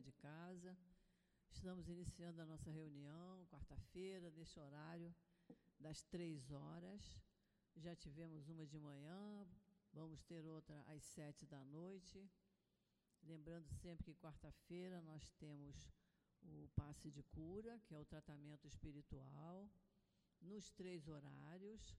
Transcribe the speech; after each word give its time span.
de 0.00 0.12
casa. 0.12 0.76
Estamos 1.50 1.88
iniciando 1.88 2.40
a 2.40 2.46
nossa 2.46 2.70
reunião, 2.70 3.46
quarta-feira, 3.46 4.30
neste 4.30 4.58
horário, 4.58 5.14
das 5.78 6.02
três 6.04 6.50
horas. 6.50 7.20
Já 7.76 7.94
tivemos 7.94 8.48
uma 8.48 8.66
de 8.66 8.78
manhã, 8.78 9.46
vamos 9.92 10.22
ter 10.22 10.46
outra 10.46 10.80
às 10.88 11.02
sete 11.02 11.46
da 11.46 11.64
noite. 11.64 12.30
Lembrando 13.22 13.68
sempre 13.68 14.04
que 14.04 14.14
quarta-feira 14.14 15.00
nós 15.02 15.30
temos 15.32 15.92
o 16.42 16.68
passe 16.74 17.10
de 17.10 17.22
cura, 17.24 17.78
que 17.80 17.94
é 17.94 17.98
o 17.98 18.04
tratamento 18.04 18.66
espiritual, 18.66 19.70
nos 20.40 20.70
três 20.70 21.08
horários. 21.08 21.96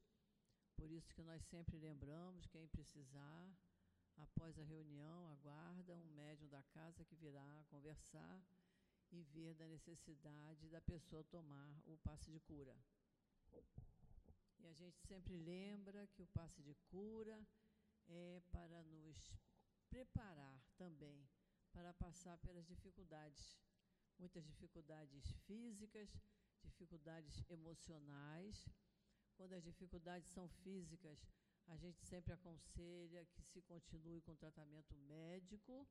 Por 0.75 0.91
isso 0.91 1.13
que 1.13 1.23
nós 1.23 1.43
sempre 1.45 1.77
lembramos, 1.77 2.47
quem 2.47 2.67
precisar, 2.67 3.55
após 4.17 4.57
a 4.59 4.63
reunião, 4.63 5.27
aguarda 5.27 5.97
um 5.97 6.09
médium 6.11 6.47
da 6.49 6.61
casa 6.63 7.03
que 7.05 7.15
virá 7.15 7.63
conversar 7.69 8.41
e 9.11 9.21
ver 9.23 9.53
da 9.55 9.67
necessidade 9.67 10.69
da 10.69 10.81
pessoa 10.81 11.23
tomar 11.25 11.81
o 11.85 11.97
passe 11.97 12.31
de 12.31 12.39
cura. 12.39 12.75
E 14.59 14.67
a 14.67 14.73
gente 14.73 14.99
sempre 15.01 15.37
lembra 15.37 16.07
que 16.07 16.23
o 16.23 16.27
passe 16.27 16.61
de 16.61 16.73
cura 16.89 17.45
é 18.07 18.41
para 18.51 18.83
nos 18.83 19.37
preparar 19.89 20.59
também 20.77 21.27
para 21.71 21.93
passar 21.93 22.37
pelas 22.39 22.65
dificuldades, 22.65 23.59
muitas 24.17 24.45
dificuldades 24.45 25.31
físicas, 25.45 26.09
dificuldades 26.63 27.43
emocionais. 27.49 28.69
Quando 29.35 29.53
as 29.53 29.63
dificuldades 29.63 30.29
são 30.29 30.47
físicas, 30.47 31.19
a 31.67 31.75
gente 31.75 32.01
sempre 32.03 32.33
aconselha 32.33 33.25
que 33.33 33.41
se 33.41 33.61
continue 33.61 34.21
com 34.21 34.35
tratamento 34.35 34.95
médico, 34.95 35.87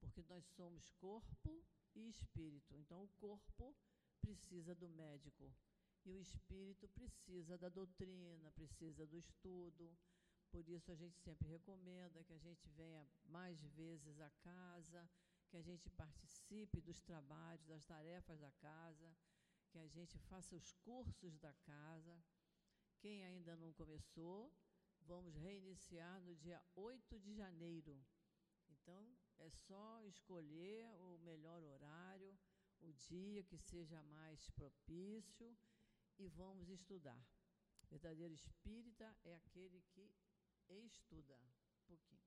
porque 0.00 0.22
nós 0.24 0.44
somos 0.46 0.90
corpo 0.90 1.64
e 1.94 2.08
espírito. 2.08 2.74
Então, 2.76 3.04
o 3.04 3.08
corpo 3.20 3.74
precisa 4.20 4.74
do 4.74 4.88
médico 4.88 5.52
e 6.04 6.12
o 6.12 6.20
espírito 6.20 6.88
precisa 6.88 7.56
da 7.56 7.68
doutrina, 7.68 8.50
precisa 8.52 9.06
do 9.06 9.16
estudo, 9.16 9.96
por 10.54 10.68
isso, 10.68 10.92
a 10.92 10.94
gente 10.94 11.18
sempre 11.18 11.48
recomenda 11.48 12.22
que 12.22 12.32
a 12.32 12.38
gente 12.38 12.68
venha 12.68 13.04
mais 13.24 13.60
vezes 13.70 14.20
à 14.20 14.30
casa, 14.30 15.10
que 15.48 15.56
a 15.56 15.60
gente 15.60 15.90
participe 15.90 16.80
dos 16.80 17.00
trabalhos, 17.00 17.66
das 17.66 17.84
tarefas 17.84 18.38
da 18.38 18.52
casa, 18.52 19.16
que 19.68 19.78
a 19.78 19.88
gente 19.88 20.16
faça 20.16 20.54
os 20.54 20.72
cursos 20.74 21.36
da 21.38 21.52
casa. 21.54 22.16
Quem 23.00 23.24
ainda 23.24 23.56
não 23.56 23.72
começou, 23.72 24.54
vamos 25.04 25.34
reiniciar 25.36 26.20
no 26.22 26.34
dia 26.34 26.62
8 26.74 27.18
de 27.18 27.34
janeiro. 27.34 27.98
Então, 28.68 29.16
é 29.38 29.50
só 29.50 30.02
escolher 30.04 30.86
o 30.98 31.18
melhor 31.18 31.62
horário, 31.62 32.36
o 32.80 32.92
dia 32.92 33.42
que 33.44 33.56
seja 33.56 34.02
mais 34.04 34.48
propício 34.50 35.56
e 36.18 36.28
vamos 36.28 36.68
estudar. 36.68 37.22
verdadeiro 37.90 38.34
espírita 38.34 39.16
é 39.24 39.34
aquele 39.34 39.80
que 39.92 40.10
estuda 40.68 41.34
um 41.36 41.50
pouquinho, 41.86 42.26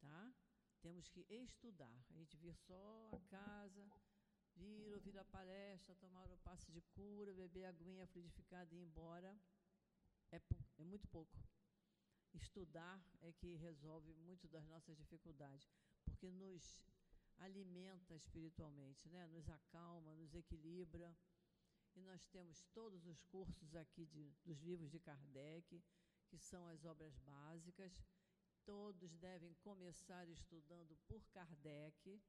tá? 0.00 0.34
Temos 0.80 1.08
que 1.08 1.24
estudar. 1.30 1.96
A 2.10 2.12
gente 2.12 2.36
vir 2.36 2.54
só 2.54 3.10
a 3.12 3.20
casa, 3.20 3.90
vir 4.54 4.92
ouvir 4.92 5.16
a 5.18 5.24
palestra, 5.24 5.94
tomar 5.96 6.30
o 6.30 6.36
passe 6.38 6.70
de 6.70 6.82
cura, 6.82 7.32
beber 7.32 7.64
a 7.64 7.70
aguinha 7.70 8.06
fluidificada 8.06 8.74
e 8.74 8.78
ir 8.78 8.82
embora, 8.82 9.34
é, 10.30 10.40
é 10.78 10.84
muito 10.84 11.08
pouco. 11.08 11.53
Estudar 12.34 13.00
é 13.22 13.32
que 13.32 13.54
resolve 13.54 14.12
muito 14.14 14.48
das 14.48 14.66
nossas 14.66 14.96
dificuldades, 14.96 15.70
porque 16.04 16.30
nos 16.32 16.82
alimenta 17.38 18.14
espiritualmente, 18.14 19.08
né? 19.08 19.26
nos 19.28 19.48
acalma, 19.48 20.14
nos 20.14 20.34
equilibra. 20.34 21.16
E 21.94 22.00
nós 22.02 22.26
temos 22.26 22.64
todos 22.72 23.06
os 23.06 23.22
cursos 23.22 23.76
aqui 23.76 24.04
de, 24.06 24.32
dos 24.44 24.60
livros 24.62 24.90
de 24.90 24.98
Kardec, 24.98 25.80
que 26.26 26.36
são 26.36 26.66
as 26.66 26.84
obras 26.84 27.16
básicas. 27.18 28.02
Todos 28.64 29.16
devem 29.16 29.54
começar 29.54 30.28
estudando 30.28 30.96
por 31.06 31.24
Kardec. 31.26 32.20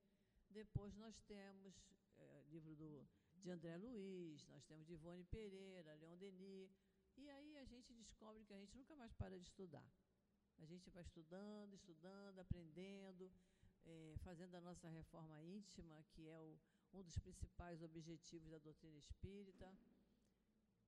Depois 0.52 0.96
nós 0.96 1.20
temos 1.22 1.74
é, 2.18 2.44
livro 2.50 2.76
do, 2.76 3.08
de 3.38 3.50
André 3.50 3.76
Luiz, 3.78 4.46
nós 4.48 4.64
temos 4.66 4.86
de 4.86 4.94
Ivone 4.94 5.24
Pereira, 5.26 5.96
Leon 5.96 6.18
Denis. 6.18 6.80
E 7.18 7.30
aí 7.30 7.58
a 7.58 7.66
gente 7.66 7.94
descobre 7.94 8.44
que 8.46 8.54
a 8.54 8.58
gente 8.58 8.76
nunca 8.78 8.96
mais 8.96 9.14
para 9.14 9.38
de 9.40 9.46
estudar. 9.46 9.90
A 10.58 10.66
gente 10.66 10.90
vai 10.90 11.04
estudando, 11.04 11.74
estudando, 11.74 12.40
aprendendo, 12.40 13.32
é, 13.86 14.16
fazendo 14.24 14.56
a 14.56 14.62
nossa 14.62 14.88
reforma 14.88 15.42
íntima, 15.42 16.04
que 16.12 16.28
é 16.28 16.40
o, 16.40 16.58
um 16.94 17.04
dos 17.04 17.18
principais 17.18 17.82
objetivos 17.82 18.50
da 18.50 18.60
doutrina 18.60 18.98
espírita. 18.98 19.70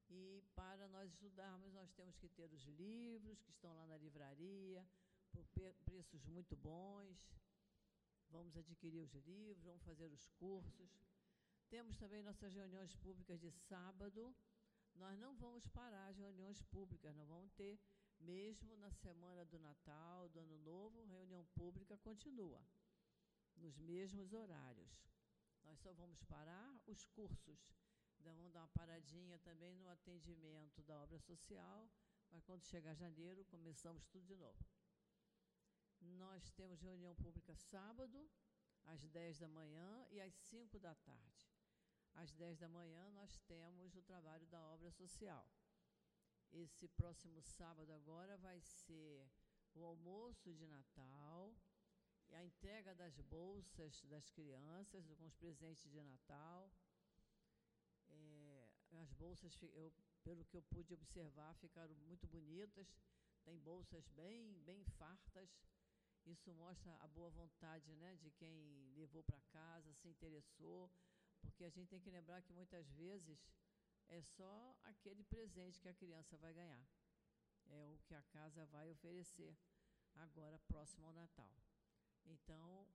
E 0.10 0.42
para 0.56 0.88
nós 0.88 1.12
estudarmos, 1.12 1.74
nós 1.74 1.92
temos 1.92 2.18
que 2.18 2.30
ter 2.30 2.52
os 2.54 2.64
livros 2.66 3.42
que 3.42 3.52
estão 3.52 3.76
lá 3.76 3.86
na 3.86 3.98
livraria, 3.98 4.88
por 5.32 5.46
preços 5.86 6.26
muito 6.26 6.56
bons. 6.56 7.30
Vamos 8.30 8.56
adquirir 8.56 9.00
os 9.02 9.14
livros, 9.14 9.64
vamos 9.64 9.84
fazer 9.84 10.06
os 10.06 10.28
cursos. 10.40 10.90
Temos 11.70 11.98
também 11.98 12.24
nossas 12.24 12.54
reuniões 12.54 12.96
públicas 12.96 13.40
de 13.40 13.52
sábado. 13.52 14.34
Nós 14.98 15.18
não 15.20 15.36
vamos 15.36 15.68
parar 15.68 16.08
as 16.08 16.18
reuniões 16.18 16.62
públicas, 16.64 17.16
nós 17.16 17.28
vamos 17.28 17.52
ter, 17.54 17.80
mesmo 18.20 18.76
na 18.78 18.92
semana 18.92 19.46
do 19.46 19.60
Natal, 19.60 20.30
do 20.30 20.40
Ano 20.40 20.58
Novo, 20.60 21.04
reunião 21.04 21.46
pública 21.56 21.98
continua, 21.98 22.62
nos 23.56 23.78
mesmos 23.78 24.34
horários. 24.34 24.92
Nós 25.64 25.80
só 25.80 25.94
vamos 25.94 26.24
parar 26.24 26.80
os 26.88 27.06
cursos 27.06 27.60
vamos 28.20 28.52
dar 28.52 28.62
uma 28.62 28.68
paradinha 28.70 29.38
também 29.40 29.76
no 29.76 29.90
atendimento 29.90 30.82
da 30.84 31.02
obra 31.02 31.20
social, 31.20 31.90
mas 32.30 32.44
quando 32.44 32.64
chegar 32.64 32.94
janeiro, 32.94 33.46
começamos 33.46 34.06
tudo 34.08 34.26
de 34.26 34.36
novo. 34.36 34.66
Nós 36.02 36.52
temos 36.52 36.82
reunião 36.82 37.16
pública 37.16 37.56
sábado, 37.56 38.30
às 38.84 39.06
10 39.08 39.40
da 39.40 39.48
manhã 39.48 40.06
e 40.10 40.20
às 40.22 40.34
5 40.34 40.80
da 40.80 40.94
tarde. 40.96 41.57
Às 42.22 42.32
10 42.34 42.60
da 42.60 42.70
manhã, 42.70 43.04
nós 43.12 43.40
temos 43.48 43.96
o 43.96 44.02
trabalho 44.02 44.46
da 44.48 44.62
obra 44.74 44.92
social. 44.92 45.46
Esse 46.52 46.88
próximo 47.00 47.42
sábado 47.42 47.92
agora 47.94 48.38
vai 48.38 48.60
ser 48.62 49.30
o 49.74 49.84
almoço 49.84 50.54
de 50.54 50.68
Natal, 50.68 51.56
e 52.30 52.36
a 52.36 52.44
entrega 52.44 52.94
das 52.96 53.20
bolsas 53.22 54.04
das 54.14 54.30
crianças 54.32 55.08
com 55.16 55.26
os 55.26 55.36
presentes 55.36 55.90
de 55.90 56.04
Natal 56.04 56.70
é, 58.10 58.70
as 59.02 59.12
bolsas, 59.14 59.58
eu, 59.62 59.94
pelo 60.24 60.46
que 60.46 60.56
eu 60.56 60.64
pude 60.64 60.94
observar, 60.94 61.54
ficaram 61.56 61.96
muito 62.08 62.28
bonitas. 62.28 62.88
Tem 63.44 63.58
bolsas 63.60 64.08
bem, 64.10 64.60
bem 64.66 64.84
fartas. 64.98 65.50
Isso 66.26 66.54
mostra 66.54 66.94
a 67.00 67.08
boa 67.08 67.30
vontade 67.30 67.96
né, 67.96 68.16
de 68.16 68.30
quem 68.32 68.92
levou 68.96 69.24
para 69.24 69.40
casa, 69.50 69.94
se 69.94 70.08
interessou, 70.10 70.92
porque 71.42 71.64
a 71.64 71.70
gente 71.70 71.90
tem 71.90 72.00
que 72.00 72.10
lembrar 72.10 72.42
que 72.42 72.54
muitas 72.54 72.90
vezes 72.92 73.40
é 74.08 74.22
só 74.22 74.78
aquele 74.84 75.24
presente 75.24 75.82
que 75.82 75.90
a 75.90 75.94
criança 75.94 76.38
vai 76.38 76.54
ganhar. 76.54 76.88
É 77.66 77.86
o 77.88 77.98
que 78.06 78.14
a 78.14 78.24
casa 78.24 78.66
vai 78.68 78.90
oferecer 78.90 79.58
agora, 80.16 80.58
próximo 80.60 81.06
ao 81.06 81.14
Natal. 81.14 81.54
Então, 82.26 82.88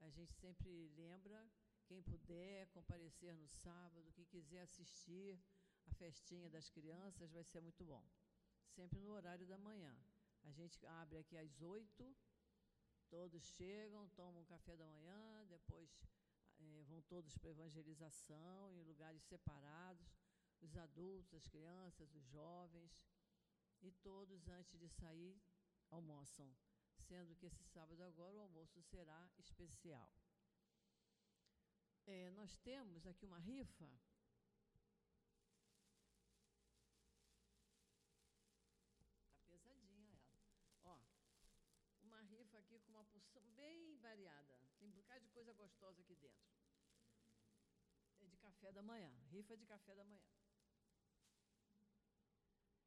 a 0.00 0.08
gente 0.10 0.34
sempre 0.34 0.88
lembra 0.96 1.48
quem 1.86 2.02
puder 2.02 2.66
comparecer 2.68 3.34
no 3.34 3.48
sábado, 3.48 4.12
quem 4.12 4.24
quiser 4.24 4.62
assistir 4.62 5.40
a 5.86 5.90
festinha 5.94 6.48
das 6.48 6.68
crianças, 6.70 7.32
vai 7.32 7.44
ser 7.44 7.60
muito 7.60 7.84
bom. 7.84 8.04
Sempre 8.68 9.00
no 9.00 9.12
horário 9.12 9.46
da 9.46 9.58
manhã. 9.58 9.96
A 10.44 10.50
gente 10.50 10.84
abre 10.86 11.18
aqui 11.18 11.36
às 11.36 11.60
oito, 11.60 12.16
todos 13.08 13.42
chegam, 13.42 14.08
tomam 14.10 14.42
um 14.42 14.44
café 14.44 14.76
da 14.76 14.86
manhã, 14.86 15.46
depois 15.46 15.90
é, 16.60 16.82
vão 16.84 17.00
todos 17.02 17.36
para 17.38 17.50
evangelização 17.50 18.74
em 18.76 18.82
lugares 18.82 19.22
separados, 19.24 20.08
os 20.60 20.76
adultos, 20.76 21.34
as 21.34 21.46
crianças, 21.46 22.14
os 22.14 22.24
jovens, 22.24 23.04
e 23.82 23.90
todos, 23.90 24.48
antes 24.48 24.78
de 24.78 24.88
sair, 24.88 25.40
almoçam, 25.90 26.54
sendo 27.08 27.34
que 27.36 27.46
esse 27.46 27.64
sábado 27.64 28.02
agora 28.02 28.36
o 28.36 28.40
almoço 28.40 28.82
será 28.82 29.30
especial. 29.38 30.12
É, 32.06 32.30
nós 32.32 32.56
temos 32.58 33.06
aqui 33.06 33.24
uma 33.24 33.38
rifa. 33.38 33.90
Está 38.98 39.40
pesadinha 39.48 40.10
ela. 40.10 40.20
Ó, 40.84 41.00
uma 42.02 42.20
rifa 42.22 42.58
aqui 42.58 42.80
com 42.80 42.90
uma 42.90 43.04
porção 43.04 43.48
bem 43.52 43.80
variada. 44.00 44.58
Tem 44.78 44.88
um 44.88 44.92
bocado 44.92 45.24
de 45.24 45.30
coisa 45.30 45.52
gostosa 45.52 46.00
aqui 46.02 46.14
dentro. 46.16 46.48
É 48.20 48.26
de 48.26 48.36
café 48.36 48.72
da 48.72 48.82
manhã. 48.82 49.12
Rifa 49.30 49.56
de 49.56 49.66
café 49.66 49.94
da 49.94 50.04
manhã. 50.04 50.22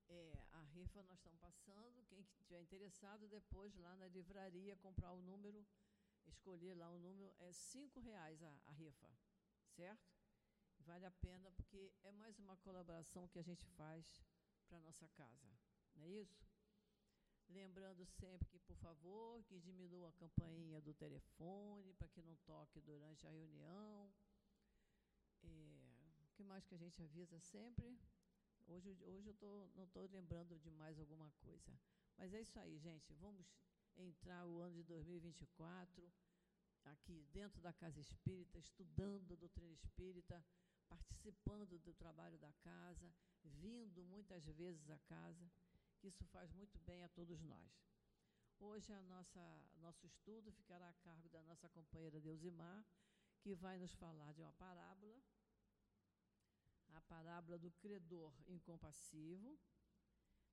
É, 0.09 0.45
a 0.51 0.61
rifa 0.61 1.01
nós 1.03 1.17
estamos 1.17 1.39
passando. 1.39 2.03
Quem 2.05 2.19
estiver 2.19 2.61
interessado, 2.61 3.27
depois 3.27 3.75
lá 3.75 3.95
na 3.95 4.07
livraria, 4.07 4.75
comprar 4.77 5.11
o 5.11 5.21
número 5.21 5.65
escolher 6.27 6.75
lá 6.75 6.89
o 6.89 6.99
número, 6.99 7.33
é 7.39 7.51
cinco 7.51 7.99
reais 7.99 8.41
a, 8.43 8.61
a 8.67 8.71
rifa, 8.71 9.09
certo? 9.69 10.11
Vale 10.79 11.05
a 11.05 11.11
pena 11.11 11.51
porque 11.51 11.93
é 12.03 12.11
mais 12.11 12.37
uma 12.39 12.57
colaboração 12.57 13.27
que 13.27 13.39
a 13.39 13.43
gente 13.43 13.65
faz 13.77 14.21
para 14.67 14.79
nossa 14.81 15.07
casa, 15.09 15.49
não 15.95 16.03
é 16.03 16.09
isso? 16.09 16.52
Lembrando 17.53 18.03
sempre 18.05 18.47
que, 18.49 18.59
por 18.59 18.75
favor, 18.77 19.43
que 19.43 19.59
diminua 19.59 20.09
a 20.09 20.13
campainha 20.13 20.81
do 20.81 20.91
telefone 20.95 21.93
para 21.93 22.07
que 22.07 22.21
não 22.23 22.35
toque 22.37 22.81
durante 22.81 23.27
a 23.27 23.29
reunião. 23.29 24.11
É, 25.43 25.49
o 26.23 26.27
que 26.33 26.43
mais 26.43 26.65
que 26.65 26.73
a 26.73 26.77
gente 26.79 26.99
avisa 27.03 27.39
sempre? 27.39 27.95
Hoje, 28.65 28.97
hoje 29.03 29.27
eu 29.27 29.35
tô, 29.35 29.69
não 29.75 29.83
estou 29.83 30.07
lembrando 30.07 30.57
de 30.57 30.71
mais 30.71 30.97
alguma 30.99 31.29
coisa. 31.41 31.79
Mas 32.17 32.33
é 32.33 32.41
isso 32.41 32.57
aí, 32.59 32.79
gente. 32.79 33.13
Vamos 33.13 33.45
entrar 33.97 34.47
o 34.47 34.59
ano 34.59 34.75
de 34.75 34.83
2024 34.85 36.11
aqui 36.85 37.23
dentro 37.31 37.61
da 37.61 37.71
Casa 37.71 37.99
Espírita, 37.99 38.57
estudando 38.57 39.33
a 39.33 39.35
doutrina 39.35 39.73
espírita, 39.73 40.43
participando 40.89 41.77
do 41.77 41.93
trabalho 41.93 42.39
da 42.39 42.51
casa, 42.53 43.13
vindo 43.43 44.03
muitas 44.05 44.43
vezes 44.45 44.89
à 44.89 44.97
casa, 44.99 45.51
que 46.03 46.09
isso 46.09 46.25
faz 46.27 46.51
muito 46.51 46.77
bem 46.79 47.01
a 47.01 47.07
todos 47.07 47.41
nós. 47.41 47.71
Hoje 48.59 48.91
a 48.91 49.01
nossa 49.03 49.41
nosso 49.75 50.05
estudo 50.05 50.51
ficará 50.51 50.89
a 50.89 50.93
cargo 51.05 51.29
da 51.29 51.41
nossa 51.43 51.69
companheira 51.69 52.19
Deusimar, 52.19 52.85
que 53.39 53.55
vai 53.55 53.77
nos 53.77 53.93
falar 53.93 54.33
de 54.33 54.41
uma 54.41 54.51
parábola, 54.51 55.17
a 56.89 57.01
parábola 57.03 57.57
do 57.57 57.71
credor 57.71 58.33
incompassivo. 58.47 59.57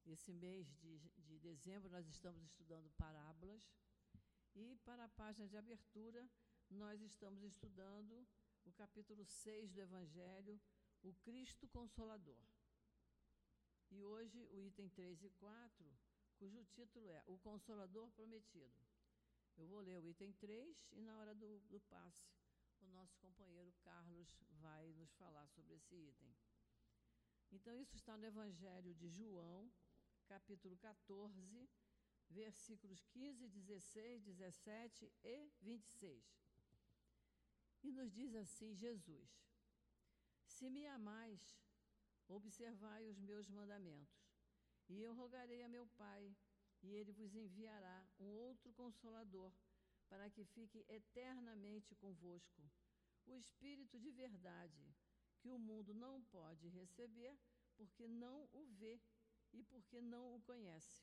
Esse 0.07 0.33
mês 0.33 0.73
de, 0.77 1.01
de 1.19 1.41
dezembro 1.41 1.91
nós 1.91 2.07
estamos 2.07 2.45
estudando 2.45 2.89
parábolas 2.91 3.69
e 4.55 4.77
para 4.85 5.05
a 5.05 5.09
página 5.09 5.49
de 5.49 5.57
abertura, 5.57 6.31
nós 6.71 7.03
estamos 7.03 7.43
estudando 7.43 8.25
o 8.65 8.73
capítulo 8.73 9.25
6 9.25 9.73
do 9.73 9.81
Evangelho, 9.81 10.61
o 11.03 11.13
Cristo 11.15 11.67
Consolador. 11.69 12.50
E 13.91 14.05
hoje 14.05 14.47
o 14.53 14.63
item 14.63 14.89
3 14.89 15.25
e 15.25 15.31
4, 15.31 15.99
cujo 16.37 16.65
título 16.67 17.11
é 17.11 17.25
O 17.27 17.37
Consolador 17.39 18.09
Prometido. 18.13 18.81
Eu 19.57 19.67
vou 19.67 19.81
ler 19.81 19.99
o 19.99 20.09
item 20.09 20.33
3 20.35 20.89
e 20.93 21.01
na 21.03 21.19
hora 21.19 21.35
do, 21.35 21.59
do 21.69 21.81
passe, 21.81 22.31
o 22.81 22.87
nosso 22.87 23.19
companheiro 23.19 23.73
Carlos 23.83 24.41
vai 24.61 24.93
nos 24.95 25.13
falar 25.15 25.49
sobre 25.49 25.75
esse 25.75 25.97
item. 25.97 26.33
Então, 27.51 27.77
isso 27.77 27.97
está 27.97 28.17
no 28.17 28.25
Evangelho 28.25 28.95
de 28.95 29.09
João, 29.09 29.69
capítulo 30.27 30.77
14, 30.77 31.69
versículos 32.29 33.05
15, 33.07 33.49
16, 33.49 34.23
17 34.23 35.13
e 35.25 35.51
26. 35.61 36.25
E 37.83 37.91
nos 37.91 38.13
diz 38.13 38.37
assim 38.37 38.73
Jesus: 38.77 39.29
Se 40.47 40.71
me 40.71 40.87
amais, 40.87 41.61
observai 42.35 43.07
os 43.07 43.19
meus 43.19 43.49
mandamentos, 43.49 44.25
e 44.89 45.03
eu 45.03 45.15
rogarei 45.15 45.63
a 45.63 45.69
meu 45.69 45.87
Pai, 45.97 46.37
e 46.83 46.95
ele 46.95 47.13
vos 47.13 47.35
enviará 47.35 48.09
um 48.19 48.29
outro 48.49 48.73
consolador, 48.73 49.53
para 50.09 50.29
que 50.31 50.45
fique 50.45 50.85
eternamente 50.89 51.95
convosco, 51.95 52.63
o 53.27 53.37
Espírito 53.37 53.99
de 53.99 54.11
verdade, 54.11 54.95
que 55.39 55.51
o 55.51 55.59
mundo 55.59 55.95
não 55.95 56.23
pode 56.25 56.69
receber, 56.69 57.39
porque 57.77 58.07
não 58.09 58.49
o 58.53 58.67
vê 58.67 59.01
e 59.53 59.63
porque 59.63 60.01
não 60.01 60.35
o 60.35 60.41
conhece. 60.41 61.03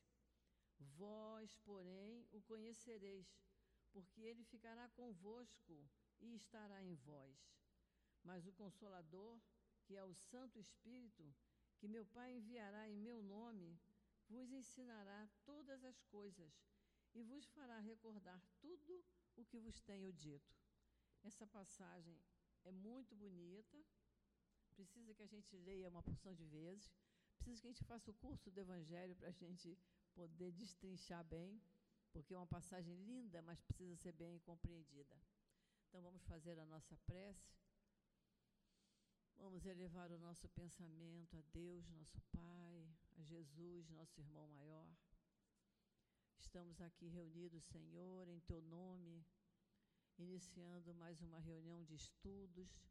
Vós, 0.79 1.57
porém, 1.65 2.27
o 2.31 2.41
conhecereis, 2.41 3.27
porque 3.91 4.21
ele 4.21 4.43
ficará 4.43 4.87
convosco 4.89 5.89
e 6.19 6.35
estará 6.35 6.83
em 6.83 6.93
vós. 6.95 7.35
Mas 8.23 8.45
o 8.45 8.53
Consolador, 8.53 9.39
que 9.87 9.95
é 9.95 10.03
o 10.03 10.13
Santo 10.13 10.59
Espírito, 10.59 11.33
que 11.77 11.87
meu 11.87 12.05
Pai 12.05 12.35
enviará 12.35 12.89
em 12.89 12.97
meu 12.97 13.23
nome, 13.23 13.79
vos 14.27 14.51
ensinará 14.51 15.19
todas 15.45 15.81
as 15.85 16.01
coisas 16.15 16.51
e 17.13 17.23
vos 17.23 17.45
fará 17.51 17.79
recordar 17.79 18.41
tudo 18.59 19.01
o 19.37 19.45
que 19.45 19.59
vos 19.59 19.79
tenho 19.79 20.11
dito. 20.11 20.53
Essa 21.23 21.47
passagem 21.47 22.19
é 22.65 22.71
muito 22.71 23.15
bonita, 23.15 23.77
precisa 24.75 25.13
que 25.13 25.23
a 25.23 25.31
gente 25.33 25.55
leia 25.55 25.87
uma 25.87 26.03
porção 26.03 26.33
de 26.35 26.45
vezes, 26.45 26.91
precisa 27.37 27.61
que 27.61 27.67
a 27.67 27.71
gente 27.71 27.85
faça 27.85 28.11
o 28.11 28.19
curso 28.25 28.51
do 28.51 28.59
Evangelho 28.59 29.15
para 29.15 29.29
a 29.29 29.39
gente 29.43 29.79
poder 30.13 30.51
destrinchar 30.51 31.23
bem, 31.23 31.61
porque 32.11 32.33
é 32.33 32.37
uma 32.37 32.45
passagem 32.57 32.95
linda, 33.05 33.41
mas 33.41 33.61
precisa 33.61 33.95
ser 33.95 34.11
bem 34.11 34.37
compreendida. 34.39 35.15
Então 35.87 36.01
vamos 36.01 36.25
fazer 36.25 36.59
a 36.59 36.65
nossa 36.65 36.97
prece. 37.05 37.55
Vamos 39.39 39.65
elevar 39.65 40.11
o 40.11 40.17
nosso 40.17 40.49
pensamento 40.49 41.37
a 41.37 41.41
Deus, 41.53 41.87
nosso 41.89 42.19
Pai, 42.31 42.87
a 43.17 43.23
Jesus, 43.23 43.87
nosso 43.89 44.19
irmão 44.19 44.47
maior. 44.47 44.89
Estamos 46.39 46.81
aqui 46.81 47.07
reunidos, 47.07 47.63
Senhor, 47.65 48.27
em 48.27 48.39
Teu 48.41 48.61
nome, 48.63 49.23
iniciando 50.17 50.93
mais 50.95 51.21
uma 51.21 51.39
reunião 51.39 51.83
de 51.83 51.93
estudos 51.93 52.83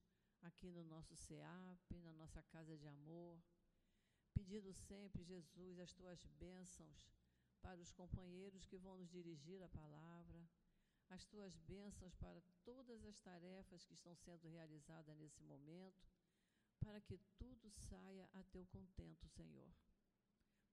aqui 0.43 0.71
no 0.71 0.85
nosso 0.85 1.17
CEAP, 1.17 1.99
na 1.99 2.15
nossa 2.15 2.41
casa 2.45 2.79
de 2.79 2.87
amor, 2.87 3.43
pedindo 4.33 4.73
sempre, 4.73 5.25
Jesus, 5.25 5.81
as 5.81 5.93
Tuas 5.93 6.25
bênçãos 6.39 7.11
para 7.61 7.81
os 7.81 7.91
companheiros 7.91 8.65
que 8.65 8.79
vão 8.79 8.97
nos 8.97 9.11
dirigir 9.11 9.61
a 9.65 9.69
palavra, 9.69 10.49
as 11.11 11.25
tuas 11.25 11.57
bênçãos 11.57 12.15
para 12.15 12.41
todas 12.65 13.05
as 13.05 13.19
tarefas 13.21 13.85
que 13.85 13.95
estão 13.95 14.15
sendo 14.15 14.49
realizadas 14.49 15.17
nesse 15.17 15.43
momento, 15.43 16.16
para 16.81 17.01
que 17.01 17.19
tudo 17.39 17.71
saia 17.71 18.29
a 18.33 18.43
teu 18.45 18.67
contento, 18.67 19.27
Senhor. 19.29 19.73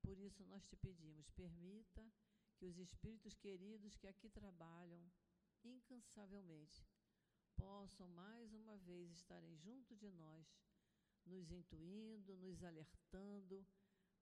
Por 0.02 0.18
isso 0.20 0.44
nós 0.46 0.66
te 0.66 0.76
pedimos, 0.76 1.30
permita 1.32 2.12
que 2.56 2.66
os 2.66 2.78
espíritos 2.78 3.36
queridos 3.38 3.96
que 3.96 4.08
aqui 4.08 4.30
trabalham 4.30 5.12
incansavelmente 5.64 6.86
possam 7.56 8.08
mais 8.10 8.54
uma 8.54 8.78
vez 8.78 9.12
estarem 9.12 9.56
junto 9.56 9.96
de 9.96 10.12
nós, 10.12 10.46
nos 11.26 11.52
intuindo, 11.52 12.36
nos 12.38 12.64
alertando, 12.64 13.66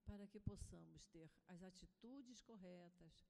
para 0.05 0.27
que 0.27 0.39
possamos 0.39 1.05
ter 1.07 1.31
as 1.47 1.63
atitudes 1.63 2.41
corretas, 2.41 3.25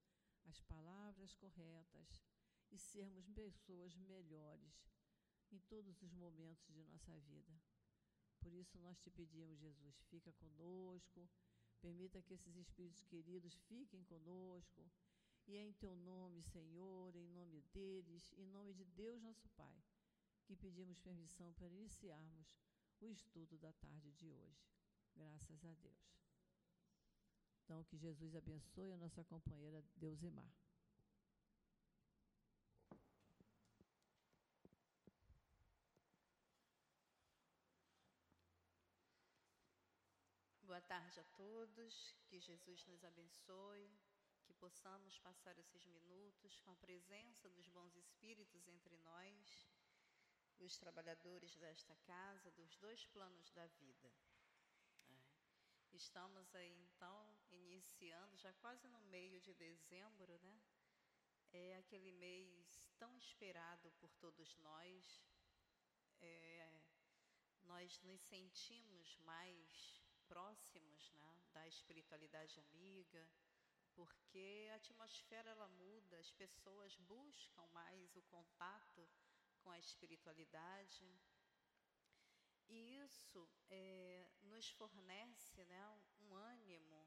as 0.45 0.59
palavras 0.61 1.33
corretas 1.35 2.23
e 2.71 2.77
sermos 2.77 3.27
pessoas 3.29 3.95
melhores 3.97 4.89
em 5.51 5.59
todos 5.59 6.01
os 6.01 6.13
momentos 6.13 6.73
de 6.73 6.83
nossa 6.83 7.17
vida. 7.19 7.61
Por 8.41 8.53
isso 8.53 8.77
nós 8.79 8.99
te 8.99 9.09
pedimos, 9.11 9.59
Jesus, 9.59 10.01
fica 10.09 10.33
conosco, 10.33 11.29
permita 11.79 12.21
que 12.21 12.33
esses 12.33 12.55
espíritos 12.55 13.03
queridos 13.03 13.55
fiquem 13.69 14.03
conosco. 14.03 14.91
E 15.47 15.55
é 15.57 15.63
em 15.63 15.73
teu 15.73 15.95
nome, 15.95 16.41
Senhor, 16.41 17.15
em 17.15 17.27
nome 17.27 17.61
deles, 17.73 18.31
em 18.37 18.47
nome 18.47 18.73
de 18.73 18.85
Deus 18.85 19.21
nosso 19.21 19.47
Pai, 19.49 19.83
que 20.45 20.55
pedimos 20.55 20.99
permissão 20.99 21.53
para 21.53 21.67
iniciarmos 21.67 22.57
o 22.99 23.09
estudo 23.09 23.57
da 23.57 23.71
tarde 23.73 24.11
de 24.11 24.31
hoje. 24.31 24.67
Graças 25.15 25.63
a 25.65 25.73
Deus. 25.75 26.21
Então, 27.63 27.83
que 27.83 27.97
Jesus 27.97 28.35
abençoe 28.35 28.91
a 28.91 28.97
nossa 28.97 29.23
companheira 29.23 29.83
Deusimar. 29.95 30.51
Boa 40.71 40.80
tarde 40.91 41.21
a 41.21 41.23
todos, 41.37 42.13
que 42.27 42.37
Jesus 42.37 42.85
nos 42.85 43.01
abençoe, 43.05 43.89
que 44.43 44.53
possamos 44.53 45.17
passar 45.19 45.57
esses 45.57 45.85
minutos 45.85 46.57
com 46.57 46.71
a 46.71 46.75
presença 46.75 47.49
dos 47.49 47.69
bons 47.69 47.95
espíritos 47.95 48.67
entre 48.67 48.97
nós, 48.97 49.69
os 50.59 50.75
trabalhadores 50.75 51.55
desta 51.55 51.95
casa, 51.95 52.51
dos 52.51 52.75
dois 52.75 53.05
planos 53.05 53.49
da 53.51 53.65
vida. 53.67 54.11
Estamos 55.93 56.53
aí 56.55 56.75
então 56.81 57.37
iniciando, 57.51 58.35
já 58.35 58.51
quase 58.55 58.85
no 58.89 58.99
meio 59.03 59.39
de 59.39 59.53
dezembro, 59.53 60.37
né? 60.39 60.61
É 61.53 61.77
aquele 61.77 62.11
mês 62.11 62.91
tão 62.97 63.17
esperado 63.17 63.89
por 63.93 64.11
todos 64.15 64.57
nós. 64.57 65.23
É, 66.19 66.81
nós 67.63 67.97
nos 68.01 68.19
sentimos 68.23 69.17
mais 69.19 70.00
próximos 70.31 71.11
né, 71.11 71.43
da 71.51 71.67
espiritualidade 71.67 72.57
amiga, 72.61 73.27
porque 73.93 74.69
a 74.71 74.75
atmosfera 74.75 75.49
ela 75.49 75.67
muda, 75.67 76.17
as 76.17 76.31
pessoas 76.31 76.95
buscam 76.95 77.67
mais 77.73 78.15
o 78.15 78.21
contato 78.21 79.09
com 79.59 79.69
a 79.69 79.77
espiritualidade. 79.77 81.05
E 82.69 82.99
isso 82.99 83.45
é, 83.69 84.25
nos 84.43 84.71
fornece 84.71 85.65
né, 85.65 86.01
um 86.21 86.33
ânimo 86.33 87.05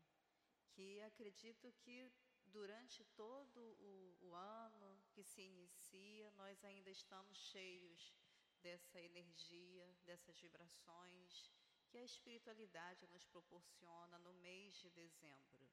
que 0.73 1.01
acredito 1.01 1.73
que 1.81 2.13
durante 2.45 3.03
todo 3.17 3.59
o, 3.81 4.19
o 4.21 4.35
ano 4.35 5.01
que 5.13 5.23
se 5.25 5.41
inicia, 5.41 6.31
nós 6.33 6.63
ainda 6.63 6.91
estamos 6.91 7.39
cheios 7.39 8.15
dessa 8.61 9.01
energia, 9.01 9.97
dessas 10.05 10.39
vibrações 10.39 11.51
que 11.95 11.99
a 11.99 12.03
espiritualidade 12.03 13.07
nos 13.07 13.25
proporciona 13.25 14.19
no 14.19 14.35
mês 14.35 14.75
de 14.79 14.91
dezembro. 14.91 15.71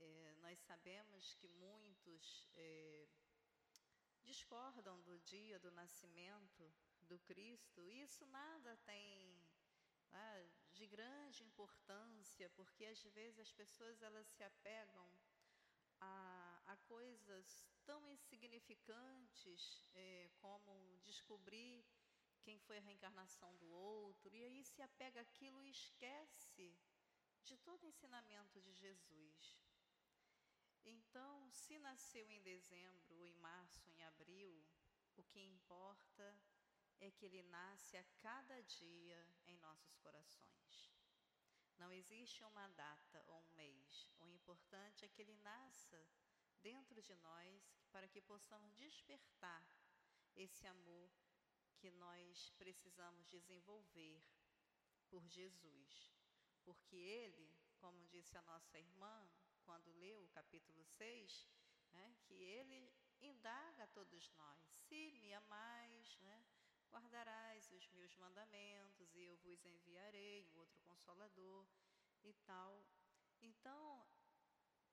É, 0.00 0.34
nós 0.40 0.58
sabemos 0.60 1.34
que 1.34 1.46
muitos 1.48 2.48
é, 2.56 3.06
discordam 4.22 4.98
do 5.02 5.18
dia 5.18 5.58
do 5.58 5.70
nascimento 5.70 6.72
do 7.02 7.18
Cristo, 7.18 7.84
e 7.84 8.00
isso 8.00 8.24
nada 8.24 8.74
tem 8.86 9.46
ah, 10.12 10.46
de 10.72 10.86
grande 10.86 11.44
importância, 11.44 12.48
porque 12.56 12.86
às 12.86 13.02
vezes 13.02 13.38
as 13.38 13.52
pessoas 13.52 14.00
elas 14.00 14.26
se 14.28 14.42
apegam 14.42 15.12
a, 16.00 16.62
a 16.68 16.76
coisas 16.78 17.68
tão 17.84 18.08
insignificantes 18.08 19.90
é, 19.94 20.30
como 20.38 20.96
descobrir 21.02 21.84
quem 22.38 22.58
foi 22.58 22.78
a 22.78 22.80
reencarnação 22.80 23.56
do 23.56 23.68
outro, 23.70 24.34
e 24.34 24.44
aí 24.44 24.64
se 24.64 24.80
apega 24.82 25.20
aquilo 25.20 25.62
e 25.62 25.70
esquece 25.70 26.76
de 27.44 27.56
todo 27.58 27.84
o 27.84 27.86
ensinamento 27.86 28.60
de 28.60 28.72
Jesus. 28.72 29.58
Então, 30.84 31.50
se 31.50 31.78
nasceu 31.78 32.30
em 32.30 32.40
dezembro, 32.40 33.24
em 33.24 33.34
março, 33.34 33.88
em 33.90 34.02
abril, 34.04 34.64
o 35.16 35.22
que 35.24 35.40
importa 35.40 36.38
é 37.00 37.10
que 37.10 37.24
ele 37.26 37.42
nasce 37.42 37.96
a 37.96 38.04
cada 38.18 38.60
dia 38.62 39.28
em 39.46 39.56
nossos 39.58 39.96
corações. 39.96 40.92
Não 41.76 41.92
existe 41.92 42.42
uma 42.44 42.66
data 42.68 43.22
ou 43.28 43.40
um 43.40 43.50
mês. 43.54 44.10
O 44.18 44.28
importante 44.28 45.04
é 45.04 45.08
que 45.08 45.22
ele 45.22 45.34
nasça 45.36 46.04
dentro 46.60 47.00
de 47.02 47.14
nós 47.16 47.78
para 47.92 48.08
que 48.08 48.20
possamos 48.20 48.74
despertar 48.74 49.64
esse 50.34 50.66
amor 50.66 51.10
que 51.78 51.90
nós 51.92 52.50
precisamos 52.58 53.28
desenvolver 53.28 54.22
por 55.08 55.26
Jesus. 55.28 56.12
Porque 56.64 56.96
ele, 56.96 57.56
como 57.78 58.06
disse 58.06 58.36
a 58.36 58.42
nossa 58.42 58.78
irmã, 58.78 59.30
quando 59.64 59.92
leu 59.92 60.22
o 60.22 60.28
capítulo 60.28 60.84
6, 60.84 61.48
né, 61.92 62.16
que 62.24 62.34
ele 62.34 62.92
indaga 63.20 63.84
a 63.84 63.88
todos 63.88 64.30
nós: 64.32 64.66
se 64.88 65.12
me 65.12 65.32
amais, 65.32 66.18
né, 66.18 66.44
guardarás 66.90 67.70
os 67.70 67.88
meus 67.90 68.14
mandamentos 68.16 69.14
e 69.14 69.22
eu 69.22 69.36
vos 69.38 69.64
enviarei 69.64 70.44
um 70.46 70.56
outro 70.56 70.80
consolador 70.80 71.66
e 72.22 72.32
tal. 72.44 72.84
Então, 73.40 74.06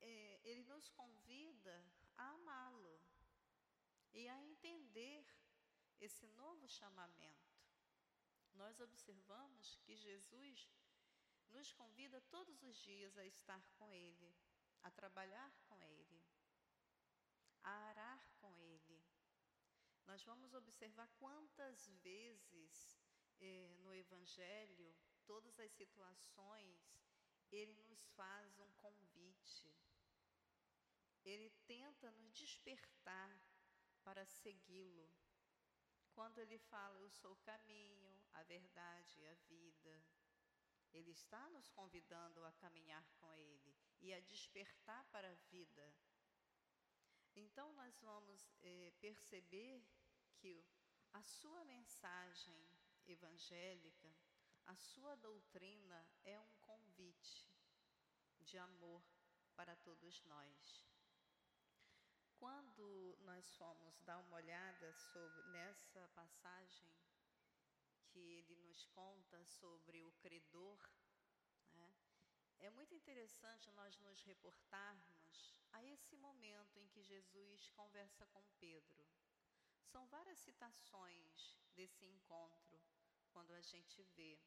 é, 0.02 0.40
ele 0.44 0.64
nos 0.64 0.90
convida 0.90 1.86
a 2.18 2.32
amá-lo 2.34 3.02
e 4.14 4.28
a 4.30 4.42
entender 4.44 5.26
esse 6.00 6.28
novo 6.28 6.68
chamamento. 6.68 7.56
Nós 8.54 8.80
observamos 8.80 9.78
que 9.84 9.96
Jesus 9.96 10.70
nos 11.50 11.72
convida 11.74 12.22
todos 12.22 12.64
os 12.64 12.78
dias 12.78 13.18
a 13.18 13.26
estar 13.26 13.64
com 13.78 13.94
Ele, 13.94 14.34
a 14.84 14.92
trabalhar 14.92 15.54
com 15.68 15.84
Ele, 15.84 16.24
a 17.64 17.72
arar 17.90 18.30
com 18.40 18.56
Ele 18.58 19.06
nós 20.08 20.24
vamos 20.24 20.54
observar 20.54 21.08
quantas 21.18 21.88
vezes 22.04 23.00
eh, 23.42 23.76
no 23.80 23.94
Evangelho, 23.94 24.96
todas 25.26 25.60
as 25.60 25.72
situações, 25.72 26.96
ele 27.52 27.74
nos 27.74 28.06
faz 28.10 28.60
um 28.60 28.72
convite. 28.74 29.74
Ele 31.24 31.50
tenta 31.66 32.12
nos 32.12 32.34
despertar 32.36 33.36
para 34.04 34.26
segui-lo. 34.26 35.10
Quando 36.16 36.40
ele 36.40 36.58
fala, 36.58 36.98
Eu 36.98 37.10
sou 37.10 37.34
o 37.34 37.44
caminho, 37.52 38.18
a 38.32 38.42
verdade 38.44 39.20
e 39.20 39.28
a 39.28 39.34
vida, 39.50 40.04
ele 40.94 41.12
está 41.12 41.50
nos 41.50 41.70
convidando 41.70 42.44
a 42.46 42.54
caminhar 42.54 43.06
com 43.20 43.34
ele 43.34 43.76
e 44.00 44.14
a 44.14 44.22
despertar 44.22 45.04
para 45.12 45.30
a 45.30 45.36
vida. 45.52 45.94
Então, 47.36 47.74
nós 47.74 48.00
vamos 48.00 48.56
eh, 48.64 48.94
perceber 49.02 49.86
que 50.38 50.66
a 51.12 51.22
sua 51.22 51.66
mensagem 51.66 52.66
evangélica, 53.06 54.16
a 54.66 54.76
sua 54.78 55.16
doutrina 55.16 56.08
é 56.24 56.40
um 56.40 56.54
convite 56.62 57.52
de 58.40 58.58
amor 58.58 59.04
para 59.54 59.76
todos 59.76 60.24
nós. 60.24 60.95
Quando 62.46 63.18
nós 63.22 63.56
fomos 63.56 64.00
dar 64.02 64.20
uma 64.20 64.36
olhada 64.36 64.94
sobre 64.94 65.42
nessa 65.46 66.08
passagem 66.10 66.88
que 68.10 68.20
ele 68.20 68.56
nos 68.58 68.86
conta 68.86 69.44
sobre 69.46 70.04
o 70.04 70.12
credor, 70.20 70.80
né, 71.72 71.92
é 72.60 72.70
muito 72.70 72.94
interessante 72.94 73.72
nós 73.72 73.98
nos 73.98 74.22
reportarmos 74.22 75.60
a 75.72 75.84
esse 75.86 76.16
momento 76.18 76.78
em 76.78 76.88
que 76.90 77.02
Jesus 77.02 77.72
conversa 77.72 78.28
com 78.28 78.46
Pedro. 78.60 79.04
São 79.82 80.06
várias 80.06 80.38
citações 80.38 81.58
desse 81.74 82.06
encontro, 82.06 82.80
quando 83.32 83.54
a 83.54 83.62
gente 83.62 84.04
vê. 84.16 84.40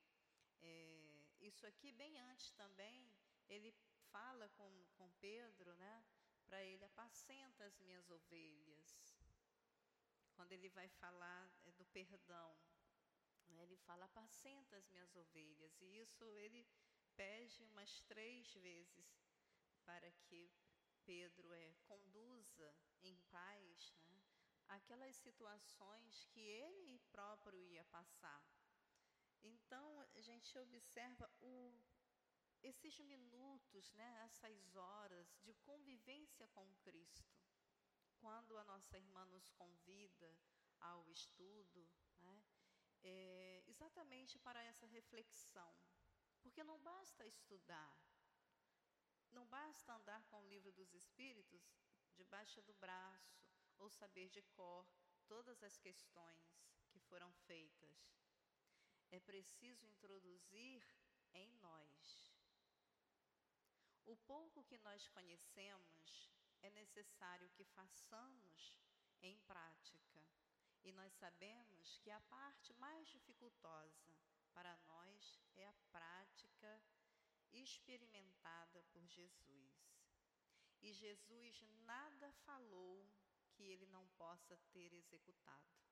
É, 0.61 1.25
isso 1.41 1.67
aqui, 1.67 1.91
bem 1.91 2.17
antes 2.21 2.53
também, 2.53 3.13
ele 3.49 3.75
fala 4.13 4.49
com, 4.51 4.87
com 4.97 5.11
Pedro, 5.15 5.75
né? 5.75 6.05
Para 6.49 6.65
ele, 6.65 6.85
apacenta 6.85 7.65
as 7.65 7.79
minhas 7.81 8.09
ovelhas. 8.11 9.15
Quando 10.35 10.53
ele 10.53 10.71
vai 10.71 10.89
falar 10.89 11.53
é, 11.65 11.73
do 11.73 11.85
perdão, 11.87 12.59
né, 13.49 13.63
ele 13.63 13.77
fala, 13.77 14.07
apacenta 14.07 14.77
as 14.77 14.89
minhas 14.89 15.15
ovelhas. 15.15 15.79
E 15.83 16.01
isso 16.01 16.25
ele 16.37 16.67
pede 17.15 17.63
umas 17.65 18.01
três 18.03 18.55
vezes 18.55 19.07
para 19.85 20.11
que 20.25 20.51
Pedro 21.05 21.53
é, 21.53 21.75
conduza 21.87 22.75
em 23.03 23.17
paz, 23.31 23.95
né? 24.07 24.23
aquelas 24.69 25.17
situações 25.17 26.27
que 26.27 26.41
ele 26.41 26.99
próprio 27.11 27.63
ia 27.67 27.85
passar. 27.85 28.43
Então, 29.43 30.01
a 30.15 30.21
gente 30.21 30.59
observa 30.59 31.31
o, 31.41 31.73
esses 32.63 32.99
minutos, 33.01 33.93
né, 33.93 34.23
essas 34.25 34.75
horas 34.77 35.39
de 35.43 35.55
convivência 35.55 36.47
com 36.49 36.75
Cristo. 36.77 37.39
Quando 38.19 38.57
a 38.57 38.65
nossa 38.65 38.97
irmã 38.97 39.25
nos 39.27 39.49
convida 39.51 40.37
ao 40.81 41.09
estudo, 41.11 41.89
né, 42.21 42.43
é 43.03 43.63
exatamente 43.67 44.39
para 44.39 44.63
essa 44.63 44.87
reflexão. 44.87 45.75
Porque 46.43 46.65
não 46.65 46.81
basta 46.81 47.27
estudar, 47.27 47.99
não 49.31 49.47
basta 49.47 49.93
andar 49.93 50.25
com 50.25 50.41
o 50.41 50.49
livro 50.49 50.73
dos 50.73 50.95
Espíritos 50.95 51.63
debaixo 52.15 52.63
do 52.63 52.75
braço, 52.75 53.39
ou 53.79 53.89
saber 53.89 54.29
de 54.29 54.43
cor 54.43 54.87
todas 55.27 55.63
as 55.63 55.77
questões 55.79 56.59
que 56.91 56.99
foram 56.99 57.33
feitas. 57.47 57.97
É 59.11 59.21
preciso 59.21 59.87
introduzir 59.87 60.83
em 61.33 61.53
nós. 61.57 62.28
O 64.09 64.17
pouco 64.17 64.65
que 64.65 64.79
nós 64.79 65.07
conhecemos 65.09 66.31
é 66.63 66.71
necessário 66.71 67.47
que 67.51 67.63
façamos 67.63 68.75
em 69.21 69.37
prática. 69.41 70.25
E 70.83 70.93
nós 70.93 71.13
sabemos 71.13 71.99
que 71.99 72.11
a 72.11 72.19
parte 72.21 72.73
mais 72.75 73.07
dificultosa 73.09 74.17
para 74.55 74.75
nós 74.87 75.39
é 75.57 75.69
a 75.69 75.75
prática 75.93 76.83
experimentada 77.53 78.83
por 78.93 79.07
Jesus. 79.07 79.77
E 80.81 80.95
Jesus 80.95 81.61
nada 81.85 82.33
falou 82.47 83.07
que 83.53 83.65
ele 83.65 83.87
não 83.89 84.09
possa 84.17 84.57
ter 84.73 84.91
executado. 84.95 85.83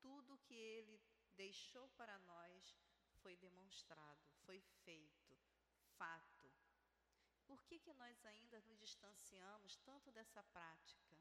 Tudo 0.00 0.38
que 0.38 0.54
ele 0.54 1.02
deixou 1.34 1.88
para 1.96 2.20
nós 2.20 2.78
foi 3.20 3.36
demonstrado, 3.36 4.30
foi 4.44 4.60
feito, 4.84 5.36
fato. 5.98 6.35
Por 7.46 7.62
que, 7.62 7.78
que 7.78 7.92
nós 7.94 8.24
ainda 8.24 8.60
nos 8.62 8.78
distanciamos 8.78 9.76
tanto 9.78 10.10
dessa 10.10 10.42
prática? 10.42 11.16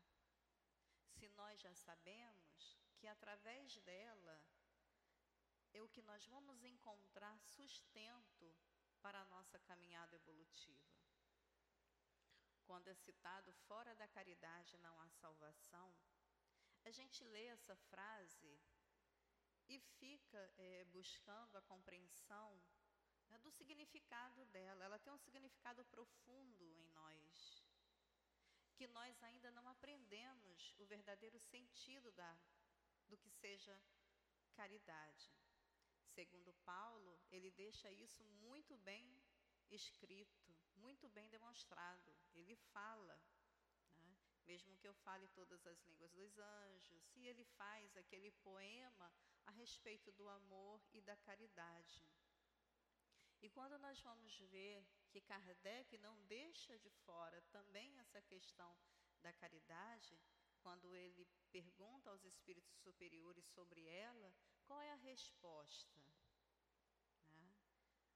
Se 1.12 1.28
nós 1.30 1.60
já 1.62 1.74
sabemos 1.74 2.78
que 2.98 3.08
através 3.08 3.78
dela 3.82 4.42
é 5.74 5.82
o 5.82 5.90
que 5.90 6.02
nós 6.02 6.26
vamos 6.26 6.64
encontrar 6.64 7.38
sustento 7.42 8.56
para 9.02 9.22
a 9.22 9.26
nossa 9.26 9.60
caminhada 9.60 10.16
evolutiva. 10.16 10.96
Quando 12.66 12.88
é 12.88 12.96
citado 12.96 13.54
fora 13.68 13.94
da 13.96 14.08
caridade 14.08 14.78
não 14.78 15.00
há 15.02 15.10
salvação, 15.10 15.96
a 16.84 16.92
gente 16.92 17.24
lê 17.24 17.46
essa 17.46 17.76
frase 17.76 18.60
e 19.68 19.80
fica 19.80 20.52
é, 20.58 20.86
buscando 20.86 21.56
a 21.58 21.62
compreensão 21.62 22.60
né, 23.30 23.38
do 23.40 23.52
significado 23.52 24.46
dela. 24.46 24.84
Ela 24.84 25.00
tem 25.00 25.14
um 25.14 25.18
significado 25.18 25.84
profundo 25.86 26.64
em 26.72 26.88
nós. 26.90 27.64
que 28.78 28.88
nós 28.88 29.24
ainda 29.24 29.50
não 29.52 29.66
aprendemos 29.70 30.76
o 30.78 30.86
verdadeiro 30.86 31.40
sentido 31.40 32.12
da, 32.12 32.38
do 33.08 33.18
que 33.18 33.30
seja 33.30 33.74
caridade. 34.54 35.32
Segundo 36.04 36.54
Paulo, 36.66 37.20
ele 37.32 37.52
deixa 37.52 37.90
isso 37.92 38.24
muito 38.46 38.78
bem 38.80 39.24
escrito, 39.72 40.56
muito 40.76 41.10
bem 41.10 41.30
demonstrado. 41.30 42.16
Ele 42.34 42.56
fala, 42.74 43.20
né? 43.98 44.18
mesmo 44.46 44.76
que 44.78 44.88
eu 44.88 44.94
fale 44.94 45.28
todas 45.30 45.66
as 45.66 45.80
línguas 45.84 46.12
dos 46.12 46.38
anjos, 46.38 47.12
e 47.16 47.28
ele 47.28 47.44
faz 47.44 47.96
aquele 47.98 48.32
poema 48.32 49.12
a 49.46 49.52
respeito 49.52 50.12
do 50.14 50.28
amor 50.30 50.82
e 50.94 51.02
da 51.02 51.16
caridade. 51.18 52.08
E 53.46 53.50
quando 53.50 53.78
nós 53.78 54.02
vamos 54.02 54.36
ver 54.50 54.84
que 55.12 55.22
Kardec 55.22 56.00
não 56.00 56.20
deixa 56.24 56.80
de 56.80 56.90
fora 57.06 57.40
também 57.52 57.96
essa 58.00 58.20
questão 58.20 58.76
da 59.22 59.32
caridade, 59.34 60.20
quando 60.64 60.96
ele 60.96 61.28
pergunta 61.52 62.10
aos 62.10 62.24
espíritos 62.24 62.76
superiores 62.80 63.46
sobre 63.46 63.86
ela, 63.86 64.34
qual 64.64 64.82
é 64.82 64.92
a 64.92 64.96
resposta? 64.96 66.02
Né? 67.30 67.56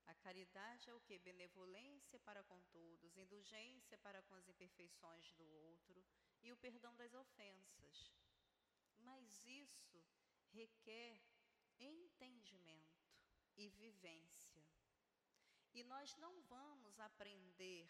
A 0.07 0.15
caridade 0.15 0.89
é 0.89 0.95
o 0.95 0.99
que? 1.01 1.19
Benevolência 1.19 2.17
para 2.21 2.43
com 2.43 2.59
todos, 2.63 3.15
indulgência 3.15 3.99
para 3.99 4.23
com 4.23 4.33
as 4.33 4.47
imperfeições 4.47 5.31
do 5.33 5.45
outro 5.47 6.03
e 6.41 6.51
o 6.51 6.57
perdão 6.57 6.95
das 6.95 7.13
ofensas. 7.13 8.11
Mas 8.97 9.45
isso 9.45 10.03
requer 10.47 11.21
entendimento 11.79 13.07
e 13.55 13.69
vivência. 13.69 14.68
E 15.73 15.83
nós 15.83 16.15
não 16.17 16.41
vamos 16.43 16.99
aprender 16.99 17.87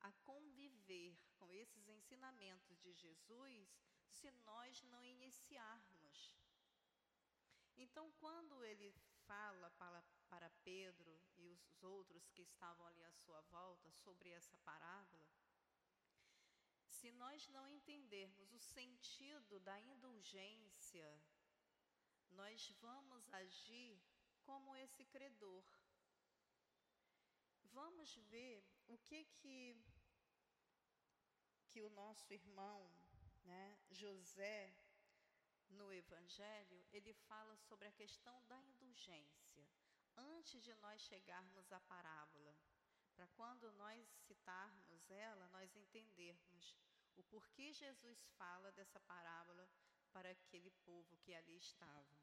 a 0.00 0.12
conviver 0.24 1.16
com 1.38 1.52
esses 1.52 1.88
ensinamentos 1.88 2.78
de 2.80 2.92
Jesus 2.92 3.68
se 4.08 4.30
nós 4.30 4.82
não 4.84 5.02
iniciarmos. 5.04 6.36
Então, 7.76 8.10
quando 8.12 8.64
ele 8.64 8.92
fala 9.26 9.70
para, 9.72 10.04
para 10.28 10.50
Pedro 10.64 11.20
e 11.36 11.48
os 11.48 11.82
outros 11.82 12.28
que 12.30 12.42
estavam 12.42 12.86
ali 12.86 13.02
à 13.04 13.12
sua 13.12 13.40
volta 13.42 13.90
sobre 13.90 14.28
essa 14.30 14.56
parábola, 14.58 15.26
se 16.86 17.10
nós 17.12 17.48
não 17.48 17.68
entendermos 17.68 18.52
o 18.52 18.60
sentido 18.60 19.58
da 19.60 19.80
indulgência, 19.80 21.20
nós 22.30 22.70
vamos 22.80 23.28
agir 23.32 24.00
como 24.42 24.76
esse 24.76 25.04
credor. 25.06 25.64
Vamos 27.72 28.14
ver 28.30 28.62
o 28.86 28.98
que 28.98 29.24
que 29.24 29.76
que 31.70 31.82
o 31.82 31.88
nosso 31.90 32.30
irmão, 32.34 32.92
né, 33.44 33.78
José, 33.90 34.74
no 35.70 35.90
Evangelho, 35.90 36.84
ele 36.92 37.14
fala 37.14 37.56
sobre 37.56 37.88
a 37.88 37.92
questão 37.92 38.44
da 38.44 38.60
indulgência. 38.60 39.66
Antes 40.14 40.62
de 40.62 40.74
nós 40.74 41.00
chegarmos 41.00 41.72
à 41.72 41.80
parábola, 41.80 42.54
para 43.14 43.26
quando 43.28 43.72
nós 43.72 44.06
citarmos 44.26 45.10
ela, 45.10 45.48
nós 45.48 45.74
entendermos 45.74 46.76
o 47.16 47.22
porquê 47.24 47.72
Jesus 47.72 48.22
fala 48.36 48.70
dessa 48.72 49.00
parábola 49.00 49.66
para 50.12 50.30
aquele 50.30 50.70
povo 50.84 51.16
que 51.18 51.32
ali 51.34 51.56
estava. 51.56 52.20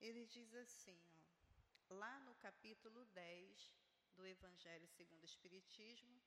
Ele 0.00 0.26
diz 0.26 0.52
assim, 0.54 1.00
ó, 1.12 1.94
lá 1.94 2.18
no 2.20 2.34
capítulo 2.36 3.04
10 3.06 3.87
do 4.18 4.26
Evangelho 4.26 4.88
segundo 4.88 5.22
o 5.22 5.24
Espiritismo, 5.32 6.20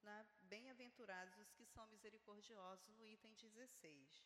na 0.00 0.26
Bem-aventurados 0.40 1.36
os 1.36 1.52
que 1.52 1.66
são 1.66 1.86
misericordiosos, 1.88 2.88
no 2.96 3.06
item 3.06 3.34
16 3.34 4.24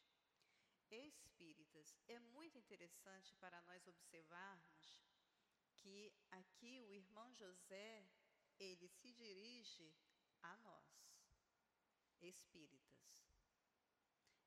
espíritas. 0.93 1.99
É 2.07 2.21
muito 2.21 2.57
interessante 2.57 3.35
para 3.35 3.61
nós 3.62 3.85
observarmos 3.88 5.02
que 5.75 6.14
aqui 6.31 6.81
o 6.83 6.93
irmão 6.93 7.34
José, 7.34 8.06
ele 8.61 8.89
se 8.89 9.13
dirige 9.13 9.93
a 10.43 10.56
nós, 10.58 10.89
espíritas. 12.21 13.26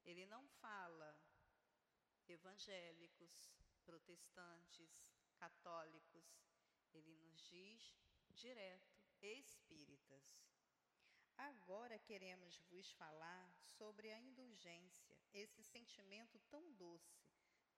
Ele 0.06 0.26
não 0.26 0.48
fala 0.62 1.20
evangélicos, 2.30 3.52
protestantes, 3.84 5.04
católicos, 5.36 6.26
ele 6.94 7.14
nos 7.18 7.42
diz 7.50 8.13
direto, 8.34 8.94
espíritas. 9.22 10.44
Agora 11.38 11.98
queremos 12.00 12.58
vos 12.70 12.92
falar 12.92 13.54
sobre 13.78 14.12
a 14.12 14.20
indulgência, 14.20 15.18
esse 15.34 15.64
sentimento 15.64 16.40
tão 16.50 16.74
doce, 16.74 17.24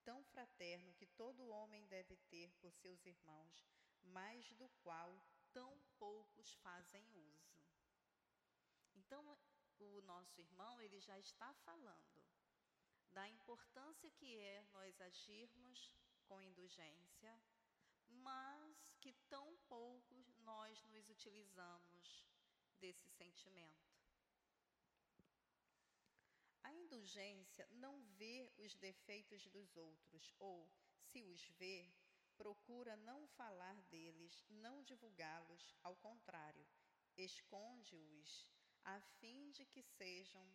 tão 0.03 0.23
fraterno 0.25 0.93
que 0.93 1.05
todo 1.07 1.49
homem 1.49 1.85
deve 1.87 2.15
ter 2.29 2.51
por 2.59 2.71
seus 2.73 3.05
irmãos, 3.05 3.65
mas 4.03 4.51
do 4.53 4.69
qual 4.83 5.21
tão 5.51 5.79
poucos 5.97 6.53
fazem 6.55 7.07
uso. 7.15 7.55
Então, 8.93 9.37
o 9.79 10.01
nosso 10.01 10.39
irmão, 10.39 10.81
ele 10.81 10.99
já 10.99 11.17
está 11.19 11.53
falando 11.53 12.23
da 13.11 13.27
importância 13.29 14.11
que 14.11 14.37
é 14.37 14.63
nós 14.73 14.99
agirmos 14.99 15.91
com 16.25 16.41
indulgência, 16.41 17.41
mas 18.07 18.93
que 18.99 19.13
tão 19.29 19.55
poucos 19.69 20.34
nós 20.45 20.84
nos 20.86 21.10
utilizamos 21.10 22.25
desse 22.79 23.08
sentimento. 23.10 23.86
A 26.63 26.71
indulgência 26.73 27.67
não 27.71 28.03
vê 28.17 28.49
os 28.58 28.75
defeitos 28.75 29.45
dos 29.47 29.75
outros, 29.75 30.34
ou, 30.39 30.69
se 30.97 31.21
os 31.23 31.43
vê, 31.60 31.91
procura 32.38 32.95
não 32.97 33.27
falar 33.27 33.81
deles, 33.84 34.45
não 34.49 34.84
divulgá-los, 34.84 35.75
ao 35.84 35.95
contrário, 35.95 36.65
esconde-os, 37.17 38.51
a 38.84 38.99
fim 39.19 39.51
de 39.51 39.65
que 39.65 39.81
sejam 39.81 40.47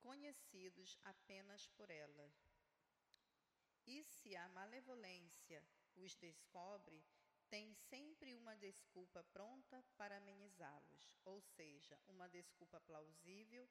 conhecidos 0.00 0.98
apenas 1.04 1.66
por 1.68 1.88
ela. 1.90 2.32
E 3.86 4.02
se 4.04 4.34
a 4.36 4.48
malevolência 4.48 5.62
os 5.96 6.14
descobre, 6.16 7.04
tem 7.52 7.74
sempre 7.74 8.34
uma 8.34 8.56
desculpa 8.56 9.22
pronta 9.24 9.84
para 9.98 10.16
amenizá-los, 10.16 11.14
ou 11.22 11.38
seja, 11.38 12.00
uma 12.08 12.26
desculpa 12.26 12.80
plausível, 12.80 13.68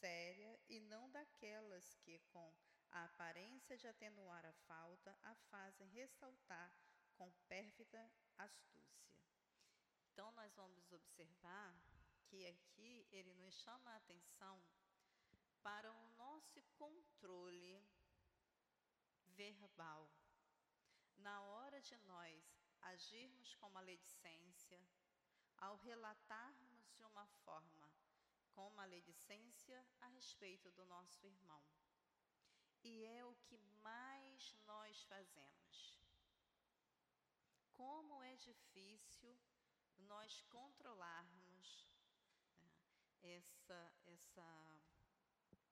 séria 0.00 0.58
e 0.66 0.80
não 0.80 1.10
daquelas 1.10 1.94
que, 1.96 2.18
com 2.32 2.50
a 2.90 3.04
aparência 3.04 3.76
de 3.76 3.86
atenuar 3.86 4.46
a 4.46 4.52
falta, 4.66 5.14
a 5.20 5.34
fazem 5.50 5.86
ressaltar 5.88 6.72
com 7.18 7.30
pérfida 7.46 8.10
astúcia. 8.38 9.22
Então, 10.10 10.32
nós 10.32 10.54
vamos 10.54 10.90
observar 10.90 11.78
que 12.28 12.46
aqui 12.46 13.06
ele 13.12 13.34
nos 13.34 13.54
chama 13.60 13.90
a 13.90 13.96
atenção 13.96 14.58
para 15.62 15.92
o 15.92 16.08
nosso 16.16 16.62
controle 16.78 17.86
verbal. 19.26 20.10
Na 21.18 21.42
hora 21.42 21.78
de 21.82 21.96
nós 22.06 22.57
agirmos 22.88 23.54
com 23.56 23.68
maledicência, 23.70 24.80
ao 25.58 25.76
relatarmos 25.76 26.90
de 26.96 27.04
uma 27.04 27.26
forma 27.44 27.88
com 28.54 28.70
maledicência 28.70 29.86
a 30.00 30.06
respeito 30.08 30.70
do 30.72 30.84
nosso 30.86 31.26
irmão. 31.26 31.62
E 32.82 33.04
é 33.04 33.24
o 33.24 33.34
que 33.46 33.58
mais 33.82 34.56
nós 34.64 35.02
fazemos. 35.04 36.00
Como 37.72 38.22
é 38.22 38.34
difícil 38.36 39.38
nós 39.98 40.40
controlarmos 40.48 41.86
né, 42.60 42.72
essa, 43.22 43.92
essa, 44.06 44.80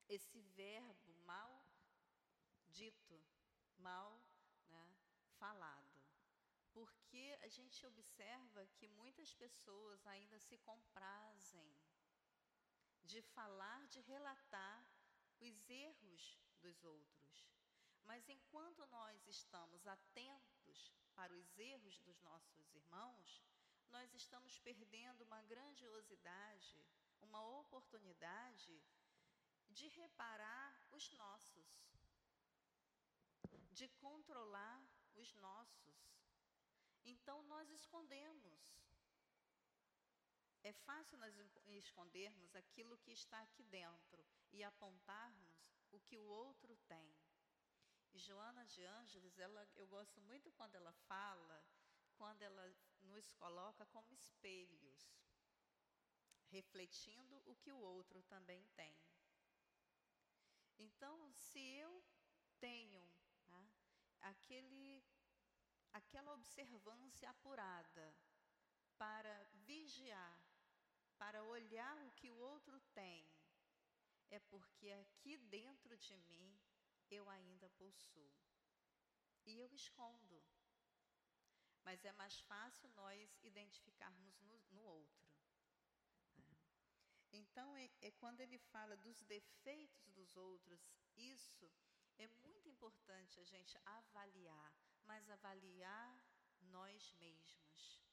esse 0.09 0.41
verbo 0.43 1.15
mal 1.25 1.65
dito, 2.69 3.21
mal 3.79 4.21
né, 4.69 4.97
falado 5.39 5.86
porque 7.17 7.39
a 7.41 7.49
gente 7.49 7.87
observa 7.87 8.67
que 8.75 8.87
muitas 8.89 9.33
pessoas 9.33 10.07
ainda 10.07 10.39
se 10.39 10.59
comprazem 10.59 11.67
de 13.05 13.23
falar, 13.23 13.87
de 13.87 14.01
relatar 14.01 14.87
os 15.41 15.71
erros 15.71 16.39
dos 16.61 16.85
outros. 16.85 17.49
Mas 18.05 18.29
enquanto 18.29 18.85
nós 18.89 19.27
estamos 19.27 19.87
atentos 19.87 20.93
para 21.15 21.33
os 21.33 21.59
erros 21.59 21.99
dos 22.01 22.21
nossos 22.21 22.75
irmãos, 22.75 23.43
nós 23.89 24.13
estamos 24.13 24.59
perdendo 24.59 25.23
uma 25.23 25.41
grandiosidade, 25.41 26.85
uma 27.23 27.41
oportunidade 27.61 28.79
de 29.71 29.89
reparar 29.89 30.87
os 30.93 31.11
nossos, 31.13 31.67
de 33.73 33.89
controlar 34.05 34.87
os 35.15 35.35
nossos. 35.37 36.16
Então 37.07 37.43
nós 37.45 37.71
escondemos 37.71 38.77
é 40.63 40.73
fácil 40.73 41.17
nós 41.19 41.33
escondermos 41.69 42.53
aquilo 42.57 42.99
que 42.99 43.13
está 43.13 43.41
aqui 43.41 43.63
dentro 43.63 44.27
e 44.51 44.65
apontarmos 44.65 45.55
o 45.93 46.01
que 46.01 46.19
o 46.19 46.25
outro 46.25 46.75
tem. 46.89 47.15
E 48.13 48.19
Joana 48.19 48.65
de 48.67 48.83
Ângeles, 48.83 49.39
ela, 49.39 49.69
eu 49.77 49.87
gosto 49.87 50.21
muito 50.23 50.51
quando 50.53 50.75
ela 50.75 50.93
fala, 51.07 51.65
quando 52.17 52.43
ela 52.43 52.75
nos 53.03 53.33
coloca 53.35 53.87
como 53.87 54.13
espelhos, 54.13 55.09
refletindo 56.49 57.41
o 57.45 57.55
que 57.55 57.71
o 57.71 57.79
outro 57.79 58.21
também 58.25 58.67
tem. 58.75 58.99
Então, 60.79 61.33
se 61.33 61.61
eu 61.61 62.03
tenho 62.59 63.09
né, 63.47 63.71
aquele, 64.21 65.01
aquela 65.99 66.33
observância 66.35 67.29
apurada 67.31 68.07
para 68.99 69.35
vigiar 69.71 70.37
para 71.19 71.43
olhar 71.45 71.97
o 72.03 72.13
que 72.13 72.31
o 72.31 72.37
outro 72.37 72.79
tem, 72.95 73.27
é 74.31 74.39
porque 74.39 74.91
aqui 74.91 75.37
dentro 75.39 75.97
de 75.97 76.17
mim 76.29 76.59
eu 77.11 77.29
ainda 77.31 77.69
possuo. 77.71 78.33
E 79.45 79.59
eu 79.59 79.73
escondo. 79.73 80.43
Mas 81.85 82.05
é 82.05 82.13
mais 82.13 82.39
fácil 82.41 82.91
nós 82.91 83.39
identificarmos 83.43 84.41
no, 84.41 84.59
no 84.71 84.83
outro. 84.83 85.29
Né? 86.37 86.57
Então, 87.33 87.77
é, 87.77 87.89
é 88.01 88.11
quando 88.11 88.41
ele 88.41 88.59
fala 88.59 88.97
dos 88.97 89.23
defeitos 89.23 90.09
dos 90.11 90.37
outros, 90.37 90.81
isso 91.17 91.71
é 92.19 92.27
muito 92.27 92.69
importante 92.69 93.39
a 93.39 93.45
gente 93.45 93.79
avaliar, 93.85 94.75
mas 95.07 95.29
avaliar 95.31 96.21
nós 96.61 97.13
mesmos 97.15 98.07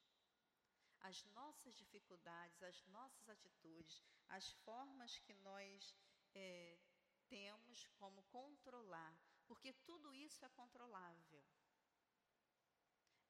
as 1.03 1.25
nossas 1.25 1.75
dificuldades, 1.75 2.63
as 2.63 2.85
nossas 2.85 3.27
atitudes, 3.27 4.01
as 4.29 4.53
formas 4.65 5.19
que 5.19 5.33
nós 5.33 5.93
é, 6.33 6.79
temos 7.27 7.85
como 7.99 8.23
controlar, 8.23 9.19
porque 9.45 9.73
tudo 9.73 10.13
isso 10.13 10.45
é 10.45 10.49
controlável. 10.49 11.43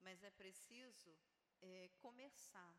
Mas 0.00 0.22
é 0.22 0.30
preciso 0.30 1.18
é, 1.60 1.90
começar. 1.98 2.76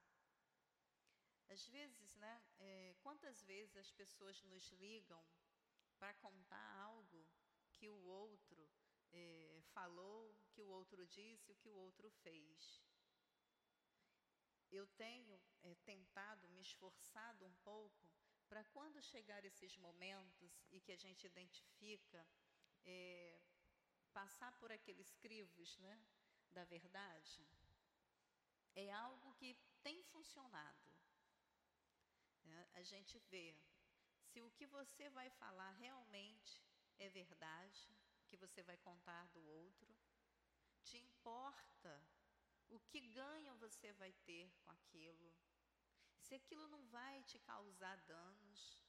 Às 1.50 1.68
vezes, 1.68 2.16
né, 2.16 2.44
é, 2.58 2.96
quantas 3.02 3.42
vezes 3.44 3.76
as 3.76 3.92
pessoas 3.92 4.42
nos 4.44 4.72
ligam 4.72 5.24
para 6.00 6.14
contar 6.16 6.82
algo 6.84 7.28
que 7.74 7.90
o 7.90 8.02
outro 8.06 8.72
é, 9.12 9.62
falou, 9.74 10.34
que 10.56 10.62
o 10.62 10.70
outro 10.80 11.06
disse, 11.06 11.52
o 11.52 11.56
que 11.62 11.70
o 11.70 11.78
outro 11.86 12.10
fez 12.24 12.82
eu 14.72 14.88
tenho 14.88 15.40
é, 15.64 15.76
tentado, 15.92 16.50
me 16.50 16.62
esforçado 16.62 17.46
um 17.46 17.56
pouco 17.64 18.10
para 18.50 18.64
quando 18.66 19.02
chegar 19.02 19.44
esses 19.44 19.76
momentos 19.78 20.66
e 20.72 20.80
que 20.80 20.92
a 20.92 20.98
gente 20.98 21.26
identifica, 21.26 22.28
é, 22.86 23.40
passar 24.14 24.52
por 24.60 24.72
aqueles 24.72 25.14
crivos 25.16 25.78
né, 25.78 25.96
da 26.52 26.64
verdade, 26.66 27.48
é 28.76 28.92
algo 28.92 29.34
que 29.36 29.58
tem 29.82 30.04
funcionado. 30.04 30.92
É, 32.44 32.70
a 32.74 32.84
gente 32.84 33.18
vê 33.32 33.58
se 34.20 34.42
o 34.42 34.52
que 34.52 34.68
você 34.68 35.10
vai 35.10 35.30
falar 35.30 35.72
realmente 35.72 36.62
é 37.00 37.10
verdade, 37.10 37.90
que 38.28 38.38
você 38.38 38.62
vai 38.64 38.78
contar 38.78 39.28
do 39.30 39.44
outro, 39.48 39.95
te 40.88 40.98
importa 40.98 41.94
o 42.70 42.80
que 42.80 43.02
ganho 43.20 43.56
você 43.58 43.92
vai 43.94 44.12
ter 44.30 44.52
com 44.62 44.72
aquilo? 44.72 45.34
Se 46.20 46.34
aquilo 46.36 46.68
não 46.68 46.84
vai 46.88 47.24
te 47.24 47.38
causar 47.40 47.98
danos, 48.02 48.82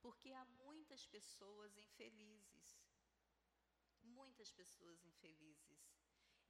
porque 0.00 0.32
há 0.32 0.44
muitas 0.44 1.06
pessoas 1.06 1.76
infelizes. 1.76 2.68
Muitas 4.02 4.50
pessoas 4.50 5.04
infelizes. 5.04 5.82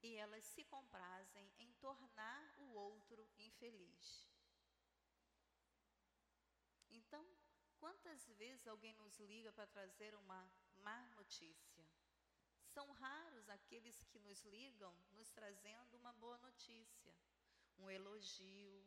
E 0.02 0.16
elas 0.16 0.44
se 0.44 0.64
comprazem 0.64 1.52
em 1.58 1.72
tornar 1.74 2.54
o 2.58 2.72
outro 2.72 3.28
infeliz. 3.38 4.30
Então, 6.90 7.24
quantas 7.78 8.26
vezes 8.30 8.66
alguém 8.66 8.94
nos 8.94 9.18
liga 9.18 9.52
para 9.52 9.66
trazer 9.66 10.14
uma 10.14 10.50
má 10.76 11.08
notícia? 11.10 11.86
São 12.74 12.86
raros 12.92 13.48
aqueles 13.48 14.02
que 14.10 14.18
nos 14.20 14.40
ligam 14.44 14.94
nos 15.12 15.30
trazendo 15.32 15.96
uma 15.96 16.12
boa 16.12 16.38
notícia, 16.38 17.14
um 17.78 17.90
elogio. 17.90 18.86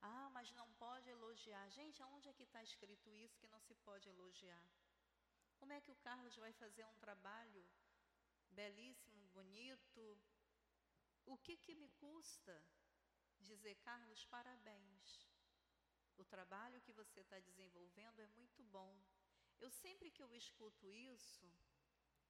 Ah, 0.00 0.28
mas 0.30 0.52
não 0.52 0.68
pode 0.84 1.08
elogiar. 1.08 1.68
Gente, 1.70 2.02
aonde 2.02 2.28
é 2.28 2.32
que 2.32 2.42
está 2.42 2.62
escrito 2.62 3.08
isso 3.24 3.38
que 3.38 3.46
não 3.46 3.60
se 3.60 3.74
pode 3.86 4.08
elogiar? 4.08 4.68
Como 5.58 5.72
é 5.72 5.80
que 5.80 5.92
o 5.92 6.00
Carlos 6.08 6.36
vai 6.36 6.52
fazer 6.52 6.84
um 6.84 6.96
trabalho 6.96 7.64
belíssimo, 8.50 9.28
bonito? 9.28 10.02
O 11.24 11.38
que, 11.38 11.56
que 11.56 11.74
me 11.74 11.88
custa 11.90 12.54
dizer, 13.38 13.76
Carlos, 13.76 14.24
parabéns? 14.24 15.30
O 16.16 16.24
trabalho 16.24 16.80
que 16.80 16.92
você 16.92 17.20
está 17.20 17.38
desenvolvendo 17.38 18.20
é 18.20 18.26
muito 18.38 18.64
bom. 18.64 18.92
Eu 19.60 19.70
sempre 19.70 20.10
que 20.10 20.22
eu 20.22 20.34
escuto 20.34 20.90
isso, 20.90 21.46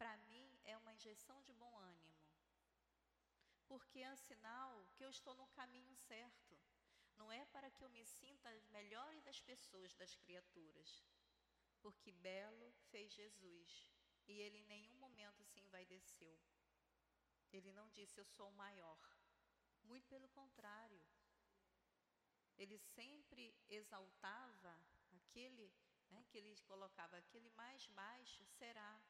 para 0.02 0.16
mim 0.16 0.58
é 0.64 0.76
uma 0.76 0.92
injeção 0.92 1.40
de 1.42 1.52
bom 1.52 1.78
ânimo. 1.78 2.12
Porque 3.68 4.00
é 4.00 4.16
sinal 4.16 4.84
que 4.96 5.04
eu 5.04 5.10
estou 5.10 5.32
no 5.36 5.46
caminho 5.58 5.94
certo. 5.94 6.58
Não 7.14 7.30
é 7.30 7.44
para 7.46 7.70
que 7.70 7.84
eu 7.84 7.88
me 7.88 8.04
sinta 8.04 8.50
melhor 8.72 9.20
das 9.20 9.40
pessoas, 9.40 9.94
das 9.94 10.16
criaturas. 10.16 11.04
Porque 11.80 12.10
belo 12.10 12.74
fez 12.90 13.12
Jesus. 13.12 13.88
E 14.26 14.40
ele 14.40 14.58
em 14.58 14.64
nenhum 14.64 14.94
momento 14.94 15.44
se 15.44 15.60
envaideceu. 15.60 16.36
Ele 17.52 17.72
não 17.72 17.88
disse 17.90 18.18
eu 18.18 18.24
sou 18.24 18.48
o 18.48 18.58
maior. 18.64 19.00
Muito 19.84 20.08
pelo 20.08 20.28
contrário. 20.30 21.00
Ele 22.58 22.76
sempre 22.76 23.54
exaltava 23.68 24.76
aquele 25.12 25.72
né, 26.10 26.24
que 26.28 26.38
ele 26.38 26.56
colocava, 26.62 27.16
aquele 27.18 27.50
mais 27.50 27.86
baixo 27.86 28.44
será 28.46 29.00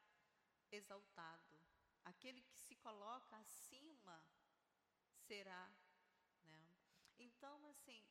exaltado. 0.76 1.58
Aquele 2.04 2.42
que 2.42 2.56
se 2.56 2.74
coloca 2.76 3.37
acima 3.37 4.22
será, 5.26 5.72
né? 6.44 6.76
Então, 7.18 7.66
assim, 7.66 8.04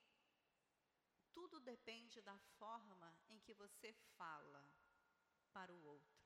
tudo 1.34 1.60
depende 1.60 2.21
da 2.21 2.38
forma 2.58 3.13
em 3.30 3.39
que 3.39 3.54
você 3.54 3.93
fala 4.17 4.65
para 5.52 5.74
o 5.74 5.84
outro. 5.84 6.21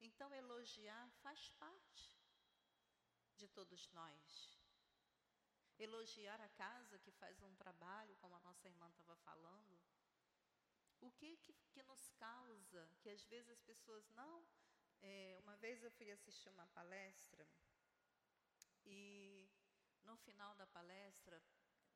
Então, 0.00 0.32
elogiar 0.32 1.10
faz 1.22 1.50
parte 1.50 2.18
de 3.36 3.48
todos 3.48 3.88
nós. 3.90 4.58
Elogiar 5.78 6.40
a 6.40 6.48
casa 6.50 6.98
que 6.98 7.10
faz 7.10 7.42
um 7.42 7.54
trabalho, 7.56 8.16
como 8.16 8.36
a 8.36 8.40
nossa 8.40 8.68
irmã 8.68 8.88
estava 8.88 9.16
falando. 9.16 9.80
O 11.00 11.10
que, 11.10 11.36
que, 11.38 11.54
que 11.72 11.82
nos 11.82 12.10
causa 12.10 12.88
que 13.00 13.08
às 13.08 13.24
vezes 13.24 13.50
as 13.50 13.62
pessoas 13.62 14.08
não 14.10 14.46
é, 15.02 15.38
uma 15.42 15.56
vez 15.56 15.82
eu 15.82 15.90
fui 15.90 16.10
assistir 16.10 16.48
uma 16.50 16.66
palestra 16.68 17.46
e 18.84 19.48
no 20.02 20.16
final 20.16 20.54
da 20.54 20.66
palestra 20.66 21.42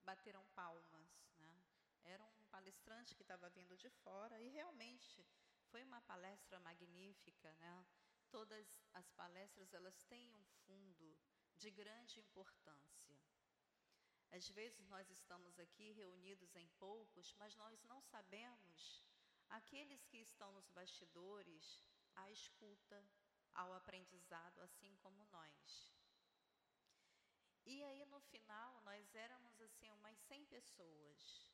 bateram 0.03 0.45
palmas, 0.55 1.11
né? 1.38 1.62
Era 2.05 2.23
um 2.25 2.45
palestrante 2.51 3.14
que 3.14 3.23
estava 3.23 3.49
vindo 3.51 3.77
de 3.77 3.88
fora 3.90 4.40
e 4.40 4.49
realmente 4.49 5.27
foi 5.71 5.83
uma 5.83 6.01
palestra 6.03 6.61
magnífica, 6.61 7.53
né? 7.55 7.87
Todas 8.31 8.67
as 8.93 9.11
palestras 9.12 9.73
elas 9.73 10.03
têm 10.05 10.35
um 10.35 10.45
fundo 10.67 11.19
de 11.57 11.71
grande 11.71 12.21
importância. 12.21 13.17
Às 14.31 14.49
vezes 14.49 14.87
nós 14.88 15.09
estamos 15.11 15.59
aqui 15.59 15.93
reunidos 15.93 16.57
em 16.57 16.69
poucos, 16.79 17.33
mas 17.35 17.55
nós 17.57 17.83
não 17.85 18.03
sabemos 18.03 19.05
aqueles 19.49 20.05
que 20.07 20.19
estão 20.19 20.53
nos 20.53 20.69
bastidores, 20.69 21.81
à 22.14 22.31
escuta, 22.31 23.05
ao 23.55 23.72
aprendizado, 23.72 24.61
assim 24.61 24.94
como 24.96 25.24
nós. 25.27 25.94
E 27.66 27.83
aí 27.83 28.05
no 28.07 28.20
final 28.20 28.81
nós 28.83 29.14
éramos 29.14 29.61
assim 29.61 29.90
umas 29.90 30.18
100 30.18 30.44
pessoas. 30.46 31.50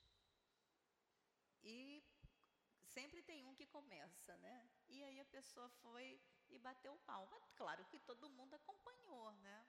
E 1.62 2.02
sempre 2.82 3.22
tem 3.22 3.44
um 3.44 3.54
que 3.54 3.66
começa, 3.66 4.36
né? 4.38 4.68
E 4.88 5.02
aí 5.02 5.20
a 5.20 5.24
pessoa 5.26 5.68
foi 5.82 6.20
e 6.48 6.58
bateu 6.58 6.96
palma. 7.06 7.40
Claro 7.54 7.84
que 7.86 8.00
todo 8.00 8.30
mundo 8.30 8.54
acompanhou, 8.54 9.32
né? 9.34 9.66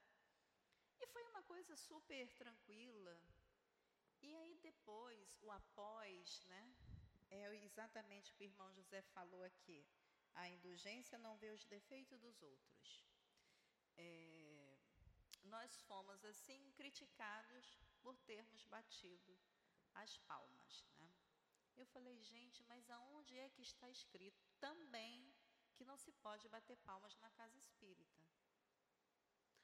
E 1.00 1.08
foi 1.08 1.24
uma 1.30 1.44
coisa 1.44 1.76
super 1.76 2.32
tranquila. 2.34 3.20
E 4.22 4.36
aí 4.36 4.58
depois, 4.62 5.38
o 5.42 5.52
após, 5.52 6.44
né? 6.46 6.76
É 7.30 7.56
exatamente 7.64 8.32
o 8.32 8.36
que 8.36 8.44
o 8.44 8.52
irmão 8.52 8.74
José 8.74 9.02
falou 9.02 9.44
aqui. 9.44 9.86
A 10.36 10.50
indulgência 10.50 11.18
não 11.18 11.38
vê 11.38 11.50
os 11.52 11.66
defeitos 11.66 12.20
dos 12.20 12.42
outros. 12.42 13.06
É, 13.98 14.78
nós 15.44 15.82
fomos 15.82 16.24
assim 16.26 16.72
criticados 16.72 17.80
por 18.02 18.18
termos 18.20 18.64
batido 18.66 19.38
as 19.94 20.18
palmas, 20.20 20.86
né? 20.98 21.12
Eu 21.76 21.86
falei, 21.88 22.22
gente, 22.22 22.64
mas 22.66 22.90
aonde 22.90 23.38
é 23.38 23.50
que 23.50 23.62
está 23.62 23.90
escrito 23.90 24.44
também 24.60 25.34
que 25.76 25.86
não 25.86 25.98
se 25.98 26.12
pode 26.12 26.48
bater 26.50 26.78
palmas 26.78 27.18
na 27.18 27.30
casa 27.32 27.58
espírita? 27.58 28.22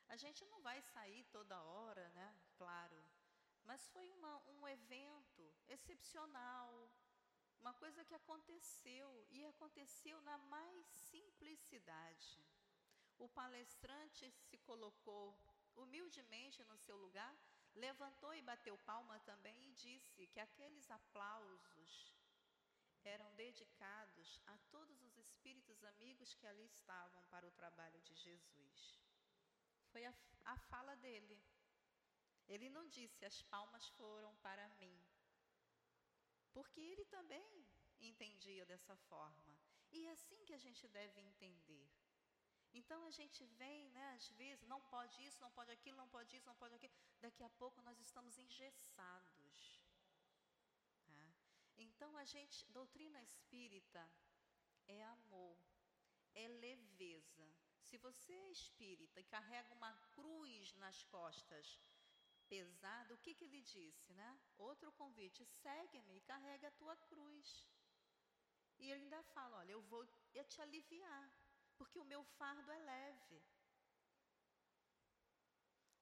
A 0.08 0.15
gente 0.15 0.45
não 0.45 0.62
vai 0.62 0.82
sair 0.82 1.23
toda 1.25 1.62
hora, 1.62 2.10
né? 2.10 2.36
Claro. 2.56 3.03
Mas 3.65 3.88
foi 3.89 4.10
uma, 4.12 4.41
um 4.47 4.67
evento 4.67 5.53
excepcional, 5.67 6.89
uma 7.61 7.73
coisa 7.73 8.03
que 8.05 8.15
aconteceu 8.15 9.27
e 9.29 9.45
aconteceu 9.45 10.19
na 10.21 10.37
mais 10.37 10.85
simplicidade. 11.11 12.43
O 13.17 13.27
palestrante 13.29 14.31
se 14.31 14.57
colocou 14.59 15.37
humildemente 15.75 16.63
no 16.65 16.77
seu 16.77 16.97
lugar, 16.97 17.35
levantou 17.75 18.33
e 18.33 18.41
bateu 18.41 18.77
palma 18.79 19.19
também 19.21 19.67
e 19.67 19.73
disse 19.73 20.27
que 20.27 20.39
aqueles 20.39 20.89
aplausos 20.89 22.15
eram 23.03 23.33
dedicados 23.35 24.41
a 24.47 24.57
todos 24.69 25.01
os 25.01 25.17
espíritos 25.17 25.83
amigos 25.83 26.33
que 26.35 26.45
ali 26.47 26.65
estavam 26.65 27.23
para 27.25 27.47
o 27.47 27.51
trabalho 27.51 28.01
de 28.01 28.15
Jesus. 28.15 28.99
Foi 29.91 30.05
a, 30.05 30.13
a 30.45 30.57
fala 30.57 30.95
dele. 30.95 31.41
Ele 32.47 32.69
não 32.69 32.87
disse 32.87 33.25
as 33.25 33.41
palmas 33.43 33.87
foram 33.89 34.35
para 34.37 34.67
mim, 34.79 35.06
porque 36.57 36.81
ele 36.81 37.05
também 37.05 37.49
entendia 38.09 38.65
dessa 38.65 38.95
forma. 39.09 39.53
E 39.91 40.07
é 40.07 40.11
assim 40.11 40.39
que 40.47 40.55
a 40.55 40.63
gente 40.65 40.87
deve 40.87 41.19
entender. 41.21 41.87
Então 42.73 42.99
a 43.05 43.11
gente 43.11 43.45
vem, 43.61 43.91
né, 43.97 44.05
às 44.15 44.27
vezes, 44.41 44.65
não 44.73 44.81
pode 44.93 45.15
isso, 45.27 45.39
não 45.39 45.51
pode 45.51 45.71
aquilo, 45.71 45.97
não 45.97 46.09
pode 46.15 46.35
isso, 46.35 46.47
não 46.47 46.55
pode 46.55 46.73
aquilo. 46.73 46.93
Daqui 47.25 47.43
a 47.43 47.49
pouco 47.61 47.79
nós 47.83 47.99
estamos 47.99 48.39
engessados. 48.39 49.59
Tá? 51.05 51.27
Então 51.77 52.17
a 52.17 52.25
gente, 52.25 52.65
doutrina 52.71 53.21
espírita 53.21 54.03
é 54.87 54.99
amor, 55.05 55.59
é 56.33 56.47
leveza. 56.47 57.47
Se 57.87 57.97
você 57.99 58.33
é 58.33 58.51
espírita 58.51 59.19
e 59.19 59.31
carrega 59.35 59.71
uma 59.75 59.93
cruz 60.15 60.73
nas 60.77 61.03
costas 61.03 61.79
pesada, 62.49 63.13
o 63.13 63.17
que, 63.17 63.33
que 63.33 63.45
ele 63.45 63.62
disse, 63.62 64.13
né? 64.13 64.39
Outro 64.57 64.91
convite, 64.93 65.45
segue-me 65.45 66.17
e 66.17 66.21
carrega 66.21 66.67
a 66.67 66.77
tua 66.81 66.95
cruz. 67.10 67.67
E 68.79 68.91
ele 68.91 69.03
ainda 69.03 69.21
fala, 69.23 69.57
olha, 69.57 69.71
eu 69.71 69.81
vou 69.81 70.05
te 70.49 70.62
aliviar 70.62 71.31
porque 71.77 71.99
o 71.99 72.05
meu 72.05 72.23
fardo 72.23 72.71
é 72.71 72.79
leve. 72.79 73.43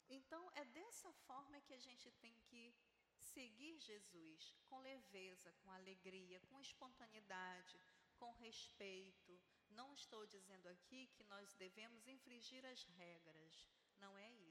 Então, 0.08 0.51
é 0.53 0.65
dessa 0.65 1.12
forma 1.27 1.60
que 1.62 1.73
a 1.73 1.79
gente 1.79 2.12
tem 2.23 2.36
que 2.47 2.73
seguir 3.17 3.79
Jesus, 3.79 4.55
com 4.67 4.79
leveza, 4.79 5.51
com 5.60 5.71
alegria, 5.71 6.39
com 6.41 6.60
espontaneidade, 6.60 7.79
com 8.17 8.31
respeito. 8.34 9.39
Não 9.69 9.93
estou 9.93 10.25
dizendo 10.27 10.67
aqui 10.67 11.08
que 11.08 11.23
nós 11.23 11.53
devemos 11.55 12.08
infringir 12.08 12.65
as 12.65 12.84
regras, 12.86 13.67
não 13.97 14.17
é. 14.17 14.44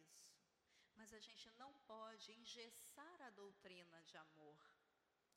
Mas 1.04 1.12
a 1.12 1.20
gente 1.20 1.50
não 1.58 1.70
pode 1.86 2.32
engessar 2.32 3.20
a 3.20 3.28
doutrina 3.28 4.02
de 4.04 4.16
amor 4.16 4.58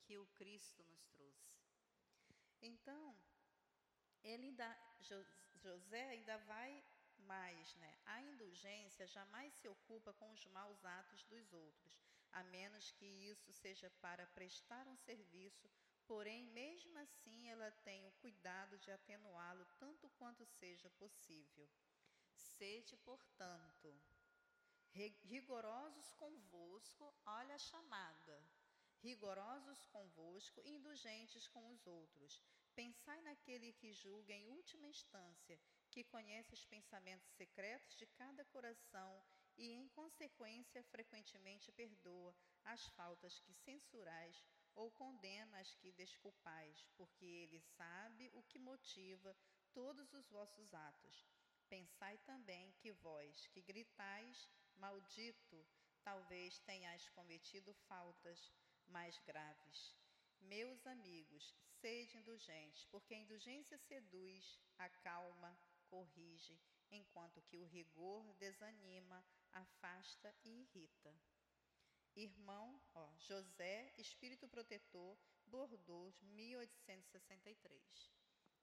que 0.06 0.17
o 0.17 0.25
Cristo 0.27 0.82
nos 0.86 1.06
trouxe. 1.08 1.60
Então, 2.62 3.13
ele 4.23 4.45
ainda, 4.45 4.80
José 5.56 6.08
ainda 6.08 6.38
vai 6.38 6.82
mais, 7.17 7.75
né? 7.75 7.97
A 8.06 8.21
indulgência 8.21 9.06
jamais 9.08 9.53
se 9.56 9.67
ocupa 9.67 10.13
com 10.13 10.32
os 10.32 10.45
maus 10.45 10.86
atos 10.86 11.25
dos 11.25 11.51
outros, 11.51 11.99
a 12.32 12.45
menos 12.45 12.91
que 12.91 13.06
isso 13.06 13.51
seja 13.51 13.89
para 13.99 14.25
prestar 14.27 14.88
um 14.88 14.95
serviço, 14.95 15.69
porém, 16.06 16.45
mesmo 16.45 16.97
assim, 16.99 17.49
ela 17.49 17.69
tem 17.84 18.08
o 18.08 18.12
cuidado 18.21 18.77
de 18.77 18.89
atenuá-lo 18.89 19.65
tanto 19.77 20.10
quanto 20.12 20.45
seja 20.45 20.89
possível. 20.91 21.69
Sede, 22.34 22.95
portanto, 23.03 23.93
rigorosos 25.24 26.12
convosco, 26.14 27.14
olha 27.26 27.56
a 27.56 27.60
chamada, 27.60 28.44
rigorosos 29.02 29.86
convosco 29.88 30.62
indulgentes 30.66 31.48
com 31.48 31.70
os 31.70 31.86
outros, 31.86 32.42
Pensai 32.78 33.20
naquele 33.22 33.74
que 33.74 33.92
julga 33.92 34.32
em 34.36 34.52
última 34.52 34.88
instância, 34.88 35.60
que 35.90 36.04
conhece 36.04 36.54
os 36.54 36.64
pensamentos 36.64 37.28
secretos 37.32 37.98
de 37.98 38.06
cada 38.06 38.46
coração 38.46 39.20
e, 39.58 39.72
em 39.72 39.88
consequência, 39.88 40.84
frequentemente 40.84 41.72
perdoa 41.72 42.36
as 42.64 42.88
faltas 42.90 43.40
que 43.40 43.52
censurais 43.52 44.46
ou 44.76 44.92
condena 44.92 45.60
as 45.60 45.74
que 45.74 45.92
desculpais, 45.92 46.88
porque 46.96 47.26
ele 47.26 47.60
sabe 47.60 48.30
o 48.36 48.44
que 48.44 48.60
motiva 48.60 49.36
todos 49.74 50.14
os 50.14 50.30
vossos 50.30 50.72
atos. 50.72 51.26
Pensai 51.68 52.20
também 52.20 52.72
que 52.74 52.92
vós, 52.92 53.48
que 53.48 53.62
gritais, 53.64 54.48
maldito, 54.78 55.66
talvez 56.04 56.60
tenhais 56.60 57.08
cometido 57.10 57.74
faltas 57.88 58.52
mais 58.88 59.18
graves. 59.20 59.96
Meus 60.40 60.86
amigos, 60.88 61.54
sede 61.82 62.18
indulgentes, 62.18 62.86
porque 62.86 63.13
a 63.13 63.20
indulgência 63.20 63.78
seduz, 63.78 64.60
acalma, 64.78 65.58
corrige, 65.90 66.60
enquanto 66.92 67.42
que 67.42 67.58
o 67.58 67.66
rigor 67.66 68.34
desanima, 68.36 69.24
afasta 69.52 70.34
e 70.44 70.62
irrita. 70.62 71.13
Irmão, 72.16 72.82
ó, 72.94 73.16
José, 73.20 73.94
Espírito 73.98 74.48
Protetor, 74.48 75.18
Bordeaux, 75.46 76.20
1863. 76.22 78.12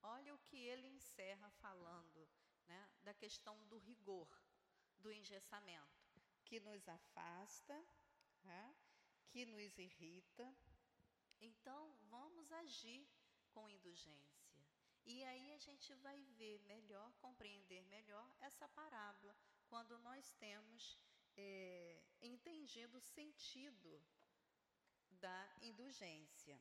Olha 0.02 0.34
o 0.34 0.38
que 0.38 0.56
ele 0.56 0.88
encerra 0.88 1.50
falando 1.60 2.28
né, 2.66 2.88
da 3.02 3.14
questão 3.14 3.56
do 3.66 3.78
rigor, 3.78 4.28
do 4.98 5.12
engessamento, 5.12 5.93
que 6.54 6.60
nos 6.60 6.88
afasta, 6.88 7.76
né, 8.44 8.76
que 9.28 9.44
nos 9.44 9.76
irrita, 9.76 10.46
então, 11.40 11.92
vamos 12.08 12.52
agir 12.52 13.04
com 13.52 13.68
indulgência. 13.68 14.62
E 15.04 15.24
aí 15.24 15.52
a 15.52 15.58
gente 15.58 15.92
vai 15.96 16.22
ver 16.38 16.60
melhor, 16.60 17.12
compreender 17.14 17.82
melhor 17.86 18.26
essa 18.40 18.68
parábola, 18.68 19.36
quando 19.68 19.98
nós 19.98 20.32
temos 20.34 20.96
é, 21.36 22.00
entendido 22.22 22.98
o 22.98 23.00
sentido 23.00 24.00
da 25.10 25.56
indulgência. 25.60 26.56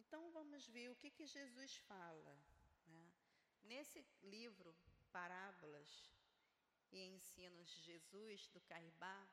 Então 0.00 0.32
vamos 0.32 0.66
ver 0.66 0.90
o 0.90 0.96
que, 0.96 1.12
que 1.12 1.26
Jesus 1.26 1.76
fala. 1.76 2.36
Né? 2.88 3.12
Nesse 3.62 4.04
livro, 4.20 4.74
Parábolas 5.12 6.13
e 6.92 6.98
Ensinos 7.00 7.68
de 7.70 7.82
Jesus, 7.82 8.48
do 8.48 8.60
Caibá, 8.60 9.28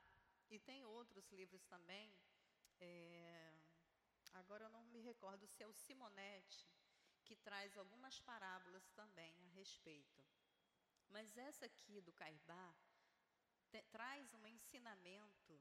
e 0.50 0.58
tem 0.58 0.84
outros 0.84 1.30
livros 1.30 1.64
também, 1.66 2.14
é, 2.80 3.54
agora 4.32 4.64
eu 4.64 4.70
não 4.70 4.84
me 4.86 5.00
recordo 5.00 5.46
se 5.46 5.62
é 5.62 5.66
o 5.66 5.72
Simonetti, 5.72 6.68
que 7.24 7.36
traz 7.36 7.76
algumas 7.76 8.18
parábolas 8.20 8.90
também 8.90 9.34
a 9.44 9.48
respeito. 9.48 10.22
Mas 11.08 11.36
essa 11.36 11.66
aqui 11.66 12.00
do 12.00 12.12
Caibá 12.12 12.74
traz 13.90 14.34
um 14.34 14.46
ensinamento 14.46 15.60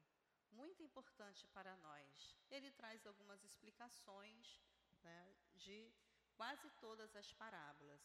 muito 0.52 0.84
importante 0.84 1.48
para 1.48 1.78
nós. 1.78 2.38
Ele 2.50 2.72
traz 2.72 3.06
algumas 3.06 3.44
explicações 3.44 4.62
né, 5.02 5.36
de 5.56 5.94
quase 6.36 6.70
todas 6.72 7.16
as 7.16 7.32
parábolas. 7.34 8.02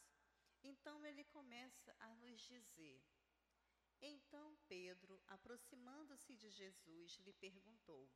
Então 0.63 1.05
ele 1.05 1.23
começa 1.25 1.95
a 1.99 2.15
nos 2.15 2.39
dizer. 2.41 3.01
Então 4.01 4.57
Pedro, 4.67 5.21
aproximando-se 5.27 6.35
de 6.35 6.49
Jesus, 6.49 7.17
lhe 7.19 7.33
perguntou: 7.33 8.09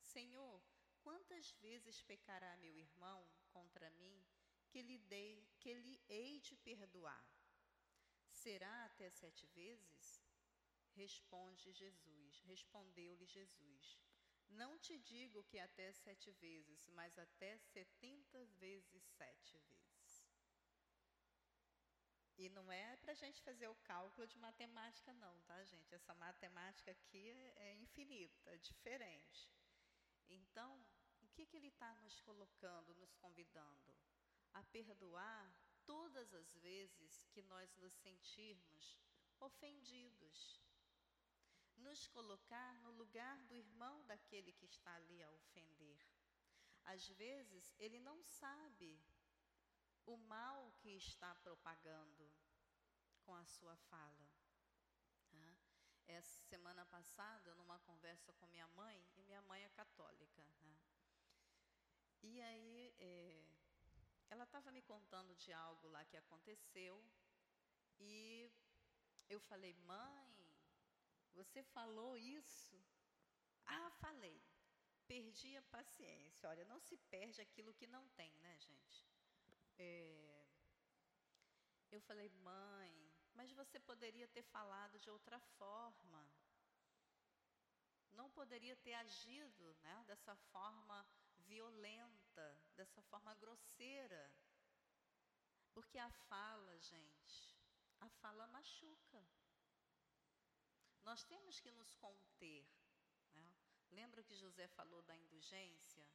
Senhor, 0.00 0.62
quantas 1.02 1.52
vezes 1.52 2.02
pecará 2.02 2.56
meu 2.56 2.76
irmão 2.76 3.28
contra 3.50 3.90
mim 3.90 4.24
que 4.68 4.82
lhe, 4.82 4.98
dei, 4.98 5.46
que 5.60 5.74
lhe 5.74 6.00
hei 6.08 6.40
de 6.40 6.56
perdoar? 6.56 7.26
Será 8.30 8.84
até 8.86 9.10
sete 9.10 9.46
vezes? 9.48 10.22
Responde 10.94 11.72
Jesus, 11.72 12.40
respondeu-lhe 12.40 13.26
Jesus. 13.26 13.98
Não 14.48 14.78
te 14.78 14.98
digo 14.98 15.44
que 15.44 15.58
até 15.58 15.92
sete 15.92 16.30
vezes, 16.32 16.86
mas 16.88 17.18
até 17.18 17.58
setenta 17.58 18.44
vezes 18.58 19.02
sete 19.18 19.58
vezes. 19.58 19.85
E 22.38 22.48
não 22.50 22.70
é 22.70 22.96
para 22.96 23.12
a 23.12 23.14
gente 23.14 23.42
fazer 23.42 23.66
o 23.68 23.74
cálculo 23.76 24.26
de 24.26 24.38
matemática, 24.38 25.12
não, 25.14 25.40
tá, 25.42 25.64
gente? 25.64 25.94
Essa 25.94 26.14
matemática 26.14 26.90
aqui 26.90 27.30
é, 27.30 27.70
é 27.70 27.74
infinita, 27.76 28.50
é 28.50 28.58
diferente. 28.58 29.50
Então, 30.28 30.84
o 31.22 31.28
que, 31.28 31.46
que 31.46 31.56
ele 31.56 31.68
está 31.68 31.94
nos 31.96 32.20
colocando, 32.20 32.94
nos 32.94 33.14
convidando? 33.14 33.94
A 34.52 34.62
perdoar 34.64 35.50
todas 35.86 36.34
as 36.34 36.54
vezes 36.56 37.26
que 37.32 37.42
nós 37.42 37.74
nos 37.76 37.94
sentirmos 37.94 38.98
ofendidos. 39.40 40.60
nos 41.76 42.08
colocar 42.08 42.74
no 42.80 42.90
lugar 42.92 43.38
do 43.44 43.54
irmão 43.54 44.04
daquele 44.06 44.52
que 44.52 44.64
está 44.64 44.94
ali 44.94 45.22
a 45.22 45.30
ofender. 45.30 45.98
Às 46.84 47.06
vezes, 47.08 47.74
ele 47.78 48.00
não 48.00 48.22
sabe 48.22 49.00
o 50.06 50.16
mal 50.16 50.72
que 50.78 50.90
está 50.96 51.34
propagando 51.36 52.32
com 53.24 53.34
a 53.34 53.44
sua 53.44 53.76
fala. 53.76 54.26
Essa 56.08 56.40
semana 56.44 56.86
passada, 56.86 57.52
numa 57.56 57.80
conversa 57.80 58.32
com 58.34 58.46
minha 58.46 58.68
mãe, 58.68 59.04
e 59.16 59.22
minha 59.24 59.42
mãe 59.42 59.64
é 59.64 59.68
católica. 59.70 60.46
Né? 60.60 60.78
E 62.22 62.40
aí, 62.40 62.94
é, 62.98 63.44
ela 64.30 64.44
estava 64.44 64.70
me 64.70 64.82
contando 64.82 65.34
de 65.34 65.52
algo 65.52 65.88
lá 65.88 66.04
que 66.04 66.16
aconteceu, 66.16 67.04
e 67.98 68.50
eu 69.28 69.40
falei, 69.40 69.74
mãe, 69.74 70.54
você 71.34 71.62
falou 71.64 72.16
isso? 72.16 72.80
Ah, 73.64 73.90
falei. 73.90 74.40
Perdi 75.08 75.56
a 75.56 75.62
paciência. 75.62 76.48
Olha, 76.48 76.64
não 76.64 76.78
se 76.80 76.96
perde 76.96 77.40
aquilo 77.40 77.74
que 77.74 77.86
não 77.86 78.08
tem, 78.10 78.32
né, 78.38 78.56
gente? 78.58 79.15
É, 79.78 80.46
eu 81.90 82.00
falei, 82.02 82.28
mãe, 82.28 83.12
mas 83.34 83.52
você 83.52 83.78
poderia 83.78 84.26
ter 84.28 84.42
falado 84.42 84.98
de 84.98 85.10
outra 85.10 85.38
forma. 85.58 86.30
Não 88.12 88.30
poderia 88.30 88.76
ter 88.76 88.94
agido 88.94 89.74
né, 89.82 90.04
dessa 90.06 90.34
forma 90.34 91.06
violenta, 91.38 92.60
dessa 92.74 93.02
forma 93.02 93.34
grosseira. 93.34 94.32
Porque 95.72 95.98
a 95.98 96.10
fala, 96.10 96.78
gente, 96.78 97.56
a 98.00 98.08
fala 98.08 98.46
machuca. 98.46 99.22
Nós 101.02 101.22
temos 101.24 101.60
que 101.60 101.70
nos 101.70 101.94
conter. 101.96 102.66
Né? 103.34 103.54
Lembra 103.90 104.22
que 104.22 104.34
José 104.34 104.66
falou 104.68 105.02
da 105.02 105.14
indulgência? 105.16 106.06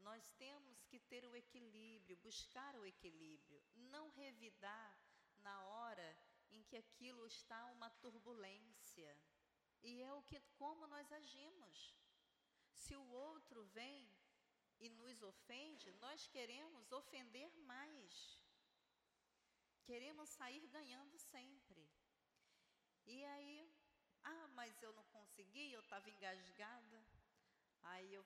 Nós 0.00 0.28
temos 0.38 0.82
que 0.84 0.98
ter 0.98 1.24
o 1.24 1.36
equilíbrio, 1.36 2.16
buscar 2.18 2.74
o 2.76 2.86
equilíbrio, 2.86 3.62
não 3.74 4.08
revidar 4.10 4.98
na 5.38 5.64
hora 5.64 6.18
em 6.50 6.62
que 6.64 6.76
aquilo 6.76 7.26
está 7.26 7.66
uma 7.66 7.90
turbulência. 7.90 9.16
E 9.82 10.02
é 10.02 10.12
o 10.12 10.22
que 10.22 10.40
como 10.58 10.86
nós 10.86 11.10
agimos. 11.12 11.94
Se 12.72 12.96
o 12.96 13.06
outro 13.10 13.64
vem 13.66 14.10
e 14.78 14.88
nos 14.88 15.22
ofende, 15.22 15.92
nós 15.94 16.26
queremos 16.26 16.90
ofender 16.92 17.54
mais. 17.58 18.40
Queremos 19.84 20.28
sair 20.30 20.66
ganhando 20.68 21.18
sempre. 21.18 21.88
E 23.06 23.24
aí, 23.24 23.72
ah, 24.22 24.48
mas 24.48 24.82
eu 24.82 24.92
não 24.92 25.04
consegui, 25.06 25.72
eu 25.72 25.80
estava 25.80 26.08
engasgada. 26.08 27.04
Aí 27.82 28.12
eu 28.14 28.24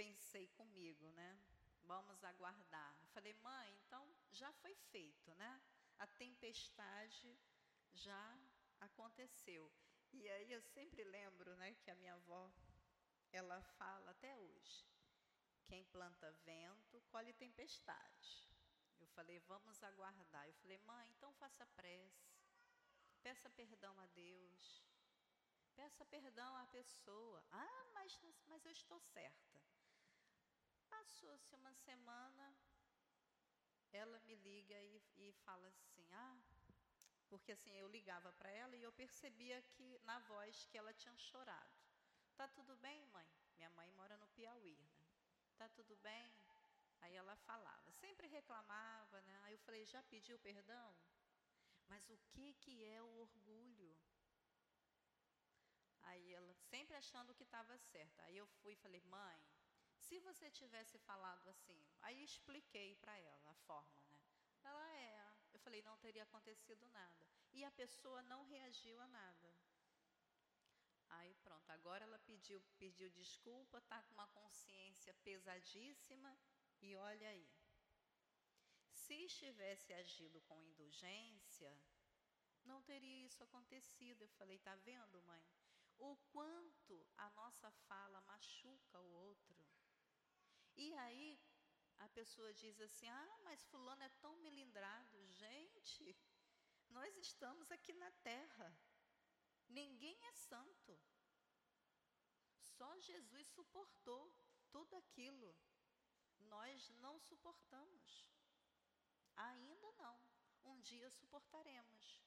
pensei 0.00 0.48
comigo, 0.56 1.10
né? 1.10 1.38
Vamos 1.82 2.24
aguardar. 2.24 2.96
Eu 3.02 3.08
falei, 3.08 3.34
mãe, 3.34 3.68
então 3.74 4.02
já 4.32 4.50
foi 4.54 4.74
feito, 4.74 5.34
né? 5.34 5.60
A 5.98 6.06
tempestade 6.06 7.38
já 7.92 8.38
aconteceu. 8.80 9.70
E 10.14 10.26
aí 10.30 10.52
eu 10.52 10.62
sempre 10.62 11.04
lembro, 11.04 11.54
né, 11.56 11.74
que 11.82 11.90
a 11.90 11.94
minha 11.96 12.14
avó, 12.14 12.50
ela 13.30 13.60
fala 13.76 14.10
até 14.12 14.34
hoje: 14.34 14.86
quem 15.66 15.84
planta 15.84 16.32
vento, 16.46 17.02
colhe 17.10 17.34
tempestade. 17.34 18.48
Eu 18.98 19.06
falei, 19.08 19.38
vamos 19.40 19.82
aguardar. 19.82 20.46
Eu 20.46 20.54
falei, 20.54 20.78
mãe, 20.78 21.10
então 21.10 21.30
faça 21.34 21.66
prece. 21.66 22.40
Peça 23.22 23.50
perdão 23.50 24.00
a 24.00 24.06
Deus. 24.06 24.82
Peça 25.76 26.06
perdão 26.06 26.56
à 26.56 26.66
pessoa. 26.68 27.44
Ah, 27.50 27.84
mas, 27.92 28.18
mas 28.46 28.64
eu 28.64 28.72
estou 28.72 28.98
certa. 28.98 29.60
Passou-se 30.90 31.54
uma 31.54 31.72
semana, 31.72 32.54
ela 33.92 34.18
me 34.20 34.34
liga 34.34 34.78
e, 34.82 35.02
e 35.16 35.32
fala 35.44 35.68
assim: 35.68 36.06
Ah, 36.12 36.38
porque 37.28 37.52
assim 37.52 37.76
eu 37.78 37.88
ligava 37.88 38.32
para 38.32 38.50
ela 38.50 38.76
e 38.76 38.82
eu 38.82 38.92
percebia 38.92 39.62
que 39.62 39.98
na 40.00 40.18
voz 40.18 40.66
que 40.66 40.76
ela 40.76 40.92
tinha 40.92 41.16
chorado. 41.16 41.78
Tá 42.36 42.48
tudo 42.48 42.76
bem, 42.76 43.06
mãe? 43.06 43.30
Minha 43.56 43.70
mãe 43.70 43.90
mora 43.92 44.16
no 44.18 44.28
Piauí, 44.28 44.76
né? 44.76 45.06
Tá 45.56 45.68
tudo 45.68 45.96
bem? 45.96 46.34
Aí 47.02 47.14
ela 47.14 47.36
falava, 47.36 47.92
sempre 47.92 48.26
reclamava, 48.26 49.20
né? 49.22 49.40
Aí 49.44 49.54
eu 49.54 49.58
falei: 49.58 49.84
Já 49.86 50.02
pediu 50.02 50.38
perdão? 50.38 50.96
Mas 51.88 52.08
o 52.10 52.18
que 52.30 52.54
que 52.54 52.84
é 52.84 53.02
o 53.02 53.16
orgulho? 53.18 53.96
Aí 56.02 56.32
ela 56.32 56.54
sempre 56.54 56.96
achando 56.96 57.34
que 57.34 57.44
estava 57.44 57.76
certa. 57.78 58.22
Aí 58.24 58.36
eu 58.36 58.46
fui 58.46 58.72
e 58.72 58.82
falei: 58.84 59.00
"Mãe, 59.02 59.40
se 60.10 60.18
você 60.18 60.50
tivesse 60.50 60.98
falado 60.98 61.48
assim, 61.48 61.80
aí 62.02 62.24
expliquei 62.24 62.96
para 62.96 63.16
ela 63.16 63.50
a 63.52 63.54
forma, 63.54 64.02
né? 64.08 64.20
Ela 64.64 64.86
é. 64.96 65.32
Eu 65.52 65.60
falei, 65.60 65.82
não 65.82 65.96
teria 65.98 66.24
acontecido 66.24 66.84
nada. 66.88 67.24
E 67.52 67.64
a 67.64 67.70
pessoa 67.70 68.20
não 68.24 68.42
reagiu 68.42 69.00
a 69.00 69.06
nada. 69.06 69.54
Aí 71.10 71.32
pronto, 71.44 71.70
agora 71.70 72.04
ela 72.04 72.18
pediu, 72.18 72.60
pediu 72.76 73.08
desculpa, 73.10 73.78
está 73.78 74.02
com 74.02 74.14
uma 74.14 74.26
consciência 74.28 75.14
pesadíssima 75.22 76.36
e 76.80 76.96
olha 76.96 77.28
aí. 77.28 77.48
Se 78.90 79.14
estivesse 79.14 79.92
agido 79.92 80.40
com 80.40 80.60
indulgência, 80.60 81.72
não 82.64 82.82
teria 82.82 83.26
isso 83.26 83.44
acontecido. 83.44 84.22
Eu 84.22 84.28
falei, 84.30 84.58
tá 84.58 84.74
vendo, 84.74 85.22
mãe? 85.22 85.44
O 85.98 86.16
quanto 86.32 87.06
a 87.16 87.30
nossa 87.30 87.70
fala 87.86 88.20
machuca. 88.22 88.79
E 90.84 90.94
aí 90.94 91.38
a 91.98 92.08
pessoa 92.08 92.54
diz 92.54 92.80
assim: 92.80 93.06
ah, 93.06 93.38
mas 93.44 93.64
Fulano 93.66 94.02
é 94.02 94.08
tão 94.22 94.34
melindrado. 94.38 95.18
Gente, 95.40 96.16
nós 96.88 97.14
estamos 97.16 97.70
aqui 97.70 97.92
na 97.94 98.10
terra, 98.28 98.68
ninguém 99.68 100.18
é 100.28 100.32
santo. 100.32 100.98
Só 102.62 102.98
Jesus 103.00 103.46
suportou 103.48 104.24
tudo 104.70 104.96
aquilo. 104.96 105.54
Nós 106.54 106.88
não 107.04 107.18
suportamos. 107.18 108.26
Ainda 109.36 109.92
não. 109.98 110.18
Um 110.64 110.80
dia 110.80 111.10
suportaremos. 111.10 112.22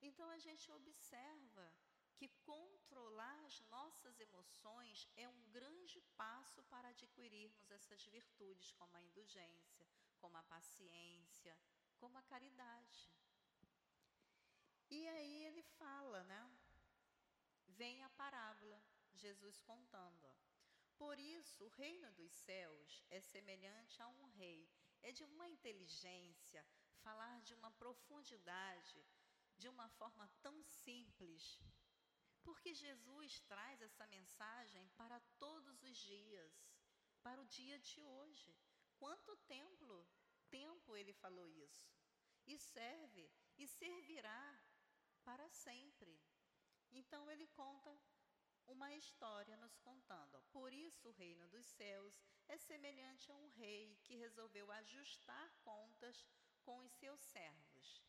Então 0.00 0.30
a 0.30 0.38
gente 0.38 0.70
observa 0.70 1.74
que 2.20 2.28
controlar 2.44 3.38
as 3.46 3.58
nossas 3.70 4.20
emoções 4.20 5.08
é 5.16 5.26
um 5.26 5.42
grande 5.50 6.02
passo 6.18 6.62
para 6.64 6.90
adquirirmos 6.90 7.70
essas 7.70 8.04
virtudes, 8.04 8.72
como 8.72 8.94
a 8.94 9.02
indulgência, 9.02 9.88
como 10.18 10.36
a 10.36 10.42
paciência, 10.42 11.56
como 11.96 12.18
a 12.18 12.22
caridade. 12.24 13.10
E 14.90 15.08
aí 15.08 15.46
ele 15.46 15.62
fala, 15.62 16.22
né? 16.24 16.42
Vem 17.68 18.04
a 18.04 18.10
parábola, 18.10 18.78
Jesus 19.14 19.58
contando. 19.62 20.22
Ó. 20.22 20.34
Por 20.98 21.18
isso, 21.18 21.64
o 21.64 21.68
reino 21.68 22.12
dos 22.12 22.32
céus 22.32 23.02
é 23.08 23.22
semelhante 23.22 24.02
a 24.02 24.08
um 24.08 24.26
rei. 24.26 24.68
É 25.00 25.10
de 25.10 25.24
uma 25.24 25.48
inteligência, 25.48 26.62
falar 26.98 27.40
de 27.40 27.54
uma 27.54 27.70
profundidade, 27.70 29.02
de 29.56 29.70
uma 29.70 29.88
forma 29.88 30.28
tão 30.42 30.62
simples, 30.62 31.58
porque 32.42 32.74
Jesus 32.74 33.40
traz 33.40 33.80
essa 33.80 34.06
mensagem 34.06 34.88
para 34.90 35.20
todos 35.38 35.82
os 35.82 35.96
dias, 35.96 36.52
para 37.22 37.40
o 37.40 37.46
dia 37.46 37.78
de 37.78 38.02
hoje. 38.02 38.56
Quanto 38.98 39.36
tempo, 39.46 40.06
tempo 40.50 40.96
ele 40.96 41.12
falou 41.12 41.48
isso? 41.48 41.90
E 42.46 42.58
serve 42.58 43.30
e 43.56 43.66
servirá 43.66 44.60
para 45.24 45.48
sempre. 45.50 46.18
Então 46.90 47.30
ele 47.30 47.46
conta 47.48 47.98
uma 48.66 48.92
história 48.94 49.56
nos 49.56 49.76
contando. 49.78 50.40
Por 50.50 50.72
isso 50.72 51.08
o 51.08 51.12
reino 51.12 51.46
dos 51.48 51.66
céus 51.66 52.20
é 52.48 52.56
semelhante 52.56 53.30
a 53.30 53.36
um 53.36 53.48
rei 53.48 53.96
que 54.02 54.16
resolveu 54.16 54.70
ajustar 54.72 55.50
contas 55.62 56.26
com 56.62 56.78
os 56.80 56.92
seus 56.92 57.20
servos. 57.20 58.02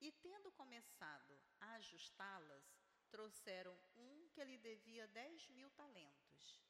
E 0.00 0.12
tendo 0.12 0.52
começado 0.52 1.40
a 1.60 1.72
ajustá-las, 1.74 2.77
trouxeram 3.10 3.76
um 3.96 4.28
que 4.28 4.44
lhe 4.44 4.58
devia 4.58 5.06
dez 5.08 5.48
mil 5.48 5.70
talentos. 5.70 6.60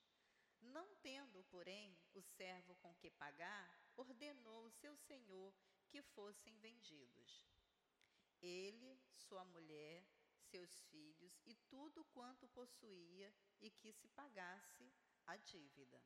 Não 0.60 0.94
tendo, 0.96 1.44
porém, 1.44 1.96
o 2.14 2.22
servo 2.22 2.74
com 2.76 2.94
que 2.96 3.10
pagar, 3.10 3.78
ordenou 3.96 4.64
o 4.64 4.70
seu 4.70 4.96
senhor 4.96 5.54
que 5.86 6.02
fossem 6.02 6.56
vendidos. 6.58 7.46
Ele, 8.40 9.00
sua 9.14 9.44
mulher, 9.44 10.04
seus 10.50 10.80
filhos 10.84 11.40
e 11.46 11.54
tudo 11.68 12.04
quanto 12.06 12.48
possuía, 12.48 13.32
e 13.60 13.70
que 13.70 13.92
se 13.92 14.08
pagasse 14.08 14.92
a 15.26 15.36
dívida. 15.36 16.00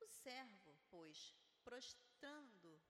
O 0.00 0.06
servo, 0.06 0.78
pois, 0.88 1.34
prostrando-se 1.62 2.80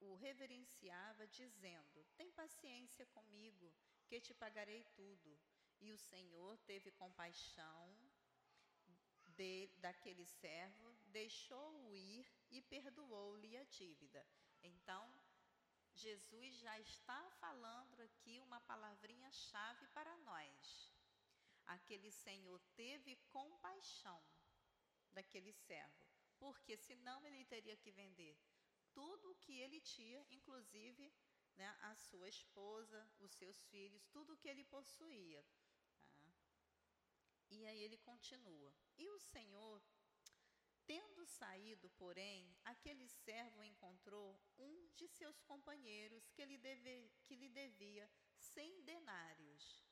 o 0.00 0.14
reverenciava, 0.14 1.26
dizendo: 1.26 2.04
Tem 2.16 2.30
paciência 2.30 3.04
comigo, 3.06 3.74
que 4.10 4.20
te 4.20 4.34
pagarei 4.34 4.82
tudo. 4.96 5.38
E 5.80 5.92
o 5.92 5.98
Senhor 6.10 6.58
teve 6.70 6.90
compaixão 7.02 7.82
de, 9.36 9.70
daquele 9.84 10.26
servo, 10.26 10.92
deixou-o 11.18 11.94
ir 11.94 12.26
e 12.50 12.60
perdoou-lhe 12.60 13.56
a 13.56 13.62
dívida. 13.78 14.26
Então, 14.64 15.04
Jesus 15.94 16.56
já 16.56 16.76
está 16.80 17.20
falando 17.42 18.00
aqui 18.00 18.40
uma 18.40 18.60
palavrinha-chave 18.62 19.86
para 19.94 20.16
nós. 20.18 20.92
Aquele 21.66 22.10
Senhor 22.10 22.60
teve 22.74 23.14
compaixão 23.38 24.20
daquele 25.12 25.52
servo, 25.52 26.04
porque 26.36 26.76
senão 26.76 27.24
ele 27.28 27.44
teria 27.44 27.76
que 27.76 27.92
vender 27.92 28.36
tudo 28.92 29.30
o 29.30 29.36
que 29.36 29.56
ele 29.60 29.80
tinha, 29.80 30.26
inclusive 30.30 31.12
né, 31.60 31.76
a 31.82 31.94
sua 31.94 32.26
esposa, 32.26 32.98
os 33.18 33.32
seus 33.32 33.62
filhos, 33.64 34.06
tudo 34.06 34.32
o 34.32 34.36
que 34.36 34.48
ele 34.48 34.64
possuía. 34.64 35.44
Tá? 36.16 36.32
E 37.50 37.66
aí 37.66 37.82
ele 37.82 37.98
continua. 37.98 38.72
E 38.96 39.06
o 39.10 39.18
Senhor, 39.18 39.82
tendo 40.86 41.26
saído, 41.26 41.90
porém, 41.90 42.56
aquele 42.64 43.06
servo 43.08 43.62
encontrou 43.62 44.40
um 44.58 44.88
de 44.96 45.06
seus 45.08 45.38
companheiros 45.42 46.30
que 46.30 46.44
lhe, 46.46 46.56
deve, 46.56 47.10
que 47.24 47.36
lhe 47.36 47.50
devia 47.50 48.10
cem 48.38 48.80
denários. 48.82 49.84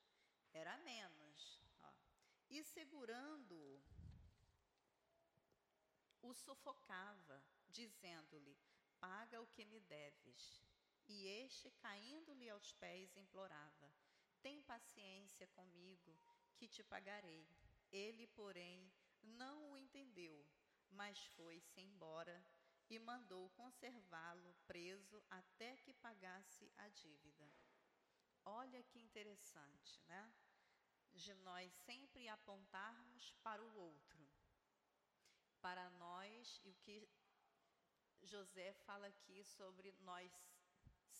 Era 0.55 0.79
menos. 0.79 1.63
Ó. 1.83 1.93
E 2.49 2.65
segurando-o, 2.65 3.83
o 6.23 6.33
sufocava, 6.33 7.45
dizendo-lhe: 7.69 8.57
Paga 8.99 9.43
o 9.43 9.47
que 9.49 9.67
me 9.67 9.81
deves. 9.81 10.68
E 11.09 11.27
este, 11.27 11.71
caindo-lhe 11.71 12.51
aos 12.51 12.73
pés, 12.75 13.17
implorava: 13.17 13.95
Tem 14.43 14.61
paciência 14.63 15.47
comigo, 15.49 16.15
que 16.55 16.69
te 16.69 16.83
pagarei. 16.85 17.49
Ele, 17.91 18.27
porém, 18.27 18.93
não 19.23 19.71
o 19.71 19.77
entendeu, 19.77 20.47
mas 20.91 21.25
foi-se 21.29 21.81
embora 21.81 22.45
e 22.91 22.99
mandou 22.99 23.49
conservá-lo 23.51 24.55
preso 24.67 25.23
até 25.31 25.77
que 25.79 25.95
pagasse 25.95 26.71
a 26.77 26.89
dívida. 26.89 27.51
Olha 28.45 28.83
que 28.83 28.99
interessante, 28.99 30.03
né? 30.05 30.33
De 31.15 31.35
nós 31.35 31.73
sempre 31.73 32.29
apontarmos 32.29 33.33
para 33.43 33.63
o 33.63 33.75
outro, 33.77 34.29
para 35.61 35.91
nós, 35.91 36.61
e 36.65 36.71
o 36.71 36.75
que 36.75 37.09
José 38.23 38.73
fala 38.73 39.07
aqui 39.07 39.43
sobre 39.45 39.93
nós 40.01 40.33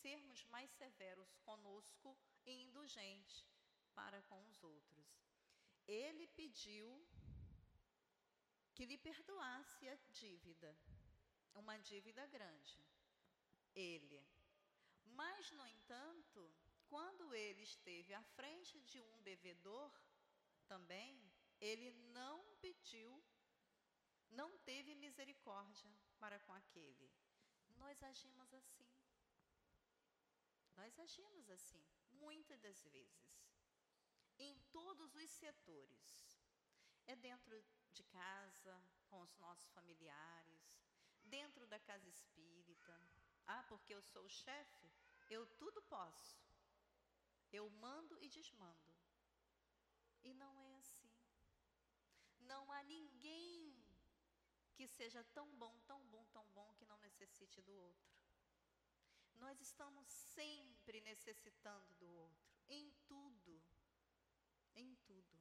sermos 0.03 0.45
mais 0.47 0.71
severos 0.73 1.35
conosco 1.49 2.17
e 2.47 2.53
indulgentes 2.63 3.45
para 3.95 4.21
com 4.23 4.41
os 4.47 4.63
outros. 4.63 5.07
Ele 5.87 6.27
pediu 6.29 6.89
que 8.75 8.87
lhe 8.87 8.99
perdoasse 8.99 9.89
a 9.89 9.97
dívida, 10.21 10.77
uma 11.55 11.77
dívida 11.79 12.25
grande. 12.27 12.79
Ele. 13.75 14.25
Mas, 15.05 15.51
no 15.51 15.67
entanto, 15.67 16.53
quando 16.89 17.35
ele 17.35 17.63
esteve 17.63 18.15
à 18.15 18.23
frente 18.23 18.81
de 18.83 19.01
um 19.01 19.23
devedor, 19.23 19.93
também, 20.67 21.21
ele 21.61 21.91
não 22.13 22.45
pediu, 22.61 23.23
não 24.31 24.57
teve 24.59 24.95
misericórdia 24.95 25.91
para 26.21 26.39
com 26.41 26.53
aquele. 26.53 27.11
Nós 27.77 28.03
agimos 28.03 28.53
assim. 28.55 28.98
Nós 30.79 30.97
agimos 31.01 31.51
assim, 31.51 31.83
muitas 32.13 32.61
das 32.61 32.81
vezes, 32.85 33.29
em 34.39 34.55
todos 34.71 35.15
os 35.15 35.31
setores. 35.31 36.07
É 37.07 37.17
dentro 37.17 37.65
de 37.93 38.05
casa, 38.05 38.75
com 39.09 39.21
os 39.23 39.35
nossos 39.39 39.69
familiares, 39.71 40.63
dentro 41.25 41.67
da 41.67 41.81
casa 41.81 42.09
espírita. 42.09 42.95
Ah, 43.47 43.65
porque 43.65 43.95
eu 43.95 44.03
sou 44.03 44.25
o 44.25 44.29
chefe, 44.29 44.91
eu 45.31 45.47
tudo 45.57 45.83
posso. 45.83 46.39
Eu 47.51 47.69
mando 47.71 48.19
e 48.23 48.29
desmando. 48.29 48.95
E 50.23 50.35
não 50.35 50.61
é 50.61 50.75
assim. 50.77 51.11
Não 52.41 52.71
há 52.73 52.83
ninguém 52.83 53.75
que 54.75 54.87
seja 54.87 55.25
tão 55.25 55.49
bom, 55.57 55.75
tão 55.87 56.01
bom, 56.07 56.25
tão 56.27 56.47
bom 56.51 56.73
que 56.75 56.85
não 56.85 56.99
necessite 56.99 57.61
do 57.63 57.75
outro. 57.75 58.18
Nós 59.59 59.67
estamos 59.67 60.07
sempre 60.09 61.01
necessitando 61.01 61.93
do 61.95 62.09
outro, 62.09 62.49
em 62.69 62.93
tudo, 63.09 63.61
em 64.77 64.95
tudo. 65.05 65.37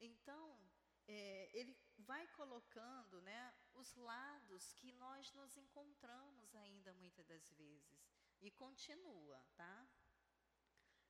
Então, 0.00 0.58
é, 1.06 1.50
ele 1.52 1.76
vai 1.98 2.26
colocando 2.28 3.20
né, 3.20 3.54
os 3.74 3.94
lados 3.96 4.72
que 4.72 4.92
nós 4.92 5.30
nos 5.34 5.54
encontramos 5.58 6.54
ainda 6.54 6.94
muitas 6.94 7.26
das 7.26 7.50
vezes. 7.50 8.08
E 8.40 8.50
continua, 8.50 9.44
tá? 9.54 9.86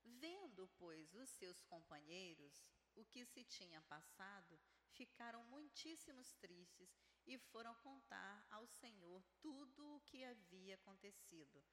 Vendo, 0.02 0.68
pois, 0.76 1.14
os 1.14 1.30
seus 1.30 1.62
companheiros 1.62 2.64
o 2.96 3.04
que 3.04 3.24
se 3.24 3.44
tinha 3.44 3.80
passado, 3.82 4.58
ficaram 4.90 5.44
muitíssimos 5.44 6.34
tristes 6.34 6.90
e 7.30 7.38
foram 7.38 7.72
contar 7.76 8.44
ao 8.50 8.66
Senhor 8.66 9.24
tudo 9.40 9.94
o 9.94 10.00
que 10.00 10.24
havia 10.24 10.74
acontecido. 10.74 11.64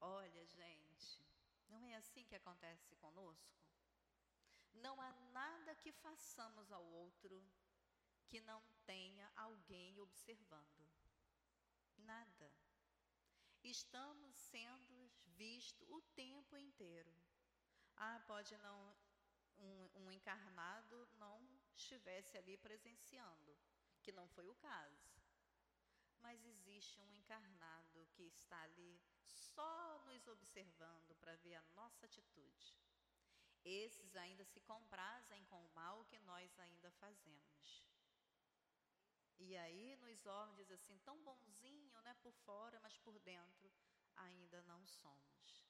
Olha, 0.00 0.44
gente, 0.44 1.24
não 1.68 1.86
é 1.86 1.94
assim 1.94 2.24
que 2.24 2.34
acontece 2.34 2.96
conosco? 2.96 3.56
Não 4.74 5.00
há 5.00 5.12
nada 5.32 5.76
que 5.76 5.92
façamos 5.92 6.72
ao 6.72 6.84
outro 6.84 7.40
que 8.26 8.40
não 8.40 8.60
tenha 8.84 9.30
alguém 9.36 9.96
observando. 10.00 10.90
Nada. 11.98 12.52
Estamos 13.62 14.34
sendo 14.34 15.08
vistos 15.36 15.88
o 15.88 16.00
tempo 16.16 16.56
inteiro. 16.56 17.14
Ah, 17.94 18.20
pode 18.26 18.56
não 18.58 18.96
um, 19.58 19.90
um 20.02 20.10
encarnado 20.10 21.08
não 21.14 21.40
estivesse 21.76 22.36
ali 22.36 22.56
presenciando, 22.56 23.56
que 24.06 24.12
não 24.12 24.28
foi 24.28 24.46
o 24.48 24.54
caso. 24.54 25.10
Mas 26.20 26.44
existe 26.44 27.00
um 27.00 27.12
encarnado 27.12 28.06
que 28.12 28.22
está 28.22 28.62
ali 28.62 29.02
só 29.24 29.98
nos 30.06 30.28
observando 30.28 31.12
para 31.16 31.34
ver 31.34 31.56
a 31.56 31.62
nossa 31.74 32.06
atitude. 32.06 32.78
Esses 33.64 34.14
ainda 34.14 34.44
se 34.44 34.60
comprazem 34.60 35.44
com 35.46 35.60
o 35.66 35.74
mal 35.74 36.04
que 36.04 36.20
nós 36.20 36.56
ainda 36.60 36.88
fazemos. 36.92 37.84
E 39.40 39.56
aí 39.56 39.96
nos 39.96 40.24
olham 40.24 40.54
diz 40.54 40.70
assim, 40.70 40.98
tão 41.00 41.20
bonzinho, 41.24 42.00
né, 42.02 42.14
por 42.22 42.32
fora, 42.32 42.78
mas 42.78 42.96
por 42.98 43.18
dentro 43.18 43.72
ainda 44.14 44.62
não 44.62 44.86
somos. 44.86 45.66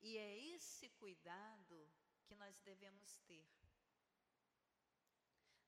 E 0.00 0.16
é 0.16 0.38
esse 0.54 0.88
cuidado 0.88 1.92
que 2.24 2.34
nós 2.34 2.58
devemos 2.60 3.18
ter. 3.26 3.46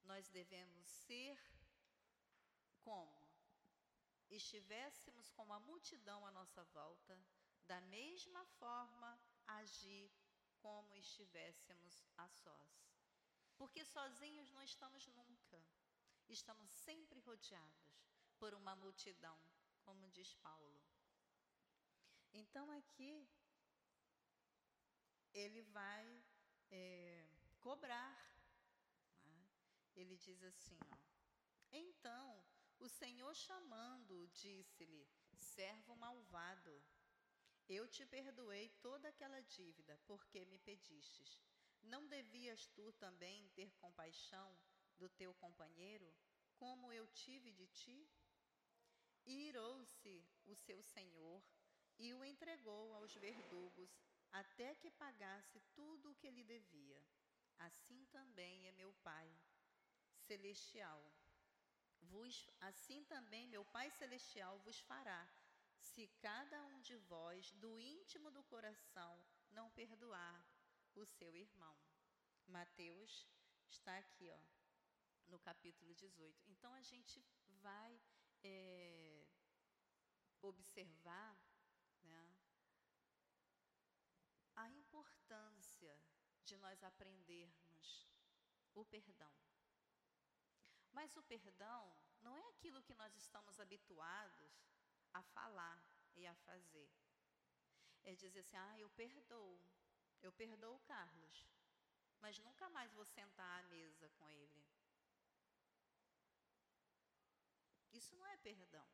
Nós 0.04 0.28
devemos 0.28 0.86
ser 0.86 1.38
como? 2.80 3.28
Estivéssemos 4.28 5.30
com 5.32 5.52
a 5.52 5.60
multidão 5.60 6.24
à 6.24 6.30
nossa 6.30 6.62
volta, 6.64 7.18
da 7.64 7.80
mesma 7.80 8.44
forma 8.44 9.20
agir 9.46 10.10
como 10.58 10.94
estivéssemos 10.96 12.04
a 12.16 12.28
sós. 12.28 12.90
Porque 13.56 13.84
sozinhos 13.84 14.50
não 14.50 14.62
estamos 14.62 15.06
nunca. 15.08 15.62
Estamos 16.28 16.70
sempre 16.70 17.18
rodeados 17.20 18.00
por 18.38 18.54
uma 18.54 18.76
multidão, 18.76 19.38
como 19.82 20.08
diz 20.10 20.32
Paulo. 20.36 20.80
Então 22.32 22.70
aqui 22.70 23.28
ele 25.32 25.62
vai 25.62 26.24
é, 26.70 27.26
cobrar. 27.60 28.29
Ele 30.00 30.16
diz 30.16 30.42
assim: 30.42 30.78
ó, 30.90 30.96
Então 31.70 32.42
o 32.78 32.88
Senhor 32.88 33.34
chamando 33.34 34.26
disse-lhe: 34.28 35.06
Servo 35.34 35.94
malvado, 35.94 36.82
eu 37.68 37.86
te 37.86 38.06
perdoei 38.06 38.70
toda 38.80 39.08
aquela 39.08 39.40
dívida, 39.42 39.98
porque 40.06 40.46
me 40.46 40.58
pedistes. 40.58 41.42
Não 41.82 42.06
devias 42.08 42.66
tu 42.68 42.92
também 42.94 43.48
ter 43.50 43.70
compaixão 43.74 44.58
do 44.96 45.08
teu 45.10 45.34
companheiro, 45.34 46.14
como 46.56 46.92
eu 46.92 47.06
tive 47.08 47.52
de 47.52 47.66
ti? 47.66 48.08
Irou-se 49.26 50.26
o 50.46 50.54
seu 50.54 50.82
senhor 50.82 51.42
e 51.98 52.12
o 52.14 52.24
entregou 52.24 52.94
aos 52.94 53.14
verdugos 53.14 54.00
até 54.32 54.74
que 54.74 54.90
pagasse 54.90 55.60
tudo 55.74 56.10
o 56.10 56.14
que 56.14 56.30
lhe 56.30 56.44
devia. 56.44 57.02
Assim 57.58 58.06
também 58.06 58.66
é 58.66 58.72
meu 58.72 58.92
Pai 58.94 59.30
celestial. 60.30 61.00
Vos, 62.12 62.34
assim 62.60 63.02
também 63.04 63.48
meu 63.48 63.64
Pai 63.64 63.90
celestial 63.90 64.58
vos 64.60 64.78
fará, 64.90 65.22
se 65.88 66.06
cada 66.26 66.58
um 66.66 66.80
de 66.88 66.96
vós, 67.12 67.50
do 67.62 67.70
íntimo 67.80 68.30
do 68.30 68.42
coração, 68.44 69.12
não 69.50 69.66
perdoar 69.70 70.38
o 70.94 71.04
seu 71.04 71.34
irmão. 71.34 71.76
Mateus 72.46 73.26
está 73.68 73.96
aqui, 73.98 74.30
ó, 74.30 74.40
no 75.26 75.38
capítulo 75.40 75.94
18. 75.94 76.50
Então 76.52 76.72
a 76.74 76.82
gente 76.82 77.24
vai 77.66 78.00
é, 78.44 79.26
observar 80.42 81.36
né, 82.02 82.24
a 84.54 84.68
importância 84.70 85.94
de 86.44 86.56
nós 86.56 86.82
aprendermos 86.84 88.06
o 88.74 88.84
perdão. 88.84 89.32
Mas 90.92 91.16
o 91.16 91.22
perdão 91.22 91.96
não 92.20 92.36
é 92.36 92.48
aquilo 92.48 92.82
que 92.82 92.94
nós 92.94 93.14
estamos 93.16 93.58
habituados 93.60 94.52
a 95.12 95.22
falar 95.22 95.82
e 96.14 96.26
a 96.26 96.34
fazer. 96.34 96.90
É 98.02 98.14
dizer 98.14 98.40
assim: 98.40 98.56
ah, 98.56 98.78
eu 98.78 98.90
perdoo, 98.90 99.60
eu 100.22 100.32
perdoo 100.32 100.76
o 100.76 100.80
Carlos, 100.80 101.46
mas 102.20 102.38
nunca 102.38 102.68
mais 102.70 102.92
vou 102.92 103.04
sentar 103.04 103.60
à 103.60 103.68
mesa 103.68 104.08
com 104.10 104.28
ele. 104.28 104.64
Isso 107.92 108.14
não 108.16 108.26
é 108.26 108.36
perdão. 108.36 108.88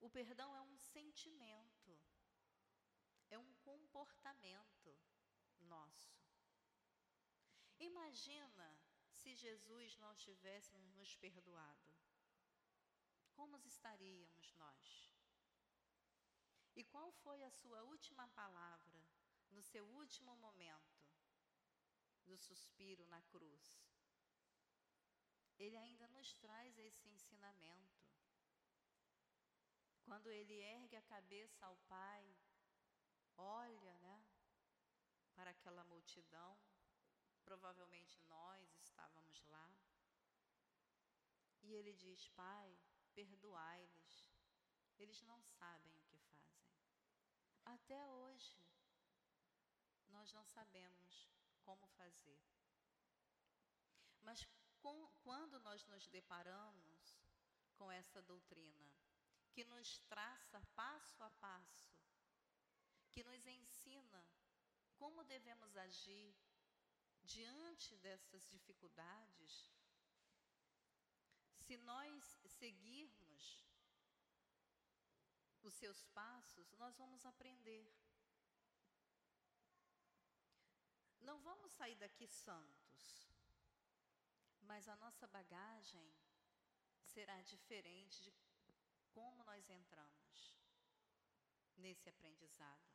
O 0.00 0.10
perdão 0.10 0.54
é 0.54 0.60
um 0.60 0.76
sentimento, 0.78 1.98
é 3.30 3.38
um 3.38 3.54
comportamento 3.56 4.98
nosso. 5.60 6.11
Imagina 7.82 8.78
se 9.10 9.34
Jesus 9.34 9.96
não 9.98 10.14
tivesse 10.14 10.78
nos 10.96 11.16
perdoado. 11.16 11.96
Como 13.32 13.58
estaríamos 13.66 14.54
nós? 14.54 15.12
E 16.76 16.84
qual 16.84 17.10
foi 17.10 17.42
a 17.42 17.50
sua 17.50 17.82
última 17.82 18.28
palavra 18.28 19.02
no 19.50 19.60
seu 19.60 19.84
último 19.84 20.36
momento 20.36 20.96
do 22.24 22.38
suspiro 22.38 23.04
na 23.06 23.20
cruz? 23.22 23.84
Ele 25.58 25.76
ainda 25.76 26.06
nos 26.08 26.32
traz 26.34 26.78
esse 26.78 27.08
ensinamento. 27.08 28.00
Quando 30.04 30.30
ele 30.30 30.54
ergue 30.54 30.96
a 30.96 31.02
cabeça 31.02 31.66
ao 31.66 31.76
Pai, 31.88 32.36
olha, 33.36 33.98
né, 33.98 34.24
para 35.34 35.50
aquela 35.50 35.82
multidão, 35.84 36.56
provavelmente 37.44 38.20
nós 38.22 38.76
estávamos 38.76 39.42
lá, 39.48 39.70
e 41.62 41.72
ele 41.74 41.92
diz: 41.92 42.28
Pai, 42.28 42.76
perdoai-lhes, 43.14 44.32
eles 44.98 45.22
não 45.22 45.42
sabem 45.42 45.96
o 45.96 46.02
que 46.02 46.18
fazem. 46.18 46.62
Até 47.64 48.06
hoje, 48.06 48.62
nós 50.08 50.32
não 50.32 50.44
sabemos 50.44 51.28
como 51.62 51.86
fazer. 51.88 52.42
Mas 54.20 54.46
com, 54.80 55.06
quando 55.22 55.58
nós 55.60 55.84
nos 55.86 56.06
deparamos 56.08 57.18
com 57.76 57.90
essa 57.90 58.20
doutrina, 58.22 58.92
que 59.52 59.64
nos 59.64 59.98
traça 60.00 60.60
passo 60.74 61.22
a 61.22 61.30
passo, 61.30 61.92
que 63.10 63.22
nos 63.22 63.46
ensina 63.46 64.24
como 64.96 65.24
devemos 65.24 65.76
agir 65.76 66.34
diante 67.22 67.96
dessas 67.96 68.46
dificuldades, 68.48 69.72
se 71.64 71.76
nós 71.78 72.40
seguirmos 72.46 73.62
os 75.62 75.74
seus 75.74 76.04
passos, 76.06 76.72
nós 76.74 76.96
vamos 76.96 77.24
aprender. 77.24 77.92
Não 81.20 81.38
vamos 81.40 81.72
sair 81.72 81.94
daqui 81.96 82.26
santos, 82.26 83.30
mas 84.62 84.88
a 84.88 84.96
nossa 84.96 85.26
bagagem 85.28 86.12
será 87.04 87.40
diferente 87.42 88.20
de 88.22 88.32
como 89.12 89.44
nós 89.44 89.68
entramos 89.70 90.58
nesse 91.76 92.08
aprendizado, 92.08 92.90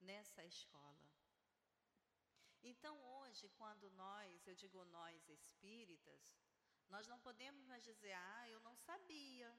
nessa 0.00 0.44
escola. 0.44 1.15
Então, 2.62 2.94
hoje, 3.18 3.48
quando 3.50 3.90
nós, 3.92 4.46
eu 4.46 4.54
digo 4.54 4.84
nós 4.86 5.28
espíritas, 5.28 6.36
nós 6.88 7.06
não 7.06 7.18
podemos 7.20 7.64
mais 7.66 7.84
dizer, 7.84 8.12
ah, 8.12 8.48
eu 8.48 8.60
não 8.60 8.74
sabia. 8.76 9.50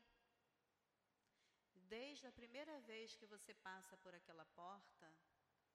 Desde 1.74 2.28
a 2.28 2.32
primeira 2.32 2.80
vez 2.82 3.16
que 3.16 3.26
você 3.26 3.54
passa 3.54 3.95
por 3.98 4.14
aquela 4.14 4.45
porta 4.48 5.16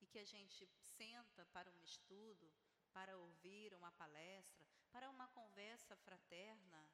e 0.01 0.07
que 0.07 0.19
a 0.19 0.25
gente 0.25 0.67
senta 0.97 1.45
para 1.47 1.71
um 1.71 1.83
estudo, 1.83 2.53
para 2.93 3.17
ouvir 3.17 3.75
uma 3.75 3.93
palestra, 3.93 4.67
para 4.91 5.09
uma 5.09 5.29
conversa 5.29 5.97
fraterna, 5.97 6.87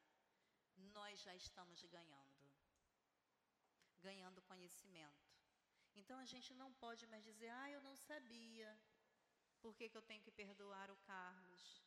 nós 0.77 1.19
já 1.21 1.35
estamos 1.35 1.83
ganhando. 1.83 2.49
Ganhando 3.99 4.41
conhecimento. 4.43 5.29
Então 5.95 6.17
a 6.17 6.25
gente 6.25 6.53
não 6.53 6.73
pode 6.73 7.05
mais 7.07 7.23
dizer, 7.23 7.49
ah, 7.49 7.69
eu 7.69 7.81
não 7.81 7.95
sabia. 7.95 8.79
Por 9.61 9.75
que, 9.75 9.89
que 9.89 9.97
eu 9.97 10.01
tenho 10.01 10.21
que 10.21 10.31
perdoar 10.31 10.89
o 10.89 10.97
Carlos? 10.97 11.83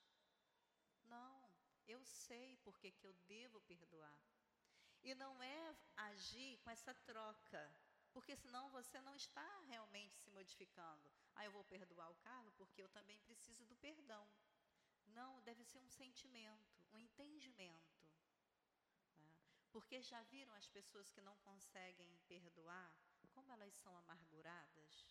Não, 1.04 1.52
eu 1.86 2.04
sei 2.04 2.56
por 2.58 2.78
que, 2.78 2.90
que 2.92 3.06
eu 3.06 3.12
devo 3.26 3.60
perdoar. 3.62 4.20
E 5.02 5.14
não 5.14 5.42
é 5.42 5.76
agir 5.96 6.58
com 6.58 6.70
essa 6.70 6.94
troca, 6.94 7.74
porque 8.12 8.36
senão 8.36 8.70
você 8.70 9.00
não 9.00 9.16
está 9.16 9.60
realmente 9.66 10.16
se 10.18 10.30
modificando. 10.30 11.10
Ah, 11.34 11.44
eu 11.44 11.52
vou 11.52 11.64
perdoar 11.64 12.10
o 12.10 12.14
Carlos 12.16 12.54
porque 12.54 12.82
eu 12.82 12.88
também 12.90 13.18
preciso 13.20 13.64
do 13.64 13.76
perdão. 13.76 14.28
Não, 15.06 15.40
deve 15.42 15.64
ser 15.64 15.78
um 15.78 15.88
sentimento, 15.88 16.84
um 16.92 16.98
entendimento. 16.98 18.06
Né? 19.16 19.34
Porque 19.70 20.00
já 20.02 20.22
viram 20.24 20.54
as 20.54 20.68
pessoas 20.68 21.10
que 21.10 21.20
não 21.20 21.36
conseguem 21.38 22.16
perdoar, 22.28 22.94
como 23.30 23.52
elas 23.52 23.74
são 23.74 23.96
amarguradas, 23.96 25.06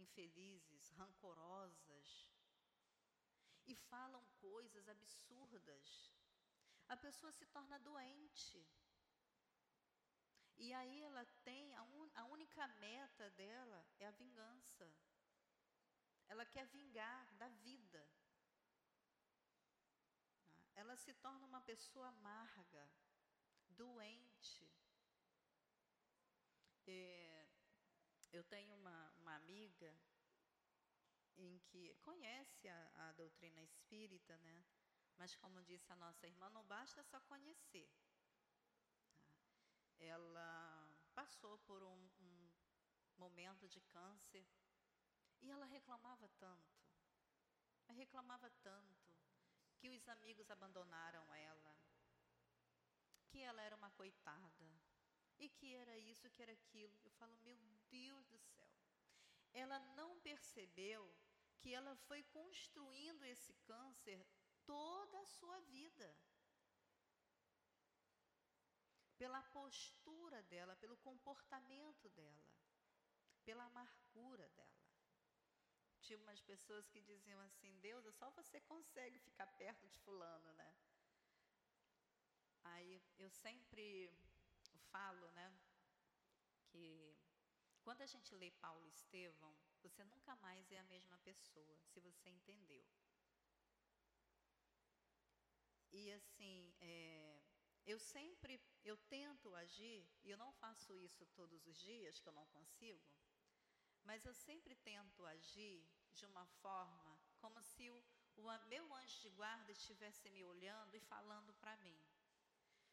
infelizes, 0.00 0.90
rancorosas 0.90 2.08
e 3.66 3.74
falam 3.74 4.24
coisas 4.40 4.88
absurdas. 4.88 6.12
A 6.88 6.96
pessoa 6.96 7.32
se 7.32 7.46
torna 7.46 7.78
doente. 7.78 8.66
E 10.56 10.72
aí 10.74 11.02
ela 11.02 11.24
tem, 11.44 11.74
a, 11.74 11.82
un, 11.82 12.10
a 12.14 12.24
única 12.24 12.66
meta 12.86 13.30
dela 13.30 13.86
é 13.98 14.06
a 14.06 14.10
vingança. 14.10 14.92
Ela 16.28 16.44
quer 16.44 16.66
vingar 16.66 17.34
da 17.36 17.48
vida. 17.48 18.02
Ela 20.74 20.96
se 20.96 21.12
torna 21.14 21.46
uma 21.46 21.60
pessoa 21.60 22.08
amarga, 22.08 22.90
doente. 23.68 24.70
É, 26.86 27.39
eu 28.32 28.44
tenho 28.44 28.74
uma, 28.76 29.12
uma 29.18 29.34
amiga 29.34 29.94
em 31.36 31.58
que 31.68 31.94
conhece 32.02 32.68
a, 32.68 33.08
a 33.08 33.12
doutrina 33.12 33.62
espírita, 33.62 34.36
né? 34.38 34.64
Mas 35.16 35.34
como 35.36 35.62
disse 35.62 35.92
a 35.92 35.96
nossa 35.96 36.26
irmã, 36.26 36.48
não 36.50 36.64
basta 36.64 37.02
só 37.02 37.20
conhecer. 37.20 37.88
Ela 39.98 40.96
passou 41.14 41.58
por 41.58 41.82
um, 41.82 42.10
um 42.20 42.50
momento 43.18 43.68
de 43.68 43.80
câncer 43.82 44.46
e 45.42 45.50
ela 45.50 45.66
reclamava 45.66 46.28
tanto, 46.38 46.80
ela 47.86 47.98
reclamava 47.98 48.50
tanto 48.62 49.14
que 49.78 49.88
os 49.90 50.08
amigos 50.08 50.50
abandonaram 50.50 51.34
ela, 51.34 51.76
que 53.28 53.40
ela 53.40 53.62
era 53.62 53.76
uma 53.76 53.90
coitada 53.90 54.70
e 55.38 55.48
que 55.48 55.74
era 55.74 55.96
isso, 55.98 56.30
que 56.30 56.42
era 56.42 56.52
aquilo. 56.52 56.94
Eu 57.02 57.10
falo, 57.12 57.34
meu 57.38 57.79
Deus 57.90 58.26
do 58.26 58.38
céu 58.38 58.60
ela 59.52 59.78
não 59.96 60.18
percebeu 60.20 61.14
que 61.58 61.74
ela 61.74 61.94
foi 61.96 62.22
construindo 62.24 63.24
esse 63.24 63.52
câncer 63.64 64.26
toda 64.64 65.20
a 65.20 65.26
sua 65.26 65.60
vida. 65.60 66.16
Pela 69.18 69.42
postura 69.42 70.42
dela, 70.44 70.74
pelo 70.76 70.96
comportamento 70.96 72.08
dela, 72.10 72.48
pela 73.44 73.64
amargura 73.64 74.48
dela. 74.50 74.80
Tinha 76.00 76.18
umas 76.18 76.40
pessoas 76.40 76.88
que 76.88 77.02
diziam 77.02 77.38
assim: 77.42 77.78
Deus, 77.80 78.06
só 78.14 78.30
você 78.30 78.60
consegue 78.62 79.18
ficar 79.18 79.46
perto 79.46 79.86
de 79.86 79.98
Fulano, 79.98 80.52
né? 80.54 80.74
Aí 82.64 83.02
eu 83.18 83.28
sempre 83.28 84.10
falo, 84.90 85.30
né, 85.32 85.52
que 86.68 87.09
quando 87.90 88.02
a 88.02 88.06
gente 88.06 88.32
lê 88.36 88.52
Paulo 88.52 88.86
e 88.86 88.90
Estevão, 88.90 89.52
você 89.82 90.04
nunca 90.04 90.36
mais 90.36 90.70
é 90.70 90.78
a 90.78 90.84
mesma 90.84 91.18
pessoa, 91.18 91.76
se 91.82 91.98
você 91.98 92.30
entendeu. 92.30 92.86
E 95.90 96.12
assim, 96.12 96.72
é, 96.80 97.42
eu 97.84 97.98
sempre, 97.98 98.62
eu 98.84 98.96
tento 98.96 99.52
agir, 99.56 100.08
e 100.22 100.30
eu 100.30 100.38
não 100.38 100.52
faço 100.52 100.96
isso 101.00 101.26
todos 101.34 101.66
os 101.66 101.76
dias, 101.80 102.20
que 102.20 102.28
eu 102.28 102.32
não 102.32 102.46
consigo, 102.46 103.04
mas 104.04 104.24
eu 104.24 104.34
sempre 104.34 104.76
tento 104.76 105.26
agir 105.26 105.84
de 106.12 106.24
uma 106.26 106.46
forma 106.62 107.18
como 107.40 107.60
se 107.60 107.90
o, 107.90 108.04
o 108.36 108.68
meu 108.68 108.94
anjo 108.94 109.18
de 109.18 109.30
guarda 109.30 109.72
estivesse 109.72 110.30
me 110.30 110.44
olhando 110.44 110.94
e 110.94 111.00
falando 111.00 111.52
para 111.54 111.76
mim. 111.78 112.00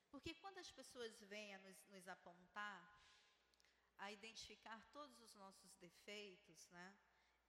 Porque 0.09 0.33
quando 0.33 0.57
as 0.57 0.71
pessoas 0.71 1.21
vêm 1.21 1.55
nos, 1.59 1.85
nos 1.85 2.07
apontar, 2.07 2.96
a 3.97 4.11
identificar 4.11 4.83
todos 4.91 5.19
os 5.19 5.33
nossos 5.35 5.75
defeitos, 5.75 6.67
né? 6.69 6.95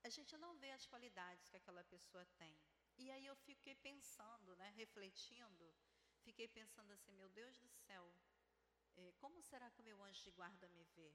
A 0.02 0.08
gente 0.08 0.36
não 0.36 0.56
vê 0.56 0.70
as 0.72 0.86
qualidades 0.86 1.48
que 1.48 1.56
aquela 1.56 1.84
pessoa 1.84 2.24
tem. 2.36 2.58
E 2.96 3.10
aí 3.10 3.26
eu 3.26 3.36
fiquei 3.36 3.74
pensando, 3.76 4.56
né, 4.56 4.70
refletindo, 4.70 5.74
fiquei 6.22 6.48
pensando 6.48 6.92
assim, 6.92 7.12
meu 7.12 7.28
Deus 7.28 7.56
do 7.58 7.68
céu, 7.68 8.12
eh, 8.96 9.12
como 9.18 9.42
será 9.42 9.70
que 9.70 9.80
o 9.80 9.84
meu 9.84 10.02
anjo 10.02 10.22
de 10.22 10.30
guarda 10.30 10.68
me 10.68 10.84
vê? 10.96 11.12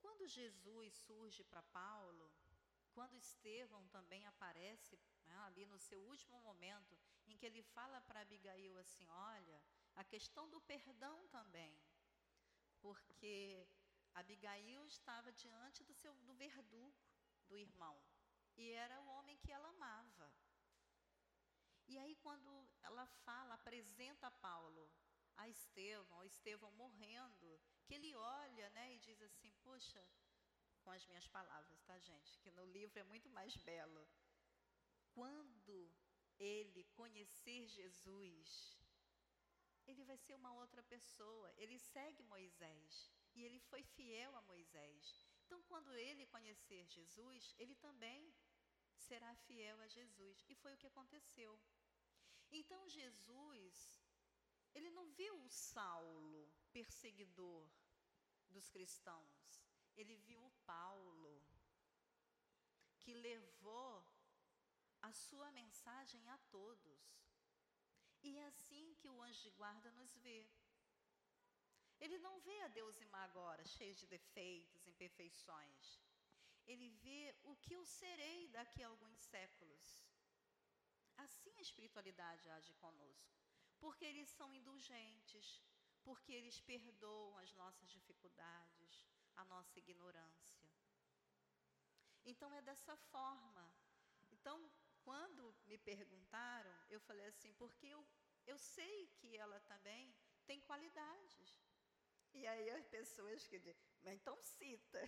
Quando 0.00 0.26
Jesus 0.26 0.94
surge 0.94 1.44
para 1.44 1.62
Paulo, 1.62 2.32
quando 2.92 3.16
Estevão 3.16 3.86
também 3.88 4.26
aparece 4.26 4.98
né, 5.26 5.36
ali 5.46 5.66
no 5.66 5.78
seu 5.78 6.00
último 6.02 6.40
momento, 6.40 6.98
em 7.26 7.36
que 7.36 7.46
ele 7.46 7.62
fala 7.62 8.00
para 8.02 8.20
Abigail 8.20 8.76
assim: 8.78 9.06
olha, 9.08 9.62
a 9.94 10.04
questão 10.04 10.48
do 10.48 10.60
perdão 10.62 11.26
também, 11.28 11.78
porque 12.84 13.66
Abigail 14.14 14.86
estava 14.86 15.32
diante 15.32 15.84
do 15.84 15.94
seu 15.94 16.14
do 16.28 16.34
verdugo 16.34 16.94
do 17.48 17.56
irmão 17.56 17.96
e 18.56 18.70
era 18.84 19.00
o 19.00 19.08
homem 19.14 19.38
que 19.38 19.52
ela 19.52 19.68
amava. 19.68 20.32
E 21.86 21.98
aí 21.98 22.14
quando 22.16 22.50
ela 22.82 23.06
fala, 23.24 23.54
apresenta 23.54 24.30
Paulo 24.30 24.90
a 25.36 25.48
Estevão, 25.48 26.24
Estevão 26.24 26.70
morrendo, 26.72 27.60
que 27.84 27.94
ele 27.94 28.14
olha, 28.14 28.70
né, 28.70 28.94
e 28.94 28.98
diz 28.98 29.20
assim: 29.22 29.50
"Puxa, 29.62 30.02
com 30.82 30.90
as 30.90 31.06
minhas 31.06 31.26
palavras, 31.28 31.80
tá, 31.82 31.98
gente? 31.98 32.38
Que 32.40 32.50
no 32.50 32.64
livro 32.66 32.98
é 32.98 33.04
muito 33.04 33.30
mais 33.30 33.56
belo. 33.56 34.06
Quando 35.14 35.92
ele 36.38 36.84
conhecer 37.00 37.68
Jesus, 37.68 38.76
ele 39.86 40.04
vai 40.04 40.16
ser 40.16 40.34
uma 40.34 40.52
outra 40.54 40.82
pessoa. 40.82 41.52
Ele 41.56 41.78
segue 41.78 42.22
Moisés 42.22 43.12
e 43.34 43.42
ele 43.44 43.60
foi 43.60 43.82
fiel 43.82 44.34
a 44.36 44.42
Moisés. 44.42 45.26
Então, 45.44 45.62
quando 45.62 45.92
ele 45.94 46.26
conhecer 46.26 46.86
Jesus, 46.86 47.54
ele 47.58 47.74
também 47.76 48.32
será 48.96 49.34
fiel 49.46 49.80
a 49.80 49.86
Jesus. 49.86 50.44
E 50.48 50.54
foi 50.54 50.74
o 50.74 50.78
que 50.78 50.86
aconteceu. 50.86 51.58
Então, 52.50 52.88
Jesus, 52.88 54.02
ele 54.74 54.90
não 54.90 55.10
viu 55.10 55.34
o 55.42 55.48
Saulo, 55.48 56.50
perseguidor 56.72 57.68
dos 58.48 58.68
cristãos. 58.68 59.64
Ele 59.96 60.16
viu 60.16 60.42
o 60.44 60.52
Paulo, 60.64 61.42
que 63.00 63.12
levou 63.14 64.04
a 65.02 65.12
sua 65.12 65.50
mensagem 65.50 66.28
a 66.30 66.38
todos. 66.50 67.00
E 68.22 68.38
é 68.38 68.46
assim 68.46 68.94
que 69.00 69.08
o 69.08 69.20
anjo 69.22 69.42
de 69.42 69.50
guarda 69.50 69.90
nos 69.92 70.14
vê. 70.16 70.40
Ele 72.00 72.18
não 72.18 72.38
vê 72.40 72.60
a 72.62 72.68
Deus 72.68 73.00
Imá 73.00 73.22
agora, 73.24 73.64
cheio 73.64 73.94
de 73.94 74.06
defeitos, 74.06 74.86
imperfeições. 74.86 76.00
Ele 76.66 76.88
vê 77.04 77.34
o 77.42 77.56
que 77.56 77.74
eu 77.74 77.84
serei 77.84 78.48
daqui 78.48 78.82
a 78.82 78.88
alguns 78.88 79.20
séculos. 79.20 80.02
Assim 81.16 81.56
a 81.58 81.62
espiritualidade 81.62 82.48
age 82.50 82.72
conosco. 82.74 83.40
Porque 83.78 84.04
eles 84.04 84.28
são 84.28 84.54
indulgentes, 84.54 85.60
porque 86.02 86.32
eles 86.32 86.60
perdoam 86.60 87.36
as 87.38 87.52
nossas 87.54 87.88
dificuldades, 87.90 89.06
a 89.36 89.44
nossa 89.44 89.78
ignorância. 89.78 90.68
Então 92.24 92.52
é 92.54 92.62
dessa 92.62 92.96
forma. 92.96 93.72
Então, 94.30 94.70
quando 95.04 95.54
me 95.66 95.78
perguntaram, 95.78 96.74
eu 96.88 97.00
falei 97.00 97.26
assim, 97.26 97.52
porque 97.54 97.86
eu, 97.86 98.06
eu 98.46 98.58
sei 98.58 99.06
que 99.18 99.36
ela 99.36 99.60
também 99.60 100.14
tem 100.46 100.60
qualidades. 100.60 101.60
E 102.34 102.46
aí 102.46 102.70
as 102.70 102.86
pessoas 102.86 103.46
que 103.46 103.58
dizem, 103.58 103.76
mas 104.02 104.14
então 104.14 104.36
cita. 104.42 105.02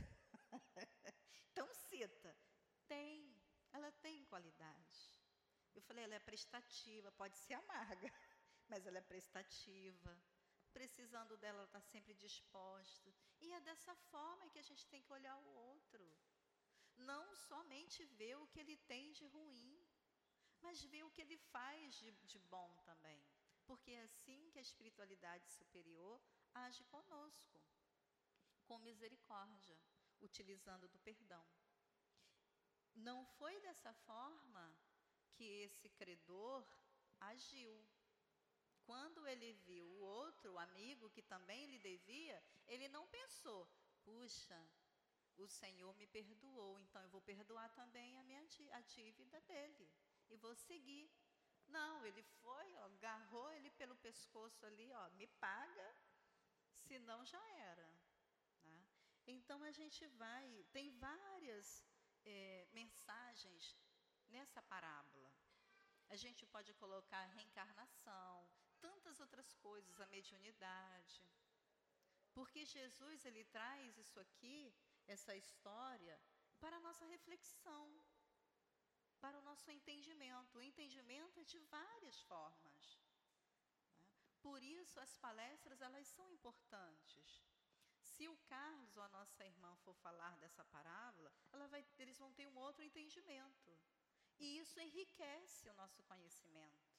então 1.51 1.72
cita. 1.74 2.36
Tem, 2.86 3.42
ela 3.72 3.90
tem 3.92 4.24
qualidade. 4.26 5.14
Eu 5.74 5.82
falei, 5.82 6.05
ela 6.05 6.14
é 6.14 6.20
prestativa, 6.20 7.11
pode 7.12 7.36
ser 7.38 7.55
amarga, 7.55 8.12
mas 8.68 8.86
ela 8.86 8.99
é 8.99 9.01
prestativa. 9.01 10.16
Precisando 10.72 11.36
dela, 11.36 11.59
ela 11.59 11.66
está 11.66 11.80
sempre 11.80 12.14
disposta. 12.14 13.12
E 13.40 13.53
é 13.53 13.61
dessa 13.61 13.95
forma 13.95 14.49
que 14.49 14.59
a 14.59 14.62
gente 14.62 14.86
tem 14.88 15.03
que 15.03 15.12
olhar 15.12 15.36
o 15.38 15.49
outro. 15.70 16.05
Não 16.97 17.34
somente 17.34 18.05
ver 18.05 18.36
o 18.36 18.47
que 18.47 18.61
ele 18.61 18.76
tem 18.76 19.12
de 19.12 19.26
ruim, 19.26 19.84
mas 20.64 20.82
ver 20.92 21.04
o 21.04 21.10
que 21.10 21.20
ele 21.20 21.36
faz 21.54 21.94
de, 21.94 22.10
de 22.32 22.38
bom 22.54 22.70
também. 22.84 23.22
Porque 23.66 23.90
é 23.92 24.02
assim 24.02 24.48
que 24.50 24.58
a 24.58 24.66
espiritualidade 24.68 25.46
superior 25.50 26.20
age 26.54 26.82
conosco, 26.84 27.60
com 28.66 28.78
misericórdia, 28.78 29.78
utilizando 30.22 30.88
do 30.88 30.98
perdão. 31.00 31.44
Não 32.94 33.26
foi 33.38 33.60
dessa 33.60 33.92
forma 33.92 34.64
que 35.34 35.44
esse 35.66 35.88
credor 35.90 36.64
agiu. 37.20 37.74
Quando 38.86 39.26
ele 39.26 39.52
viu 39.68 39.86
o 39.86 40.00
outro 40.00 40.58
amigo 40.58 41.10
que 41.10 41.22
também 41.22 41.66
lhe 41.66 41.78
devia, 41.78 42.42
ele 42.66 42.88
não 42.88 43.06
pensou: 43.08 43.68
puxa, 44.02 44.60
o 45.36 45.46
Senhor 45.46 45.94
me 45.96 46.06
perdoou, 46.06 46.78
então 46.80 47.02
eu 47.02 47.10
vou 47.10 47.20
perdoar 47.20 47.68
também 47.74 48.18
a 48.18 48.24
minha 48.24 48.46
a 48.72 48.80
dívida 48.82 49.40
dele 49.42 49.90
e 50.35 50.43
vou 50.45 50.55
seguir. 50.55 51.11
Não, 51.76 52.05
ele 52.05 52.22
foi, 52.41 52.66
ó, 52.76 52.85
agarrou 52.87 53.51
ele 53.53 53.70
pelo 53.70 53.97
pescoço 53.97 54.66
ali, 54.66 54.93
ó, 54.93 55.05
me 55.11 55.26
paga, 55.45 55.89
senão 56.89 57.24
já 57.24 57.43
era. 57.72 57.89
Né? 58.64 58.85
Então 59.26 59.62
a 59.62 59.70
gente 59.70 60.07
vai, 60.22 60.47
tem 60.72 60.91
várias 60.99 61.85
é, 62.24 62.66
mensagens 62.72 63.76
nessa 64.28 64.62
parábola. 64.62 65.30
A 66.09 66.16
gente 66.16 66.45
pode 66.47 66.72
colocar 66.74 67.24
reencarnação, 67.26 68.49
tantas 68.80 69.20
outras 69.20 69.55
coisas, 69.55 70.01
a 70.01 70.07
mediunidade. 70.07 71.22
Porque 72.35 72.64
Jesus 72.64 73.24
ele 73.24 73.45
traz 73.45 73.97
isso 73.97 74.18
aqui, 74.20 74.74
essa 75.07 75.35
história, 75.37 76.20
para 76.61 76.76
a 76.76 76.80
nossa 76.80 77.07
reflexão, 77.07 78.03
para 79.25 79.39
o 79.39 79.47
nosso 79.51 79.70
entendimento. 79.70 80.59
O 80.59 80.62
entendimento 80.70 81.41
é 81.41 81.45
de 81.45 81.59
várias 81.77 82.20
formas. 82.25 82.99
Né? 82.99 83.09
Por 84.43 84.62
isso 84.62 85.01
as 85.01 85.16
palestras 85.16 85.81
elas 85.81 86.07
são 86.09 86.27
importantes. 86.31 87.43
Se 88.11 88.29
o 88.29 88.37
Carlos 88.55 88.95
ou 88.99 89.03
a 89.03 89.09
nossa 89.09 89.43
irmã 89.53 89.75
for 89.77 89.95
falar 90.07 90.37
dessa 90.43 90.62
parábola, 90.64 91.33
vai, 91.70 91.83
eles 91.99 92.18
vão 92.18 92.31
ter 92.35 92.47
um 92.49 92.59
outro 92.59 92.85
entendimento. 92.85 93.72
E 94.39 94.59
isso 94.59 94.79
enriquece 94.79 95.70
o 95.70 95.75
nosso 95.75 96.03
conhecimento. 96.03 96.93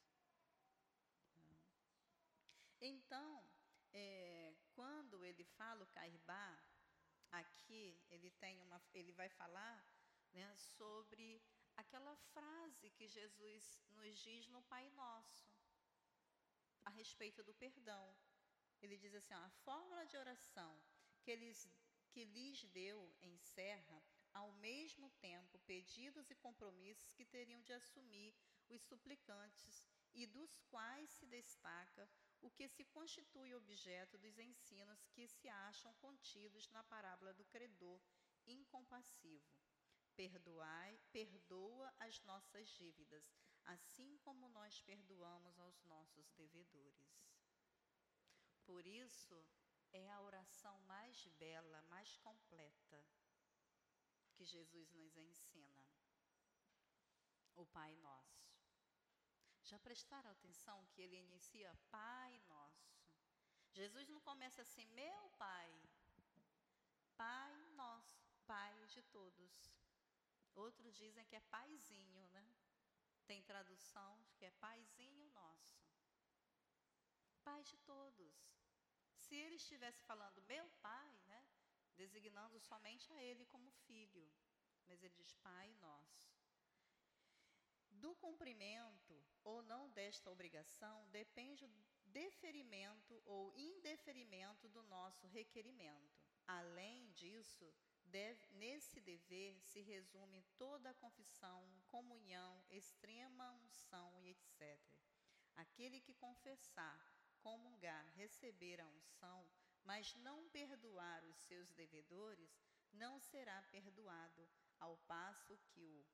Então, 2.80 3.48
é, 3.92 4.52
quando 4.74 5.24
ele 5.24 5.44
fala 5.44 5.84
o 5.84 5.92
Caibá, 5.98 6.58
aqui 7.30 7.84
ele 8.10 8.30
tem 8.32 8.60
uma, 8.62 8.82
ele 8.92 9.12
vai 9.12 9.28
falar 9.28 9.76
né, 10.32 10.54
sobre 10.56 11.40
aquela 11.76 12.16
frase 12.32 12.90
que 12.90 13.06
Jesus 13.06 13.80
nos 13.90 14.18
diz 14.18 14.48
no 14.48 14.62
Pai 14.62 14.88
Nosso, 14.90 15.46
a 16.84 16.90
respeito 16.90 17.42
do 17.42 17.54
perdão. 17.54 18.16
Ele 18.80 18.96
diz 18.96 19.14
assim: 19.14 19.34
ó, 19.34 19.38
a 19.38 19.50
fórmula 19.64 20.04
de 20.06 20.16
oração 20.16 20.82
que, 21.22 21.30
eles, 21.30 21.68
que 22.10 22.24
lhes 22.24 22.64
deu 22.64 23.14
encerra, 23.20 24.02
ao 24.32 24.52
mesmo 24.52 25.10
tempo, 25.20 25.58
pedidos 25.60 26.30
e 26.30 26.34
compromissos 26.34 27.12
que 27.12 27.24
teriam 27.24 27.60
de 27.62 27.72
assumir 27.72 28.34
os 28.68 28.82
suplicantes 28.82 29.82
e 30.12 30.26
dos 30.26 30.58
quais 30.70 31.10
se 31.10 31.26
destaca 31.26 32.08
o 32.40 32.50
que 32.50 32.68
se 32.68 32.84
constitui 32.84 33.54
objeto 33.54 34.18
dos 34.18 34.38
ensinos 34.38 35.06
que 35.14 35.26
se 35.26 35.48
acham 35.48 35.92
contidos 35.94 36.68
na 36.70 36.82
parábola 36.84 37.32
do 37.34 37.44
credor 37.46 38.00
incompassivo. 38.46 39.44
Perdoai, 40.16 40.98
perdoa 41.12 41.92
as 41.98 42.22
nossas 42.22 42.68
dívidas, 42.70 43.30
assim 43.64 44.16
como 44.18 44.48
nós 44.48 44.80
perdoamos 44.80 45.58
aos 45.58 45.82
nossos 45.84 46.32
devedores. 46.32 47.26
Por 48.64 48.86
isso, 48.86 49.46
é 49.92 50.10
a 50.10 50.20
oração 50.20 50.78
mais 50.80 51.26
bela, 51.38 51.82
mais 51.82 52.16
completa 52.16 53.06
que 54.34 54.44
Jesus 54.44 54.92
nos 54.92 55.16
ensina. 55.16 55.84
O 57.54 57.64
Pai 57.66 57.94
Nosso. 57.96 58.46
Já 59.62 59.78
prestaram 59.78 60.30
atenção 60.30 60.86
que 60.92 61.02
ele 61.02 61.16
inicia 61.16 61.74
Pai 61.90 62.40
Nosso? 62.48 62.96
Jesus 63.72 64.08
não 64.08 64.20
começa 64.20 64.62
assim, 64.62 64.86
meu 64.86 65.30
Pai. 65.30 65.82
Pai 67.16 67.54
Nosso, 67.74 68.26
Pai 68.46 68.86
de 68.86 69.02
todos. 69.02 69.75
Outros 70.56 70.96
dizem 70.96 71.24
que 71.26 71.36
é 71.36 71.40
Paizinho, 71.40 72.26
né? 72.28 72.46
Tem 73.26 73.42
tradução 73.42 74.26
que 74.34 74.44
é 74.44 74.50
Paizinho 74.52 75.26
Nosso. 75.26 75.86
Pai 77.44 77.62
de 77.62 77.76
todos. 77.78 78.34
Se 79.18 79.34
ele 79.34 79.56
estivesse 79.56 80.02
falando 80.04 80.42
meu 80.42 80.68
Pai, 80.80 81.12
né? 81.26 81.46
Designando 81.94 82.58
somente 82.58 83.12
a 83.12 83.22
ele 83.22 83.44
como 83.46 83.70
filho. 83.86 84.26
Mas 84.86 85.02
ele 85.02 85.14
diz 85.14 85.34
Pai 85.34 85.74
Nosso. 85.74 86.34
Do 87.90 88.14
cumprimento 88.16 89.14
ou 89.44 89.62
não 89.62 89.90
desta 89.90 90.30
obrigação 90.30 91.06
depende 91.10 91.64
o 91.64 91.70
deferimento 92.04 93.22
ou 93.24 93.54
indeferimento 93.56 94.68
do 94.68 94.82
nosso 94.84 95.26
requerimento. 95.26 96.16
Além 96.46 97.10
disso, 97.12 97.74
deve, 98.06 98.46
nesse 98.54 99.00
dever 99.00 99.60
se 99.60 99.80
resume 99.80 100.42
toda 100.56 100.90
a 100.90 100.94
confissão, 100.94 101.68
comunhão, 101.88 102.64
extrema 102.70 103.52
unção 103.52 104.20
e 104.20 104.30
etc. 104.30 104.78
Aquele 105.56 106.00
que 106.00 106.14
confessar, 106.14 107.00
comungar, 107.40 108.06
receber 108.14 108.80
a 108.80 108.88
unção, 108.88 109.48
mas 109.84 110.14
não 110.16 110.48
perdoar 110.48 111.24
os 111.24 111.36
seus 111.36 111.72
devedores, 111.72 112.60
não 112.92 113.20
será 113.20 113.62
perdoado, 113.70 114.48
ao 114.78 114.96
passo 114.98 115.56
que 115.72 115.80
o 115.80 116.04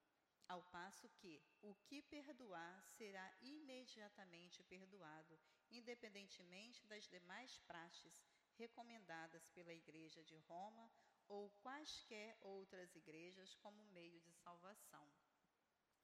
ao 0.49 0.63
passo 0.65 1.09
que 1.09 1.43
o 1.63 1.75
que 1.87 2.03
perdoar 2.03 2.85
será 2.85 3.33
imediatamente 3.41 4.63
perdoado, 4.65 5.41
independentemente 5.71 6.85
das 6.87 7.09
demais 7.09 7.59
praxes 7.61 8.23
recomendadas 8.59 9.49
pela 9.49 9.73
Igreja 9.73 10.23
de 10.23 10.37
Roma 10.37 10.91
ou 11.29 11.51
quaisquer 11.63 12.37
outras 12.41 12.95
igrejas 12.95 13.55
como 13.57 13.85
meio 13.87 14.21
de 14.21 14.33
salvação. 14.33 15.07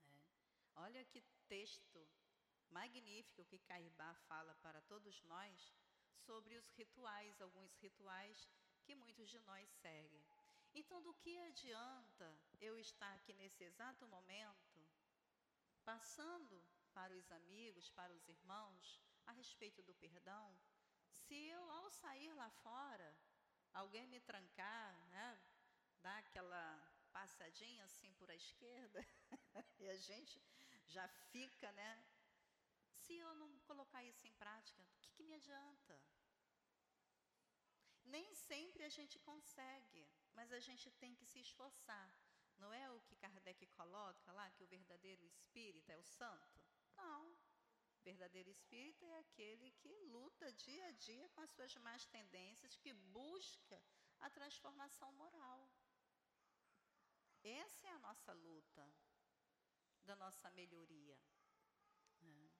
É. 0.08 0.20
Olha 0.76 1.04
que 1.04 1.20
texto 1.48 2.08
magnífico 2.70 3.44
que 3.44 3.58
Caibá 3.58 4.14
fala 4.26 4.54
para 4.56 4.80
todos 4.82 5.22
nós 5.24 5.74
sobre 6.26 6.56
os 6.56 6.68
rituais, 6.70 7.40
alguns 7.40 7.74
rituais 7.76 8.48
que 8.84 8.94
muitos 8.94 9.28
de 9.30 9.38
nós 9.40 9.68
seguem. 9.70 10.24
Então, 10.74 11.02
do 11.02 11.14
que 11.14 11.38
adianta 11.38 12.38
eu 12.60 12.78
estar 12.78 13.12
aqui 13.14 13.32
nesse 13.32 13.64
exato 13.64 14.06
momento, 14.06 14.86
passando 15.84 16.62
para 16.92 17.16
os 17.16 17.30
amigos, 17.32 17.90
para 17.90 18.12
os 18.12 18.28
irmãos, 18.28 19.00
a 19.26 19.32
respeito 19.32 19.82
do 19.82 19.94
perdão, 19.94 20.58
se 21.10 21.34
eu, 21.34 21.70
ao 21.70 21.90
sair 21.90 22.32
lá 22.34 22.50
fora, 22.50 23.16
alguém 23.78 24.06
me 24.06 24.20
trancar, 24.20 25.06
né, 25.08 25.26
dar 26.02 26.18
aquela 26.18 26.64
passadinha 27.12 27.84
assim 27.84 28.12
por 28.14 28.30
a 28.30 28.34
esquerda, 28.34 29.00
e 29.78 29.88
a 29.88 29.96
gente 29.96 30.42
já 30.86 31.06
fica, 31.32 31.70
né? 31.72 32.04
Se 32.94 33.14
eu 33.16 33.34
não 33.34 33.58
colocar 33.60 34.04
isso 34.04 34.26
em 34.26 34.34
prática, 34.34 34.82
o 34.82 34.86
que, 35.00 35.10
que 35.12 35.24
me 35.24 35.34
adianta? 35.34 36.00
Nem 38.04 38.34
sempre 38.34 38.84
a 38.84 38.88
gente 38.88 39.18
consegue 39.18 40.08
mas 40.38 40.52
a 40.52 40.60
gente 40.60 40.88
tem 40.92 41.16
que 41.16 41.26
se 41.26 41.40
esforçar. 41.40 42.08
Não 42.58 42.72
é 42.72 42.88
o 42.92 43.00
que 43.00 43.16
Kardec 43.16 43.66
coloca 43.78 44.30
lá, 44.32 44.48
que 44.52 44.62
o 44.62 44.68
verdadeiro 44.68 45.24
espírita 45.24 45.92
é 45.92 45.98
o 45.98 46.04
santo? 46.04 46.64
Não. 46.96 47.36
Verdadeiro 48.04 48.50
espírita 48.50 49.04
é 49.04 49.18
aquele 49.18 49.70
que 49.72 49.92
luta 50.06 50.52
dia 50.52 50.86
a 50.86 50.92
dia 50.92 51.28
com 51.30 51.40
as 51.40 51.50
suas 51.50 51.74
más 51.76 52.06
tendências, 52.06 52.76
que 52.76 52.92
busca 52.92 53.82
a 54.20 54.30
transformação 54.30 55.12
moral. 55.12 55.70
Essa 57.42 57.86
é 57.86 57.90
a 57.90 57.98
nossa 57.98 58.32
luta, 58.32 58.94
da 60.04 60.16
nossa 60.16 60.50
melhoria. 60.50 61.18
Né? 62.20 62.50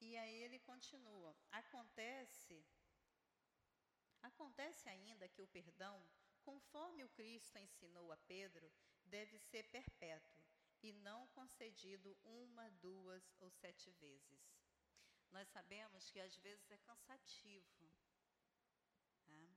E 0.00 0.16
aí 0.16 0.42
ele 0.42 0.58
continua: 0.60 1.36
acontece, 1.50 2.64
acontece 4.22 4.88
ainda 4.88 5.28
que 5.28 5.42
o 5.42 5.48
perdão 5.48 6.08
conforme 6.42 7.04
o 7.04 7.08
Cristo 7.10 7.58
ensinou 7.58 8.10
a 8.12 8.16
Pedro, 8.16 8.72
deve 9.04 9.38
ser 9.38 9.64
perpétuo 9.70 10.39
e 10.82 10.92
não 10.92 11.26
concedido 11.28 12.16
uma, 12.24 12.70
duas 12.70 13.34
ou 13.40 13.50
sete 13.50 13.90
vezes. 13.92 14.40
Nós 15.30 15.48
sabemos 15.48 16.10
que 16.10 16.20
às 16.20 16.36
vezes 16.38 16.70
é 16.70 16.78
cansativo. 16.78 17.90
Né? 19.26 19.56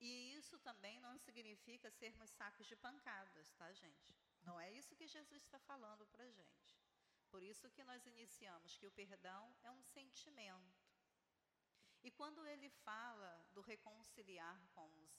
E 0.00 0.34
isso 0.34 0.58
também 0.58 1.00
não 1.00 1.16
significa 1.18 1.90
sermos 1.90 2.30
sacos 2.30 2.66
de 2.66 2.76
pancadas, 2.76 3.52
tá, 3.54 3.72
gente? 3.72 4.14
Não 4.42 4.60
é 4.60 4.70
isso 4.70 4.94
que 4.94 5.06
Jesus 5.06 5.42
está 5.42 5.58
falando 5.58 6.06
para 6.06 6.30
gente. 6.30 6.78
Por 7.30 7.42
isso 7.42 7.70
que 7.70 7.82
nós 7.82 8.06
iniciamos 8.06 8.76
que 8.76 8.86
o 8.86 8.92
perdão 8.92 9.56
é 9.62 9.70
um 9.70 9.82
sentimento. 9.82 10.84
E 12.02 12.10
quando 12.10 12.46
ele 12.46 12.68
fala 12.68 13.44
do 13.54 13.62
reconciliar 13.62 14.60
com 14.74 14.86
os 15.00 15.10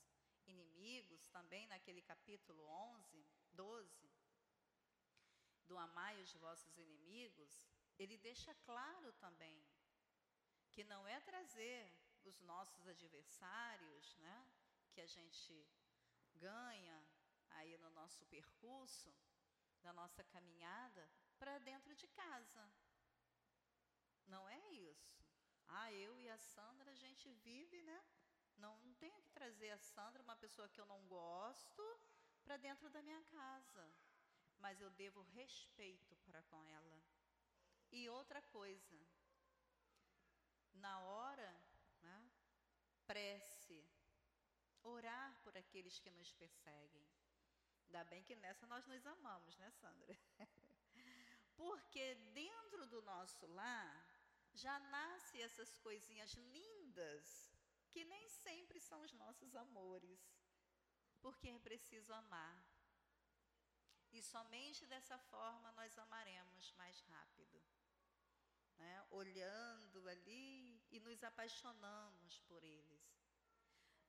inimigos, 0.45 1.27
também 1.29 1.67
naquele 1.67 2.01
capítulo 2.01 2.63
11, 2.67 3.25
12, 3.53 3.94
do 5.67 5.77
amai 5.77 6.21
os 6.21 6.33
vossos 6.35 6.77
inimigos, 6.77 7.63
ele 7.97 8.17
deixa 8.17 8.53
claro 8.65 9.11
também 9.13 9.63
que 10.71 10.83
não 10.83 11.07
é 11.07 11.19
trazer 11.21 11.93
os 12.23 12.41
nossos 12.41 12.87
adversários, 12.87 14.15
né, 14.17 14.47
que 14.91 15.01
a 15.01 15.05
gente 15.05 15.67
ganha 16.33 17.07
aí 17.51 17.77
no 17.77 17.89
nosso 17.91 18.25
percurso, 18.25 19.13
na 19.83 19.93
nossa 19.93 20.23
caminhada, 20.23 21.09
para 21.37 21.59
dentro 21.59 21.95
de 21.95 22.07
casa. 22.07 22.63
Não 24.25 24.49
é 24.49 24.71
isso. 24.71 25.23
Ah, 25.67 25.91
eu 25.93 26.19
e 26.19 26.29
a 26.29 26.37
Sandra, 26.37 26.91
a 26.91 26.95
gente 26.95 27.31
vive, 27.33 27.81
né? 27.83 28.03
Não, 28.57 28.77
não 28.79 28.93
tenho 28.95 29.19
que 29.21 29.29
trazer 29.29 29.71
a 29.71 29.77
Sandra, 29.77 30.23
uma 30.23 30.35
pessoa 30.35 30.69
que 30.69 30.79
eu 30.79 30.85
não 30.85 31.01
gosto, 31.07 31.83
para 32.43 32.57
dentro 32.57 32.89
da 32.89 33.01
minha 33.01 33.23
casa. 33.25 33.83
Mas 34.65 34.81
eu 34.81 34.89
devo 34.89 35.21
respeito 35.39 36.15
para 36.25 36.41
com 36.49 36.63
ela. 36.63 36.97
E 37.91 38.09
outra 38.09 38.41
coisa, 38.41 38.99
na 40.73 40.99
hora, 41.01 41.51
né, 42.01 42.31
prece, 43.05 43.79
orar 44.81 45.39
por 45.43 45.55
aqueles 45.55 45.99
que 45.99 46.09
nos 46.09 46.31
perseguem. 46.31 47.07
Ainda 47.85 48.03
bem 48.05 48.23
que 48.23 48.35
nessa 48.35 48.65
nós 48.65 48.87
nos 48.87 49.05
amamos, 49.05 49.55
né, 49.57 49.69
Sandra? 49.69 50.17
Porque 51.55 52.15
dentro 52.33 52.87
do 52.87 53.03
nosso 53.03 53.45
lar 53.45 53.93
já 54.51 54.79
nasce 54.79 55.43
essas 55.43 55.77
coisinhas 55.77 56.33
lindas 56.33 57.53
que 57.91 58.03
nem 58.03 58.27
sempre 58.29 58.79
são 58.79 58.99
os 59.01 59.13
nossos 59.13 59.55
amores, 59.55 60.19
porque 61.21 61.49
é 61.49 61.59
preciso 61.59 62.11
amar. 62.11 62.64
E 64.17 64.21
somente 64.23 64.85
dessa 64.85 65.17
forma 65.17 65.73
nós 65.73 65.97
amaremos 65.97 66.71
mais 66.77 67.01
rápido. 67.01 67.61
Né? 68.77 69.05
Olhando 69.11 70.07
ali 70.07 70.81
e 70.89 71.01
nos 71.01 71.21
apaixonamos 71.21 72.39
por 72.47 72.63
eles. 72.63 73.05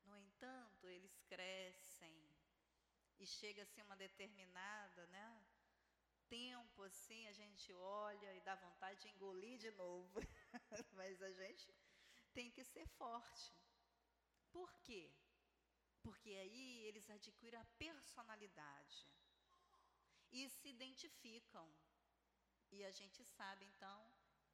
No 0.05 0.17
entanto, 0.17 0.87
eles 0.87 1.19
crescem 1.27 2.17
e 3.19 3.27
chega 3.27 3.65
assim 3.65 3.83
uma 3.83 3.97
determinada, 3.97 5.09
né? 5.09 5.45
Tempo 6.29 6.85
assim, 6.85 7.27
a 7.27 7.33
gente 7.33 7.73
olha 7.73 8.33
e 8.37 8.41
dá 8.43 8.55
vontade 8.55 9.01
de 9.03 9.09
engolir 9.09 9.59
de 9.59 9.73
novo. 9.73 10.21
Mas 10.93 11.21
a 11.21 11.33
gente 11.33 11.75
tem 12.33 12.49
que 12.49 12.63
ser 12.63 12.87
forte. 12.91 13.53
Por 14.53 14.73
quê? 14.83 15.13
Porque 16.01 16.31
aí 16.31 16.85
eles 16.85 17.11
adquirem 17.11 17.59
a 17.59 17.65
personalidade 17.77 19.17
e 20.33 20.49
se 20.49 20.69
identificam. 20.69 21.73
E 22.71 22.85
a 22.85 22.91
gente 22.91 23.25
sabe 23.25 23.65
então 23.65 24.13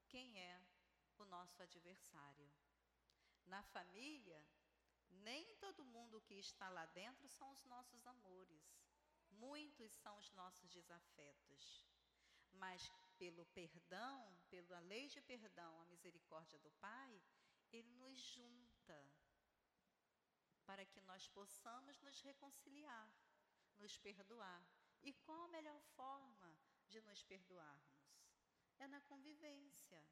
quem 0.08 0.40
é 0.40 0.62
o 1.18 1.24
nosso 1.24 1.62
adversário. 1.62 2.50
Na 3.44 3.62
família, 3.62 4.44
nem 5.08 5.54
todo 5.56 5.84
mundo 5.84 6.20
que 6.20 6.34
está 6.34 6.68
lá 6.68 6.86
dentro 6.86 7.28
são 7.28 7.50
os 7.50 7.64
nossos 7.64 8.06
amores. 8.06 8.62
Muitos 9.30 9.92
são 9.92 10.16
os 10.18 10.30
nossos 10.32 10.68
desafetos. 10.70 11.86
Mas 12.52 12.90
pelo 13.16 13.44
perdão, 13.46 14.36
pela 14.50 14.78
lei 14.80 15.08
de 15.08 15.20
perdão, 15.20 15.80
a 15.80 15.84
misericórdia 15.86 16.58
do 16.58 16.70
Pai, 16.72 17.22
ele 17.72 17.90
nos 17.92 18.18
junta 18.18 19.10
para 20.64 20.84
que 20.84 21.00
nós 21.00 21.26
possamos 21.28 22.00
nos 22.00 22.20
reconciliar, 22.20 23.10
nos 23.78 23.96
perdoar. 23.98 24.64
E 25.02 25.12
qual 25.14 25.42
a 25.42 25.48
melhor 25.48 25.80
forma 25.96 26.56
de 26.88 27.00
nos 27.00 27.22
perdoarmos? 27.24 28.02
É 28.78 28.86
na 28.86 29.00
convivência. 29.02 30.04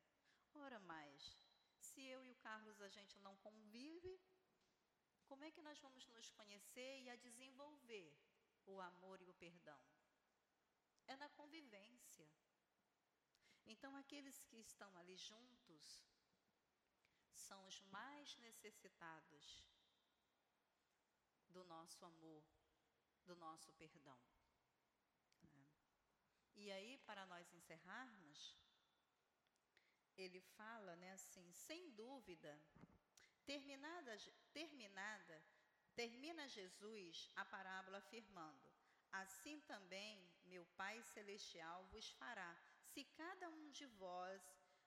Ora 0.54 0.80
mais, 0.80 1.38
se 1.78 2.02
eu 2.02 2.24
e 2.24 2.30
o 2.30 2.36
Carlos 2.36 2.80
a 2.80 2.88
gente 2.88 3.18
não 3.20 3.36
convive, 3.36 4.20
como 5.26 5.44
é 5.44 5.50
que 5.50 5.62
nós 5.62 5.78
vamos 5.78 6.06
nos 6.08 6.28
conhecer 6.30 7.02
e 7.02 7.08
a 7.08 7.16
desenvolver 7.16 8.18
o 8.66 8.80
amor 8.80 9.20
e 9.22 9.28
o 9.28 9.34
perdão? 9.34 9.80
É 11.06 11.16
na 11.16 11.28
convivência. 11.30 12.28
Então, 13.64 13.96
aqueles 13.96 14.42
que 14.44 14.56
estão 14.56 14.96
ali 14.96 15.16
juntos 15.16 16.02
são 17.32 17.64
os 17.66 17.80
mais 17.82 18.36
necessitados 18.38 19.64
do 21.48 21.62
nosso 21.64 22.04
amor, 22.04 22.44
do 23.24 23.36
nosso 23.36 23.72
perdão. 23.74 24.18
E 26.62 26.70
aí, 26.70 26.98
para 27.06 27.24
nós 27.24 27.50
encerrarmos, 27.54 28.54
ele 30.14 30.40
fala, 30.58 30.94
né, 30.96 31.12
assim, 31.12 31.50
sem 31.54 31.90
dúvida, 31.92 32.52
terminada, 33.46 34.14
terminada, 34.52 35.42
termina 35.94 36.46
Jesus 36.46 37.30
a 37.34 37.46
parábola 37.46 37.96
afirmando: 37.96 38.68
Assim 39.10 39.58
também 39.60 40.22
meu 40.44 40.66
Pai 40.76 41.02
celestial 41.14 41.82
vos 41.86 42.10
fará, 42.10 42.54
se 42.82 43.04
cada 43.04 43.48
um 43.48 43.70
de 43.70 43.86
vós, 43.86 44.42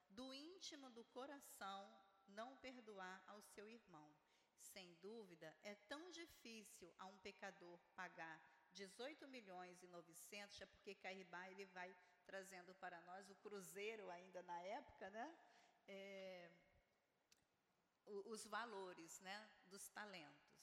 do 0.09 0.31
íntimo 0.31 0.91
do 0.91 1.03
coração, 1.05 1.81
não 2.27 2.55
perdoar 2.57 3.23
ao 3.25 3.41
seu 3.41 3.67
irmão. 3.67 4.15
Sem 4.59 4.93
dúvida, 5.01 5.57
é 5.63 5.73
tão 5.73 6.11
difícil 6.11 6.93
a 6.99 7.07
um 7.07 7.17
pecador 7.17 7.79
pagar 7.95 8.39
18 8.73 9.27
milhões 9.27 9.81
e 9.83 9.87
900, 9.87 10.61
é 10.61 10.65
porque 10.65 10.95
Cairibá 10.95 11.49
ele 11.49 11.65
vai 11.65 11.95
trazendo 12.25 12.73
para 12.75 12.99
nós 13.01 13.29
o 13.29 13.35
cruzeiro 13.35 14.09
ainda 14.09 14.41
na 14.43 14.59
época, 14.61 15.09
né? 15.09 15.35
É, 15.87 16.51
os 18.05 18.45
valores, 18.45 19.19
né, 19.21 19.49
dos 19.65 19.87
talentos. 19.89 20.53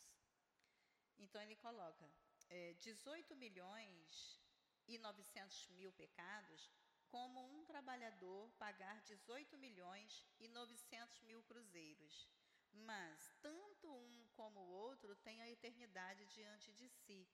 Então 1.19 1.41
ele 1.43 1.57
coloca 1.57 2.11
é, 2.49 2.75
18 2.75 3.37
milhões 3.37 4.41
e 4.89 4.99
900 4.99 5.69
mil 5.69 5.93
pecados 5.93 6.71
como 7.09 7.41
um 7.41 7.65
trabalhador 7.65 8.51
pagar 8.53 9.01
18 9.03 9.59
milhões 9.59 10.27
e 10.39 10.49
900 10.49 11.23
mil 11.23 11.43
cruzeiros. 11.43 12.29
Mas 12.73 13.35
tanto 13.43 13.89
um 13.93 14.29
como 14.35 14.61
o 14.61 14.71
outro 14.71 15.17
têm 15.17 15.43
a 15.43 15.51
eternidade 15.51 16.25
diante 16.27 16.73
de 16.73 16.89
si. 16.89 17.29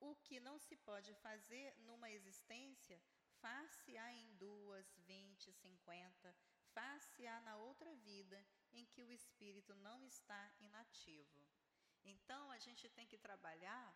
O 0.00 0.14
que 0.16 0.38
não 0.40 0.58
se 0.58 0.76
pode 0.76 1.12
fazer 1.14 1.74
numa 1.80 2.10
existência, 2.10 3.00
far-se-á 3.40 4.12
em 4.12 4.36
duas, 4.36 4.86
vinte, 4.98 5.52
cinquenta, 5.52 6.34
far-se-á 6.72 7.40
na 7.40 7.56
outra 7.56 7.94
vida 7.96 8.44
em 8.72 8.84
que 8.86 9.02
o 9.02 9.12
espírito 9.12 9.74
não 9.76 10.04
está 10.04 10.52
inativo. 10.60 11.44
Então 12.04 12.50
a 12.50 12.58
gente 12.58 12.88
tem 12.90 13.06
que 13.06 13.18
trabalhar 13.18 13.94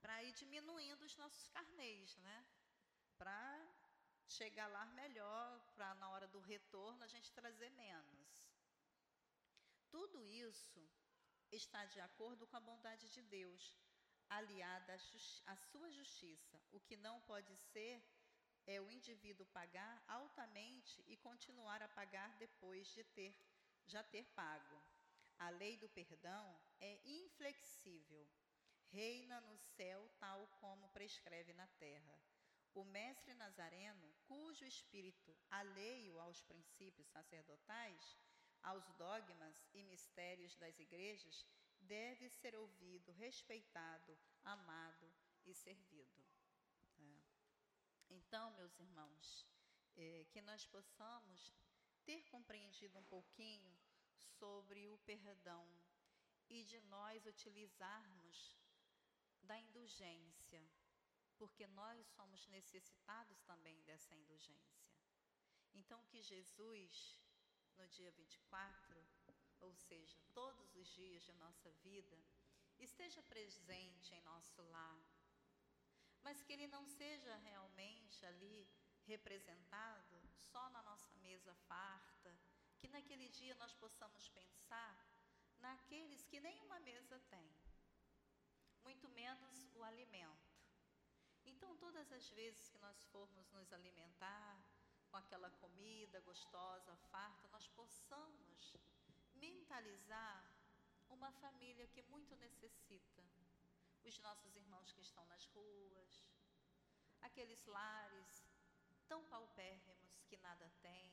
para 0.00 0.22
ir 0.22 0.32
diminuindo 0.32 1.02
os 1.02 1.16
nossos 1.16 1.48
carnês, 1.48 2.16
né? 2.18 2.46
Para 3.16 3.66
chegar 4.26 4.68
lá 4.68 4.84
melhor, 4.86 5.60
para 5.74 5.94
na 5.94 6.10
hora 6.10 6.28
do 6.28 6.40
retorno 6.40 7.02
a 7.02 7.08
gente 7.08 7.32
trazer 7.32 7.70
menos. 7.70 8.28
Tudo 9.90 10.24
isso 10.26 10.86
está 11.50 11.84
de 11.86 12.00
acordo 12.00 12.46
com 12.46 12.56
a 12.56 12.60
bondade 12.60 13.08
de 13.08 13.22
Deus, 13.22 13.74
aliada 14.28 14.94
à, 15.46 15.56
sua 15.56 15.90
justiça. 15.90 16.60
O 16.70 16.80
que 16.80 16.96
não 16.96 17.20
pode 17.22 17.56
ser 17.56 18.02
é 18.66 18.80
o 18.80 18.90
indivíduo 18.90 19.46
pagar 19.46 20.02
altamente 20.06 21.02
e 21.06 21.16
continuar 21.16 21.82
a 21.82 21.88
pagar 21.88 22.36
depois 22.36 22.86
de 22.88 23.04
ter 23.04 23.34
já 23.86 24.02
ter 24.02 24.24
pago. 24.34 24.82
A 25.38 25.50
lei 25.50 25.76
do 25.76 25.88
perdão 25.88 26.60
é 26.80 27.00
inflexível. 27.04 28.28
Reina 28.90 29.40
no 29.42 29.56
céu 29.56 30.08
tal 30.18 30.46
como 30.60 30.88
prescreve 30.88 31.52
na 31.54 31.66
terra. 31.78 32.18
O 32.74 32.84
mestre 32.84 33.34
Nazareno, 33.34 34.14
cujo 34.26 34.64
espírito 34.64 35.36
alheio 35.50 36.18
aos 36.20 36.42
princípios 36.42 37.08
sacerdotais, 37.08 38.16
aos 38.62 38.86
dogmas 38.92 39.56
e 39.72 39.82
mistérios 39.82 40.54
das 40.56 40.78
igrejas, 40.78 41.46
deve 41.88 42.28
ser 42.28 42.54
ouvido, 42.54 43.10
respeitado, 43.12 44.16
amado 44.44 45.12
e 45.44 45.54
servido. 45.54 46.22
É. 46.98 47.20
Então, 48.10 48.50
meus 48.52 48.78
irmãos, 48.78 49.46
é, 49.96 50.24
que 50.30 50.40
nós 50.42 50.64
possamos 50.66 51.52
ter 52.04 52.22
compreendido 52.28 52.98
um 52.98 53.04
pouquinho 53.04 53.76
sobre 54.38 54.88
o 54.88 54.98
perdão 54.98 55.66
e 56.48 56.62
de 56.64 56.80
nós 56.82 57.26
utilizarmos 57.26 58.56
da 59.42 59.58
indulgência 59.58 60.62
porque 61.38 61.66
nós 61.68 62.06
somos 62.08 62.46
necessitados 62.48 63.40
também 63.44 63.80
dessa 63.82 64.14
indulgência. 64.14 64.84
Então, 65.72 66.02
que 66.06 66.20
Jesus, 66.20 67.18
no 67.76 67.86
dia 67.86 68.10
24, 68.10 69.07
ou 69.60 69.74
seja, 69.74 70.18
todos 70.32 70.74
os 70.76 70.88
dias 70.94 71.22
de 71.22 71.32
nossa 71.34 71.70
vida, 71.82 72.18
esteja 72.78 73.22
presente 73.22 74.14
em 74.14 74.20
nosso 74.22 74.62
lar, 74.62 75.00
mas 76.22 76.42
que 76.42 76.52
Ele 76.52 76.66
não 76.66 76.86
seja 76.86 77.36
realmente 77.36 78.24
ali 78.26 78.68
representado 79.06 80.20
só 80.36 80.68
na 80.70 80.82
nossa 80.82 81.14
mesa 81.16 81.54
farta, 81.66 82.38
que 82.78 82.88
naquele 82.88 83.28
dia 83.28 83.54
nós 83.56 83.74
possamos 83.74 84.28
pensar 84.28 84.94
naqueles 85.58 86.24
que 86.26 86.40
nenhuma 86.40 86.78
mesa 86.80 87.18
tem, 87.30 87.50
muito 88.84 89.08
menos 89.08 89.68
o 89.74 89.82
alimento. 89.82 90.48
Então, 91.44 91.76
todas 91.76 92.12
as 92.12 92.28
vezes 92.30 92.68
que 92.68 92.78
nós 92.78 93.02
formos 93.04 93.50
nos 93.50 93.72
alimentar 93.72 94.62
com 95.10 95.16
aquela 95.16 95.50
comida 95.50 96.20
gostosa, 96.20 96.94
farta, 97.10 97.48
nós 97.48 97.66
possamos 97.68 98.76
mentalizar 99.40 100.44
uma 101.08 101.30
família 101.32 101.86
que 101.88 102.02
muito 102.02 102.36
necessita. 102.36 103.22
Os 104.04 104.18
nossos 104.20 104.54
irmãos 104.56 104.92
que 104.92 105.00
estão 105.00 105.24
nas 105.26 105.44
ruas, 105.46 106.26
aqueles 107.20 107.64
lares 107.66 108.46
tão 109.06 109.24
paupérrimos 109.24 110.22
que 110.28 110.36
nada 110.38 110.70
têm, 110.82 111.12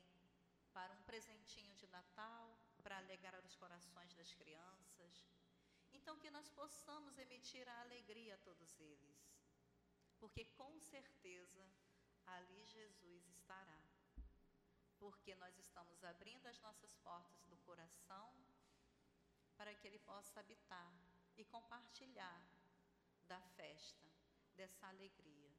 para 0.72 0.92
um 0.92 1.02
presentinho 1.02 1.74
de 1.74 1.86
Natal, 1.88 2.58
para 2.82 2.98
alegrar 2.98 3.44
os 3.44 3.56
corações 3.56 4.12
das 4.14 4.32
crianças. 4.34 5.26
Então, 5.92 6.18
que 6.18 6.30
nós 6.30 6.48
possamos 6.50 7.16
emitir 7.18 7.66
a 7.68 7.80
alegria 7.80 8.34
a 8.34 8.38
todos 8.38 8.78
eles 8.78 9.36
porque 10.18 10.44
com 10.56 10.78
certeza 10.80 11.64
ali 12.26 12.64
Jesus 12.66 13.28
estará. 13.28 13.85
Porque 15.06 15.36
nós 15.36 15.56
estamos 15.56 16.02
abrindo 16.02 16.48
as 16.48 16.58
nossas 16.58 16.92
portas 16.96 17.44
do 17.46 17.56
coração 17.58 18.28
para 19.56 19.72
que 19.72 19.86
Ele 19.86 20.00
possa 20.00 20.40
habitar 20.40 20.92
e 21.36 21.44
compartilhar 21.44 22.44
da 23.28 23.40
festa, 23.58 24.10
dessa 24.56 24.88
alegria. 24.88 25.54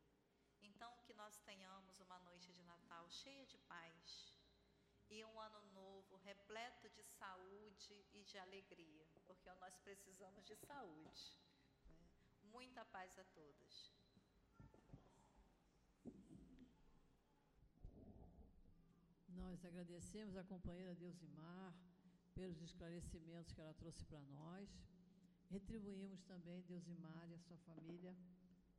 Então, 0.62 0.91
que 1.06 1.14
nós 1.14 1.39
tenhamos 1.45 1.98
uma 2.02 2.20
noite 2.20 2.52
de 2.52 2.62
Natal 2.64 3.10
cheia 3.10 3.45
de 3.45 3.58
paz 3.60 4.36
e 5.10 5.24
um 5.24 5.39
ano 5.39 5.62
novo 5.68 6.18
repleto 6.18 6.89
de 6.89 7.06
saúde 7.06 8.06
e 8.12 8.26
de 8.26 8.38
alegria, 8.38 9.08
porque 9.14 9.50
nós 9.62 9.78
precisamos 9.78 10.43
de 10.43 10.58
saúde. 10.58 11.39
Né? 11.86 12.10
Muita 12.43 12.84
paz 12.84 13.18
a 13.18 13.24
todos. 13.24 13.93
Nós 19.38 19.64
agradecemos 19.64 20.36
a 20.36 20.44
companheira 20.44 20.96
Deusimar 20.96 21.72
pelos 22.34 22.60
esclarecimentos 22.60 23.52
que 23.52 23.62
ela 23.62 23.74
trouxe 23.76 24.04
para 24.06 24.22
nós. 24.22 24.68
Retribuímos 25.50 26.24
também 26.24 26.64
Deusimar 26.64 27.30
e 27.30 27.36
a 27.36 27.40
sua 27.40 27.58
família, 27.58 28.16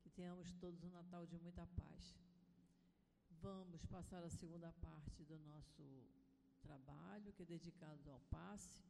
que 0.00 0.10
tenhamos 0.10 0.52
todos 0.54 0.82
um 0.82 0.90
Natal 0.90 1.24
de 1.26 1.38
muita 1.38 1.64
paz. 1.80 2.18
Vamos 3.40 3.86
passar 3.86 4.24
a 4.24 4.28
segunda 4.28 4.72
parte 4.72 5.22
do 5.24 5.38
nosso 5.38 5.84
trabalho, 6.60 7.32
que 7.34 7.42
é 7.42 7.46
dedicado 7.46 8.10
ao 8.10 8.20
passe. 8.22 8.82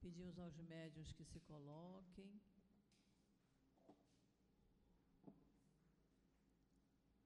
Pedimos 0.00 0.36
aos 0.40 0.56
médiuns 0.58 1.12
que 1.12 1.24
se 1.24 1.38
coloquem. 1.38 2.30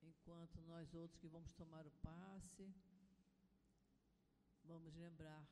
Enquanto 0.03 0.61
nós 0.62 0.92
outros 0.92 1.18
que 1.18 1.28
vamos 1.28 1.55
tomar 1.55 1.86
o 1.86 1.90
passe 2.03 2.70
vamos 4.66 4.94
lembrar 4.96 5.46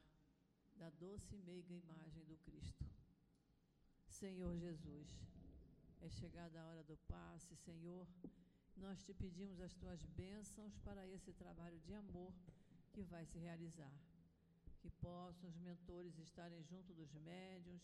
da 0.77 0.91
doce 0.91 1.37
e 1.37 1.43
meiga 1.43 1.73
imagem 1.73 2.25
do 2.25 2.37
Cristo. 2.39 2.85
Senhor 4.07 4.57
Jesus, 4.59 5.09
é 6.01 6.09
chegada 6.09 6.61
a 6.61 6.67
hora 6.67 6.83
do 6.83 6.97
passe, 7.09 7.55
Senhor. 7.57 8.07
Nós 8.77 9.03
te 9.05 9.15
pedimos 9.15 9.61
as 9.61 9.73
tuas 9.75 10.05
bênçãos 10.05 10.77
para 10.79 11.07
esse 11.07 11.33
trabalho 11.33 11.79
de 11.81 11.95
amor 11.95 12.33
que 12.93 13.03
vai 13.03 13.25
se 13.25 13.39
realizar. 13.39 13.95
Que 14.81 14.91
possam 14.91 15.49
os 15.49 15.59
mentores 15.59 16.19
estarem 16.19 16.63
junto 16.65 16.93
dos 16.93 17.15
médiuns, 17.15 17.83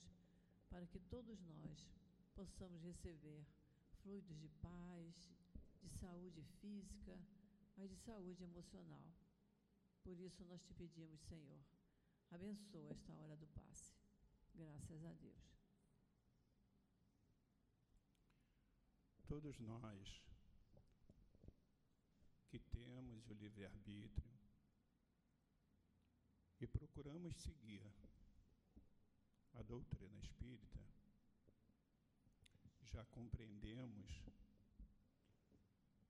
para 0.68 0.86
que 0.86 0.98
todos 0.98 1.40
nós 1.42 1.88
possamos 2.34 2.82
receber 2.82 3.44
fluidos 4.02 4.36
de 4.40 4.48
paz, 4.60 5.30
de 5.82 5.88
saúde 5.90 6.42
física, 6.60 7.16
mas 7.76 7.88
de 7.88 7.96
saúde 7.96 8.42
emocional. 8.42 9.19
Por 10.02 10.18
isso 10.18 10.44
nós 10.44 10.62
te 10.62 10.74
pedimos, 10.74 11.20
Senhor, 11.22 11.60
abençoa 12.30 12.90
esta 12.90 13.12
hora 13.12 13.36
do 13.36 13.46
passe. 13.48 13.92
Graças 14.54 15.04
a 15.04 15.12
Deus. 15.12 15.60
Todos 19.26 19.58
nós 19.60 20.20
que 22.48 22.58
temos 22.58 23.28
o 23.28 23.34
livre-arbítrio 23.34 24.30
e 26.60 26.66
procuramos 26.66 27.36
seguir 27.36 27.86
a 29.54 29.62
doutrina 29.62 30.18
espírita, 30.18 30.80
já 32.82 33.04
compreendemos 33.06 34.24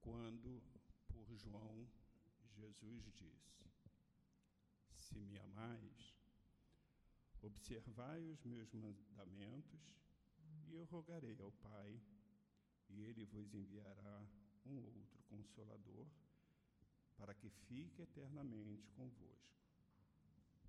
quando, 0.01 0.63
por 1.09 1.31
João, 1.37 1.87
Jesus 2.57 3.13
disse: 3.15 3.71
Se 5.13 5.19
me 5.19 5.39
amais, 5.39 6.15
observai 7.43 8.25
os 8.29 8.45
meus 8.45 8.73
mandamentos, 8.73 9.81
e 10.69 10.75
eu 10.75 10.85
rogarei 10.85 11.37
ao 11.41 11.51
Pai, 11.51 12.01
e 12.89 13.03
ele 13.03 13.25
vos 13.25 13.53
enviará 13.53 14.25
um 14.65 14.77
outro 14.77 15.21
consolador 15.29 16.07
para 17.17 17.35
que 17.35 17.51
fique 17.51 18.03
eternamente 18.03 18.89
convosco. 18.93 19.59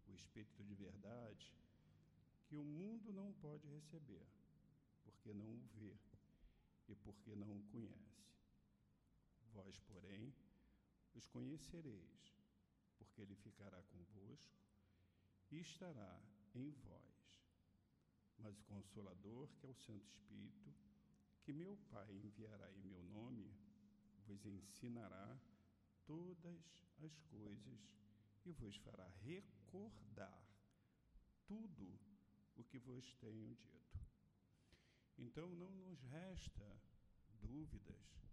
O 0.07 0.13
Espírito 0.13 0.63
de 0.63 0.73
verdade, 0.73 1.53
que 2.47 2.55
o 2.55 2.63
mundo 2.63 3.13
não 3.13 3.31
pode 3.33 3.67
receber, 3.67 4.25
porque 5.03 5.31
não 5.33 5.53
o 5.53 5.67
vê 5.77 5.95
e 6.87 6.95
porque 6.95 7.35
não 7.35 7.57
o 7.57 7.63
conhece. 7.71 8.25
Vós, 9.53 9.79
porém, 9.81 10.33
os 11.13 11.27
conhecereis, 11.27 12.40
porque 13.01 13.21
ele 13.21 13.35
ficará 13.35 13.81
convosco 13.83 14.55
e 15.49 15.59
estará 15.59 16.21
em 16.53 16.69
vós. 16.71 17.41
Mas 18.37 18.59
o 18.59 18.63
Consolador, 18.65 19.47
que 19.59 19.65
é 19.65 19.69
o 19.69 19.73
Santo 19.73 20.07
Espírito, 20.07 20.71
que 21.41 21.51
meu 21.51 21.75
Pai 21.89 22.11
enviará 22.11 22.71
em 22.73 22.83
meu 22.83 23.03
nome, 23.05 23.51
vos 24.27 24.45
ensinará 24.45 25.39
todas 26.05 26.85
as 27.03 27.19
coisas 27.23 27.79
e 28.45 28.51
vos 28.51 28.75
fará 28.77 29.07
recordar 29.23 30.43
tudo 31.47 31.99
o 32.55 32.63
que 32.63 32.77
vos 32.77 33.13
tenho 33.15 33.55
dito. 33.55 33.99
Então 35.17 35.49
não 35.49 35.71
nos 35.71 36.01
resta 36.03 36.79
dúvidas 37.41 38.29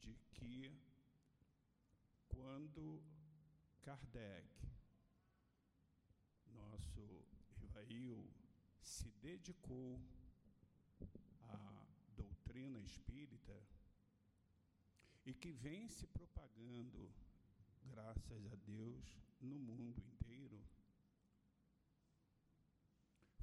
de 0.00 0.14
que 0.34 0.70
quando 2.28 3.02
Kardec, 3.86 4.50
nosso 6.52 7.24
Ivail, 7.62 8.28
se 8.82 9.08
dedicou 9.22 10.02
à 11.42 11.86
doutrina 12.16 12.80
espírita, 12.80 13.56
e 15.24 15.32
que 15.32 15.52
vem 15.52 15.88
se 15.88 16.04
propagando, 16.08 17.14
graças 17.84 18.52
a 18.52 18.56
Deus, 18.56 19.04
no 19.40 19.54
mundo 19.54 20.02
inteiro, 20.04 20.60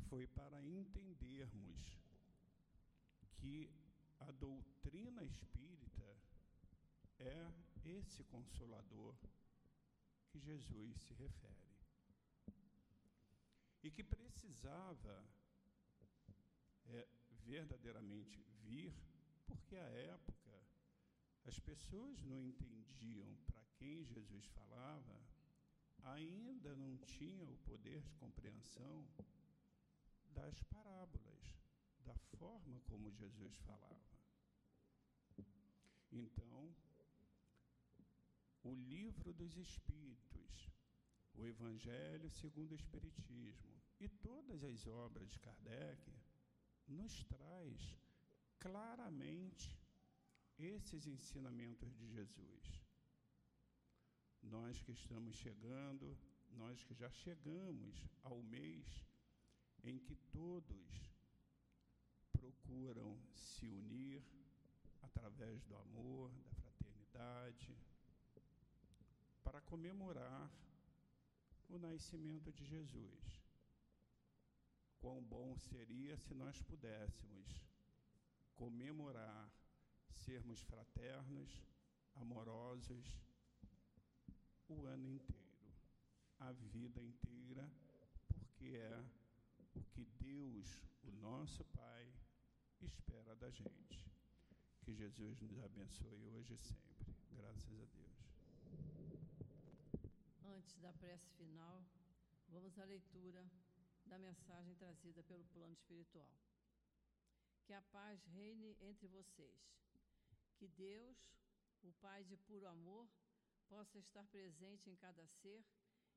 foi 0.09 0.27
para 0.27 0.61
entendermos 0.61 2.03
que 3.37 3.71
a 4.19 4.29
doutrina 4.31 5.23
espírita 5.23 6.17
é 7.17 7.49
esse 7.85 8.25
consolador 8.25 9.15
que 10.33 10.39
Jesus 10.39 10.99
se 11.03 11.13
refere. 11.13 11.77
E 13.83 13.91
que 13.91 14.03
precisava 14.03 15.23
é, 16.87 17.07
verdadeiramente 17.45 18.41
vir, 18.63 18.95
porque 19.45 19.75
a 19.75 19.89
época 20.15 20.59
as 21.45 21.59
pessoas 21.59 22.23
não 22.23 22.43
entendiam 22.43 23.35
para 23.45 23.63
quem 23.77 24.03
Jesus 24.05 24.47
falava, 24.47 25.21
ainda 26.03 26.75
não 26.75 26.97
tinham 26.97 27.47
o 27.51 27.57
poder 27.57 28.01
de 28.01 28.13
compreensão 28.15 29.07
das 30.31 30.63
parábolas, 30.63 31.59
da 31.99 32.15
forma 32.39 32.81
como 32.87 33.11
Jesus 33.11 33.55
falava. 33.57 34.17
Então, 36.11 36.75
o 38.63 38.73
livro 38.73 39.33
dos 39.33 39.57
Espíritos, 39.57 40.71
o 41.33 41.45
Evangelho 41.45 42.29
segundo 42.29 42.71
o 42.71 42.75
Espiritismo 42.75 43.81
e 43.99 44.07
todas 44.07 44.63
as 44.63 44.87
obras 44.87 45.29
de 45.29 45.39
Kardec 45.39 46.13
nos 46.87 47.23
traz 47.25 47.97
claramente 48.59 49.77
esses 50.57 51.07
ensinamentos 51.07 51.93
de 51.95 52.07
Jesus. 52.07 52.81
Nós 54.41 54.81
que 54.81 54.91
estamos 54.91 55.35
chegando, 55.35 56.17
nós 56.51 56.83
que 56.83 56.93
já 56.93 57.09
chegamos 57.09 58.07
ao 58.21 58.41
mês 58.43 59.05
em 59.83 59.97
que 59.99 60.15
todos 60.31 61.11
procuram 62.31 63.17
se 63.33 63.67
unir 63.67 64.23
através 65.01 65.63
do 65.63 65.75
amor, 65.75 66.31
da 66.43 66.51
fraternidade, 66.51 67.75
para 69.43 69.61
comemorar 69.61 70.51
o 71.69 71.77
nascimento 71.77 72.51
de 72.51 72.65
Jesus. 72.65 73.43
Quão 74.99 75.21
bom 75.21 75.55
seria 75.57 76.15
se 76.17 76.33
nós 76.33 76.61
pudéssemos 76.61 77.63
comemorar 78.55 79.51
sermos 80.25 80.61
fraternos, 80.61 81.49
amorosos 82.15 83.19
o 84.69 84.85
ano 84.85 85.09
inteiro, 85.09 85.73
a 86.39 86.51
vida 86.51 87.01
inteira, 87.01 87.69
porque 88.29 88.75
é 88.75 89.03
o 89.75 89.83
que 89.83 90.05
Deus, 90.05 90.81
o 91.03 91.11
nosso 91.11 91.63
Pai, 91.65 92.13
espera 92.81 93.35
da 93.35 93.49
gente. 93.49 94.09
Que 94.81 94.93
Jesus 94.93 95.39
nos 95.41 95.59
abençoe 95.59 96.25
hoje 96.27 96.53
e 96.53 96.57
sempre. 96.57 97.15
Graças 97.31 97.79
a 97.79 97.85
Deus. 97.85 98.12
Antes 100.45 100.77
da 100.79 100.91
prece 100.93 101.29
final, 101.31 101.85
vamos 102.49 102.77
à 102.77 102.83
leitura 102.83 103.49
da 104.05 104.17
mensagem 104.17 104.75
trazida 104.75 105.23
pelo 105.23 105.45
plano 105.45 105.73
espiritual. 105.73 106.29
Que 107.63 107.73
a 107.73 107.81
paz 107.81 108.25
reine 108.25 108.75
entre 108.81 109.07
vocês. 109.07 109.61
Que 110.57 110.67
Deus, 110.67 111.17
o 111.81 111.91
Pai 111.93 112.23
de 112.25 112.35
puro 112.35 112.67
amor, 112.67 113.07
possa 113.69 113.97
estar 113.97 114.27
presente 114.27 114.89
em 114.89 114.95
cada 114.95 115.25
ser 115.27 115.63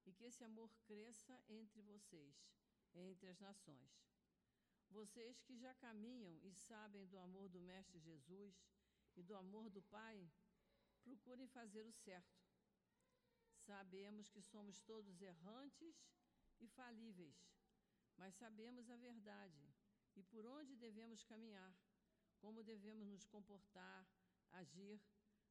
e 0.05 0.13
que 0.13 0.25
esse 0.25 0.43
amor 0.45 0.71
cresça 0.87 1.41
entre 1.49 1.81
vocês, 1.83 2.35
entre 2.95 3.29
as 3.29 3.39
nações. 3.39 4.07
Vocês 4.91 5.41
que 5.43 5.57
já 5.57 5.75
caminham 5.75 6.39
e 6.43 6.53
sabem 6.53 7.07
do 7.07 7.19
amor 7.19 7.49
do 7.49 7.61
Mestre 7.61 7.99
Jesus 8.01 8.55
e 9.17 9.23
do 9.23 9.35
amor 9.35 9.71
do 9.71 9.83
Pai, 9.83 10.29
procurem 11.03 11.47
fazer 11.49 11.85
o 11.87 11.93
certo. 11.93 12.46
Sabemos 13.67 14.29
que 14.31 14.43
somos 14.53 14.81
todos 14.91 15.21
errantes 15.21 15.97
e 16.61 16.67
falíveis, 16.69 17.39
mas 18.17 18.35
sabemos 18.35 18.89
a 18.89 18.97
verdade 18.97 19.65
e 20.15 20.23
por 20.23 20.47
onde 20.47 20.77
devemos 20.77 21.25
caminhar, 21.25 21.75
como 22.39 22.63
devemos 22.63 23.07
nos 23.09 23.25
comportar, 23.27 24.07
agir, 24.53 25.01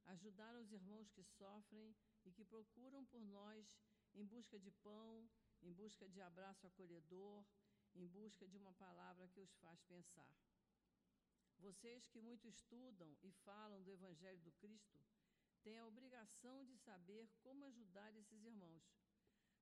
ajudar 0.05 0.55
os 0.55 0.71
irmãos 0.71 1.11
que 1.11 1.23
sofrem 1.23 1.95
e 2.23 2.31
que 2.31 2.45
procuram 2.45 3.05
por 3.05 3.23
nós 3.25 3.77
em 4.13 4.25
busca 4.25 4.57
de 4.57 4.71
pão, 4.71 5.29
em 5.61 5.73
busca 5.73 6.07
de 6.07 6.21
abraço 6.21 6.65
acolhedor, 6.65 7.45
em 7.93 8.07
busca 8.07 8.47
de 8.47 8.57
uma 8.57 8.73
palavra 8.73 9.27
que 9.27 9.41
os 9.41 9.53
faz 9.55 9.81
pensar. 9.83 10.33
Vocês 11.57 12.07
que 12.07 12.21
muito 12.21 12.47
estudam 12.47 13.15
e 13.21 13.31
falam 13.31 13.81
do 13.83 13.91
Evangelho 13.91 14.39
do 14.39 14.51
Cristo, 14.53 14.99
têm 15.65 15.77
a 15.79 15.87
obrigação 15.87 16.63
de 16.63 16.77
saber 16.77 17.27
como 17.43 17.65
ajudar 17.65 18.15
esses 18.15 18.43
irmãos. 18.51 18.83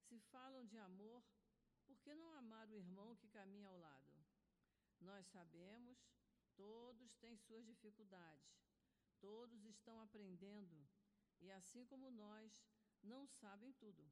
Se 0.07 0.19
falam 0.33 0.65
de 0.65 0.77
amor, 0.77 1.23
por 1.85 1.97
que 2.01 2.13
não 2.13 2.33
amar 2.33 2.67
o 2.69 2.75
irmão 2.75 3.15
que 3.15 3.33
caminha 3.37 3.69
ao 3.69 3.77
lado? 3.77 4.13
Nós 4.99 5.25
sabemos, 5.27 5.97
todos 6.55 7.15
têm 7.15 7.37
suas 7.37 7.65
dificuldades, 7.65 8.53
Todos 9.23 9.63
estão 9.63 10.01
aprendendo 10.01 10.85
e, 11.39 11.49
assim 11.49 11.85
como 11.85 12.11
nós, 12.11 12.61
não 13.01 13.25
sabem 13.25 13.71
tudo. 13.71 14.03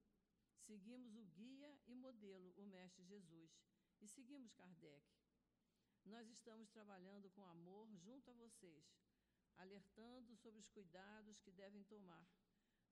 Seguimos 0.66 1.18
o 1.18 1.26
guia 1.26 1.78
e 1.86 1.94
modelo, 1.94 2.54
o 2.56 2.66
Mestre 2.66 3.04
Jesus, 3.04 3.52
e 4.00 4.08
seguimos 4.08 4.54
Kardec. 4.54 5.06
Nós 6.06 6.30
estamos 6.30 6.70
trabalhando 6.70 7.30
com 7.32 7.46
amor 7.46 7.94
junto 7.98 8.32
a 8.32 8.34
vocês, 8.36 8.86
alertando 9.62 10.36
sobre 10.38 10.59
os 10.59 10.70
cuidados 10.70 11.39
que 11.39 11.51
devem 11.51 11.84
tomar, 11.84 12.28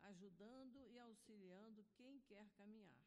ajudando 0.01 0.87
e 0.87 0.99
auxiliando 0.99 1.85
quem 1.95 2.19
quer 2.21 2.49
caminhar. 2.51 3.03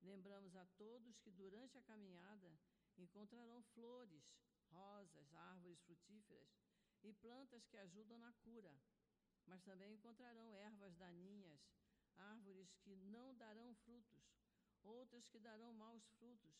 Lembramos 0.00 0.54
a 0.54 0.64
todos 0.76 1.18
que 1.18 1.30
durante 1.30 1.76
a 1.76 1.82
caminhada 1.82 2.58
encontrarão 2.96 3.62
flores, 3.74 4.24
rosas, 4.70 5.32
árvores 5.34 5.80
frutíferas 5.82 6.48
e 7.02 7.12
plantas 7.12 7.66
que 7.66 7.76
ajudam 7.76 8.18
na 8.18 8.32
cura, 8.44 8.74
mas 9.46 9.62
também 9.62 9.94
encontrarão 9.94 10.54
ervas 10.54 10.94
daninhas, 10.96 11.60
árvores 12.16 12.74
que 12.76 12.94
não 12.96 13.34
darão 13.36 13.74
frutos, 13.74 14.24
outras 14.82 15.28
que 15.28 15.38
darão 15.40 15.72
maus 15.72 16.06
frutos, 16.18 16.56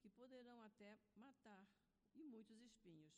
que 0.00 0.10
poderão 0.10 0.60
até 0.62 0.98
matar, 1.14 1.66
e 2.14 2.24
muitos 2.24 2.60
espinhos. 2.60 3.14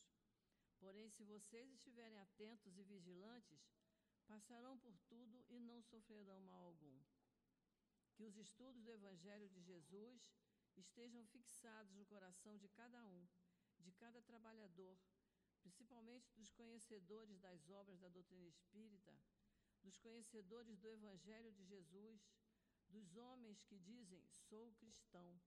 Porém, 0.85 1.09
se 1.09 1.25
vocês 1.25 1.73
estiverem 1.73 2.19
atentos 2.19 2.77
e 2.77 2.83
vigilantes, 2.83 3.63
passarão 4.27 4.79
por 4.79 4.95
tudo 5.09 5.43
e 5.49 5.59
não 5.59 5.81
sofrerão 5.83 6.39
mal 6.43 6.63
algum. 6.63 6.99
Que 8.15 8.23
os 8.23 8.37
estudos 8.37 8.83
do 8.83 8.93
Evangelho 8.93 9.49
de 9.49 9.63
Jesus 9.63 10.21
estejam 10.77 11.25
fixados 11.29 11.95
no 11.95 12.05
coração 12.05 12.59
de 12.59 12.69
cada 12.69 13.03
um, 13.07 13.27
de 13.79 13.93
cada 13.93 14.21
trabalhador, 14.21 14.99
principalmente 15.63 16.31
dos 16.35 16.51
conhecedores 16.53 17.39
das 17.39 17.71
obras 17.71 17.99
da 17.99 18.11
doutrina 18.11 18.47
espírita, 18.47 19.19
dos 19.83 19.97
conhecedores 19.97 20.77
do 20.79 20.89
Evangelho 20.89 21.51
de 21.51 21.65
Jesus, 21.65 22.21
dos 22.91 23.17
homens 23.17 23.63
que 23.63 23.79
dizem: 23.79 24.23
sou 24.29 24.71
cristão. 24.75 25.41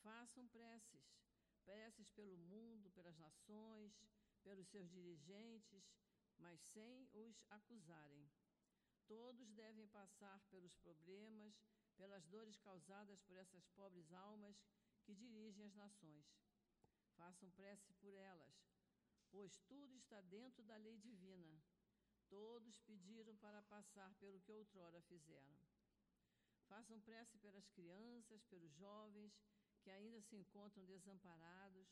Façam 0.00 0.46
preces, 0.46 1.18
preces 1.64 2.08
pelo 2.10 2.38
mundo, 2.38 2.88
pelas 2.92 3.18
nações, 3.18 3.92
pelos 4.38 4.68
seus 4.68 4.88
dirigentes, 4.90 5.84
mas 6.38 6.60
sem 6.72 7.08
os 7.12 7.44
acusarem. 7.50 8.30
Todos 9.06 9.50
devem 9.52 9.86
passar 9.88 10.40
pelos 10.50 10.76
problemas, 10.76 11.54
pelas 11.96 12.26
dores 12.26 12.58
causadas 12.58 13.20
por 13.22 13.36
essas 13.36 13.66
pobres 13.68 14.12
almas 14.12 14.56
que 15.04 15.14
dirigem 15.14 15.64
as 15.64 15.74
nações. 15.74 16.26
Façam 17.16 17.50
prece 17.52 17.92
por 17.94 18.14
elas, 18.14 18.54
pois 19.30 19.58
tudo 19.66 19.96
está 19.96 20.20
dentro 20.20 20.62
da 20.64 20.76
lei 20.76 20.98
divina. 20.98 21.60
Todos 22.28 22.78
pediram 22.80 23.34
para 23.38 23.62
passar 23.62 24.14
pelo 24.16 24.40
que 24.40 24.52
outrora 24.52 25.00
fizeram. 25.02 25.58
Façam 26.68 27.00
prece 27.00 27.38
pelas 27.38 27.66
crianças, 27.70 28.44
pelos 28.44 28.70
jovens 28.74 29.32
que 29.80 29.90
ainda 29.90 30.20
se 30.20 30.36
encontram 30.36 30.84
desamparados. 30.84 31.88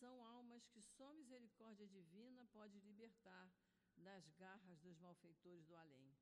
São 0.00 0.24
almas 0.24 0.66
que 0.68 0.80
só 0.80 1.12
misericórdia 1.12 1.86
divina 1.86 2.46
pode 2.52 2.78
libertar 2.80 3.52
das 3.96 4.28
garras 4.30 4.78
dos 4.78 4.96
malfeitores 4.98 5.64
do 5.66 5.74
além. 5.74 6.16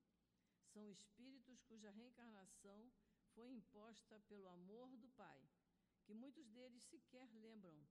São 0.73 0.89
espíritos 0.89 1.63
cuja 1.63 1.91
reencarnação 1.91 2.91
foi 3.35 3.51
imposta 3.51 4.19
pelo 4.29 4.49
amor 4.49 4.97
do 4.97 5.09
Pai, 5.11 5.41
que 6.05 6.15
muitos 6.15 6.49
deles 6.49 6.85
sequer 6.85 7.29
lembram, 7.35 7.87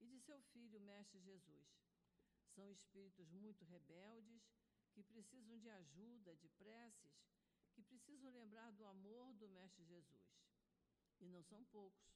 e 0.00 0.06
de 0.06 0.18
seu 0.20 0.40
Filho, 0.52 0.80
Mestre 0.80 1.20
Jesus. 1.20 1.68
São 2.54 2.70
espíritos 2.70 3.30
muito 3.30 3.64
rebeldes, 3.64 4.42
que 4.92 5.02
precisam 5.02 5.58
de 5.58 5.68
ajuda, 5.68 6.34
de 6.36 6.48
preces, 6.48 7.14
que 7.74 7.82
precisam 7.82 8.30
lembrar 8.30 8.70
do 8.72 8.86
amor 8.86 9.34
do 9.34 9.48
Mestre 9.48 9.84
Jesus. 9.84 10.30
E 11.20 11.26
não 11.26 11.42
são 11.42 11.62
poucos. 11.66 12.10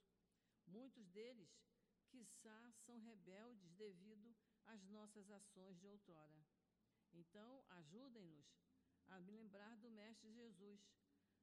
Muitos 0.67 1.07
deles, 1.09 1.51
quiçá, 2.11 2.61
são 2.85 2.99
rebeldes 2.99 3.73
devido 3.75 4.35
às 4.67 4.83
nossas 4.89 5.31
ações 5.31 5.79
de 5.79 5.87
outrora. 5.87 6.45
Então, 7.13 7.65
ajudem-nos 7.81 8.49
a 9.09 9.17
lembrar 9.19 9.77
do 9.79 9.91
Mestre 9.91 10.31
Jesus. 10.33 10.81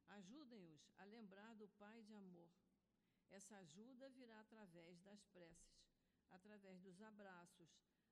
Ajudem-os 0.08 0.90
a 0.98 1.04
lembrar 1.04 1.54
do 1.56 1.68
Pai 1.70 2.02
de 2.04 2.14
amor. 2.14 2.52
Essa 3.30 3.58
ajuda 3.58 4.10
virá 4.10 4.40
através 4.40 5.02
das 5.02 5.26
preces, 5.26 5.78
através 6.30 6.80
dos 6.82 7.02
abraços, 7.02 7.70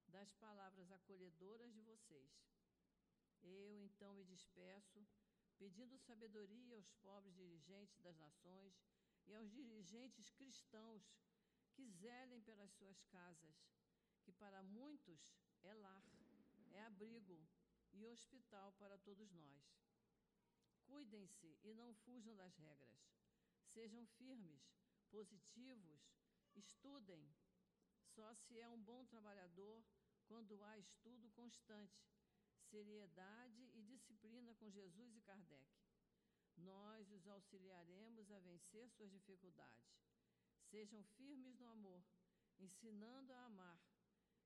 das 0.07 0.33
palavras 0.33 0.91
acolhedoras 0.91 1.73
de 1.73 1.81
vocês. 1.81 2.33
Eu, 3.41 3.79
então, 3.79 4.13
me 4.13 4.25
despeço, 4.25 5.05
pedindo 5.57 5.97
sabedoria 5.97 6.75
aos 6.75 6.91
pobres 6.95 7.33
dirigentes 7.35 7.97
das 7.99 8.17
nações 8.17 8.73
e 9.25 9.33
aos 9.33 9.49
dirigentes 9.49 10.29
cristãos 10.31 11.03
que 11.75 11.85
zelem 11.87 12.41
pelas 12.41 12.71
suas 12.71 13.03
casas, 13.03 13.55
que 14.23 14.31
para 14.31 14.63
muitos 14.63 15.21
é 15.61 15.73
lar 15.73 16.15
é 16.75 16.81
abrigo 16.83 17.47
e 17.93 18.05
hospital 18.05 18.73
para 18.73 18.97
todos 18.97 19.31
nós. 19.31 19.63
Cuidem-se 20.83 21.57
e 21.63 21.73
não 21.73 21.93
fujam 21.93 22.35
das 22.35 22.55
regras. 22.57 22.99
Sejam 23.73 24.05
firmes, 24.17 24.61
positivos, 25.09 26.01
estudem. 26.55 27.25
Só 28.13 28.33
se 28.33 28.59
é 28.59 28.69
um 28.69 28.81
bom 28.81 29.05
trabalhador 29.05 29.83
quando 30.25 30.61
há 30.63 30.77
estudo 30.77 31.29
constante, 31.31 32.05
seriedade 32.69 33.69
e 33.73 33.81
disciplina 33.81 34.53
com 34.55 34.69
Jesus 34.69 35.15
e 35.15 35.21
Kardec. 35.21 35.69
Nós 36.57 37.09
os 37.11 37.27
auxiliaremos 37.27 38.31
a 38.31 38.39
vencer 38.39 38.89
suas 38.89 39.11
dificuldades. 39.11 39.95
Sejam 40.75 41.01
firmes 41.17 41.57
no 41.57 41.67
amor, 41.67 42.03
ensinando 42.59 43.31
a 43.31 43.45
amar 43.45 43.79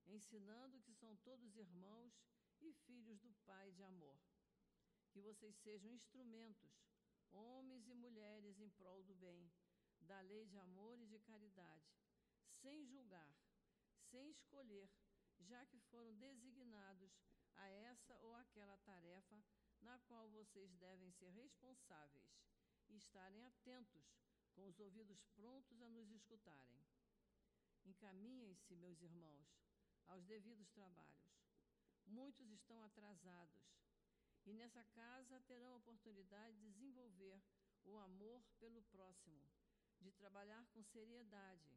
ensinando 0.06 0.80
que 0.82 0.94
são 0.94 1.16
todos 1.18 1.56
irmãos 1.56 2.14
e 2.62 2.72
filhos 2.86 3.20
do 3.20 3.32
Pai 3.48 3.72
de 3.72 3.84
amor. 3.84 4.20
Que 5.10 5.22
vocês 5.22 5.56
sejam 5.58 5.92
instrumentos, 5.92 6.72
homens 7.32 7.88
e 7.88 7.96
mulheres 7.96 8.60
em 8.60 8.70
prol 8.70 9.04
do 9.04 9.16
bem, 9.16 9.52
da 10.02 10.22
lei 10.22 10.46
de 10.46 10.60
amor 10.60 11.00
e 11.00 11.08
de 11.08 11.20
caridade, 11.20 11.92
sem 12.62 12.86
julgar, 12.86 13.36
sem 14.12 14.30
escolher, 14.30 14.88
já 15.40 15.66
que 15.66 15.80
foram 15.80 16.14
designados 16.14 17.12
a 17.56 17.68
essa 17.70 18.16
ou 18.20 18.36
aquela 18.36 18.78
tarefa 18.78 19.44
na 19.82 19.98
qual 20.02 20.30
vocês 20.30 20.72
devem 20.76 21.12
ser 21.12 21.30
responsáveis 21.30 22.30
e 22.88 22.98
estarem 22.98 23.44
atentos, 23.46 24.06
com 24.60 24.68
os 24.68 24.80
ouvidos 24.82 25.24
prontos 25.38 25.82
a 25.82 25.90
nos 25.90 26.12
escutarem. 26.12 26.84
Encaminhem-se, 27.86 28.76
meus 28.76 29.02
irmãos, 29.02 29.48
aos 30.08 30.26
devidos 30.26 30.70
trabalhos. 30.72 31.32
Muitos 32.06 32.52
estão 32.52 32.84
atrasados 32.84 33.64
e 34.46 34.52
nessa 34.52 34.84
casa 34.84 35.40
terão 35.48 35.72
a 35.72 35.78
oportunidade 35.78 36.58
de 36.58 36.72
desenvolver 36.72 37.42
o 37.86 37.98
amor 38.00 38.44
pelo 38.60 38.82
próximo, 38.84 39.50
de 40.02 40.12
trabalhar 40.12 40.66
com 40.74 40.84
seriedade, 40.84 41.74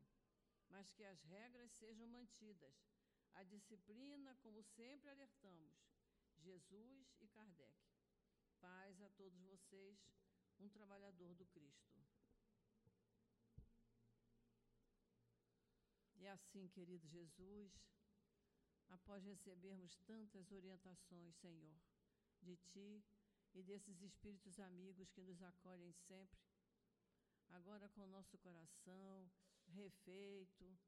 mas 0.69 0.91
que 0.91 1.05
as 1.05 1.23
regras 1.23 1.71
sejam 1.75 2.09
mantidas, 2.09 2.75
a 3.35 3.45
disciplina, 3.45 4.35
como 4.43 4.61
sempre 4.65 5.09
alertamos, 5.09 5.73
Jesus 6.37 7.15
e 7.21 7.29
Kardec. 7.29 7.79
Paz 8.61 9.01
a 9.01 9.09
todos 9.11 9.41
vocês, 9.45 9.97
um 10.59 10.69
trabalhador 10.69 11.33
do 11.37 11.47
Cristo. 11.47 12.22
E 16.23 16.29
assim, 16.29 16.69
querido 16.69 17.05
Jesus, 17.09 17.73
após 18.91 19.25
recebermos 19.25 19.99
tantas 20.07 20.53
orientações, 20.53 21.35
Senhor, 21.35 21.77
de 22.41 22.57
Ti 22.59 23.05
e 23.53 23.61
desses 23.65 24.01
espíritos 24.01 24.61
amigos 24.61 25.11
que 25.11 25.21
nos 25.21 25.43
acolhem 25.43 25.93
sempre, 25.93 26.39
agora 27.49 27.89
com 27.89 28.03
o 28.03 28.07
nosso 28.07 28.39
coração 28.39 29.29
refeito, 29.67 30.79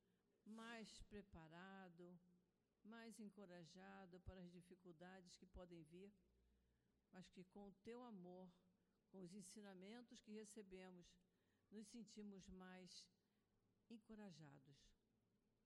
mais 0.44 1.02
preparado, 1.02 2.16
mais 2.84 3.18
encorajado 3.18 4.20
para 4.20 4.40
as 4.40 4.52
dificuldades 4.52 5.34
que 5.34 5.46
podem 5.48 5.82
vir, 5.82 6.14
mas 7.10 7.28
que 7.32 7.42
com 7.46 7.66
o 7.66 7.74
Teu 7.82 8.00
amor, 8.04 8.48
com 9.08 9.20
os 9.20 9.34
ensinamentos 9.34 10.22
que 10.22 10.30
recebemos, 10.30 11.12
nos 11.72 11.88
sentimos 11.88 12.46
mais 12.50 13.04
encorajados 13.90 14.93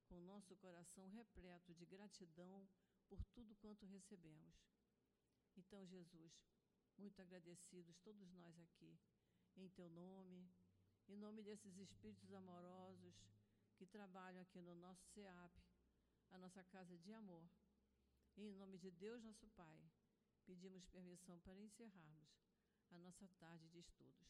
com 0.09 0.21
nosso 0.23 0.57
coração 0.57 1.07
repleto 1.09 1.75
de 1.75 1.85
gratidão 1.85 2.67
por 3.09 3.23
tudo 3.35 3.55
quanto 3.57 3.87
recebemos. 3.87 4.55
Então, 5.57 5.85
Jesus, 5.87 6.33
muito 6.97 7.21
agradecidos, 7.21 7.99
todos 7.99 8.31
nós 8.33 8.59
aqui, 8.59 8.99
em 9.57 9.69
Teu 9.71 9.89
nome, 9.91 10.51
em 11.09 11.17
nome 11.17 11.43
desses 11.43 11.77
espíritos 11.79 12.33
amorosos 12.33 13.15
que 13.77 13.87
trabalham 13.87 14.43
aqui 14.43 14.61
no 14.61 14.75
nosso 14.75 15.07
SEAP, 15.15 15.53
a 16.31 16.39
nossa 16.39 16.63
casa 16.65 16.97
de 16.99 17.13
amor. 17.13 17.49
Em 18.37 18.53
nome 18.53 18.79
de 18.79 18.91
Deus, 18.91 19.23
nosso 19.23 19.47
Pai, 19.49 19.91
pedimos 20.45 20.87
permissão 20.87 21.39
para 21.41 21.61
encerrarmos 21.61 22.29
a 22.91 22.99
nossa 22.99 23.29
tarde 23.39 23.69
de 23.69 23.81
estudos. 23.81 24.29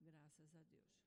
Graças 0.00 0.54
a 0.54 0.62
Deus. 0.62 1.02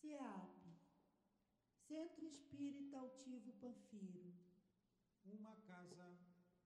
CEAP, 0.00 0.56
Centro 1.88 2.14
Espírita 2.26 2.98
Altivo 2.98 3.52
Panfiro. 3.52 4.34
Uma 5.24 5.54
casa 5.58 6.18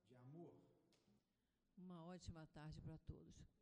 de 0.06 0.14
amor. 0.14 0.54
Uma 1.76 2.02
ótima 2.06 2.46
tarde 2.46 2.80
para 2.80 2.96
todos. 2.98 3.59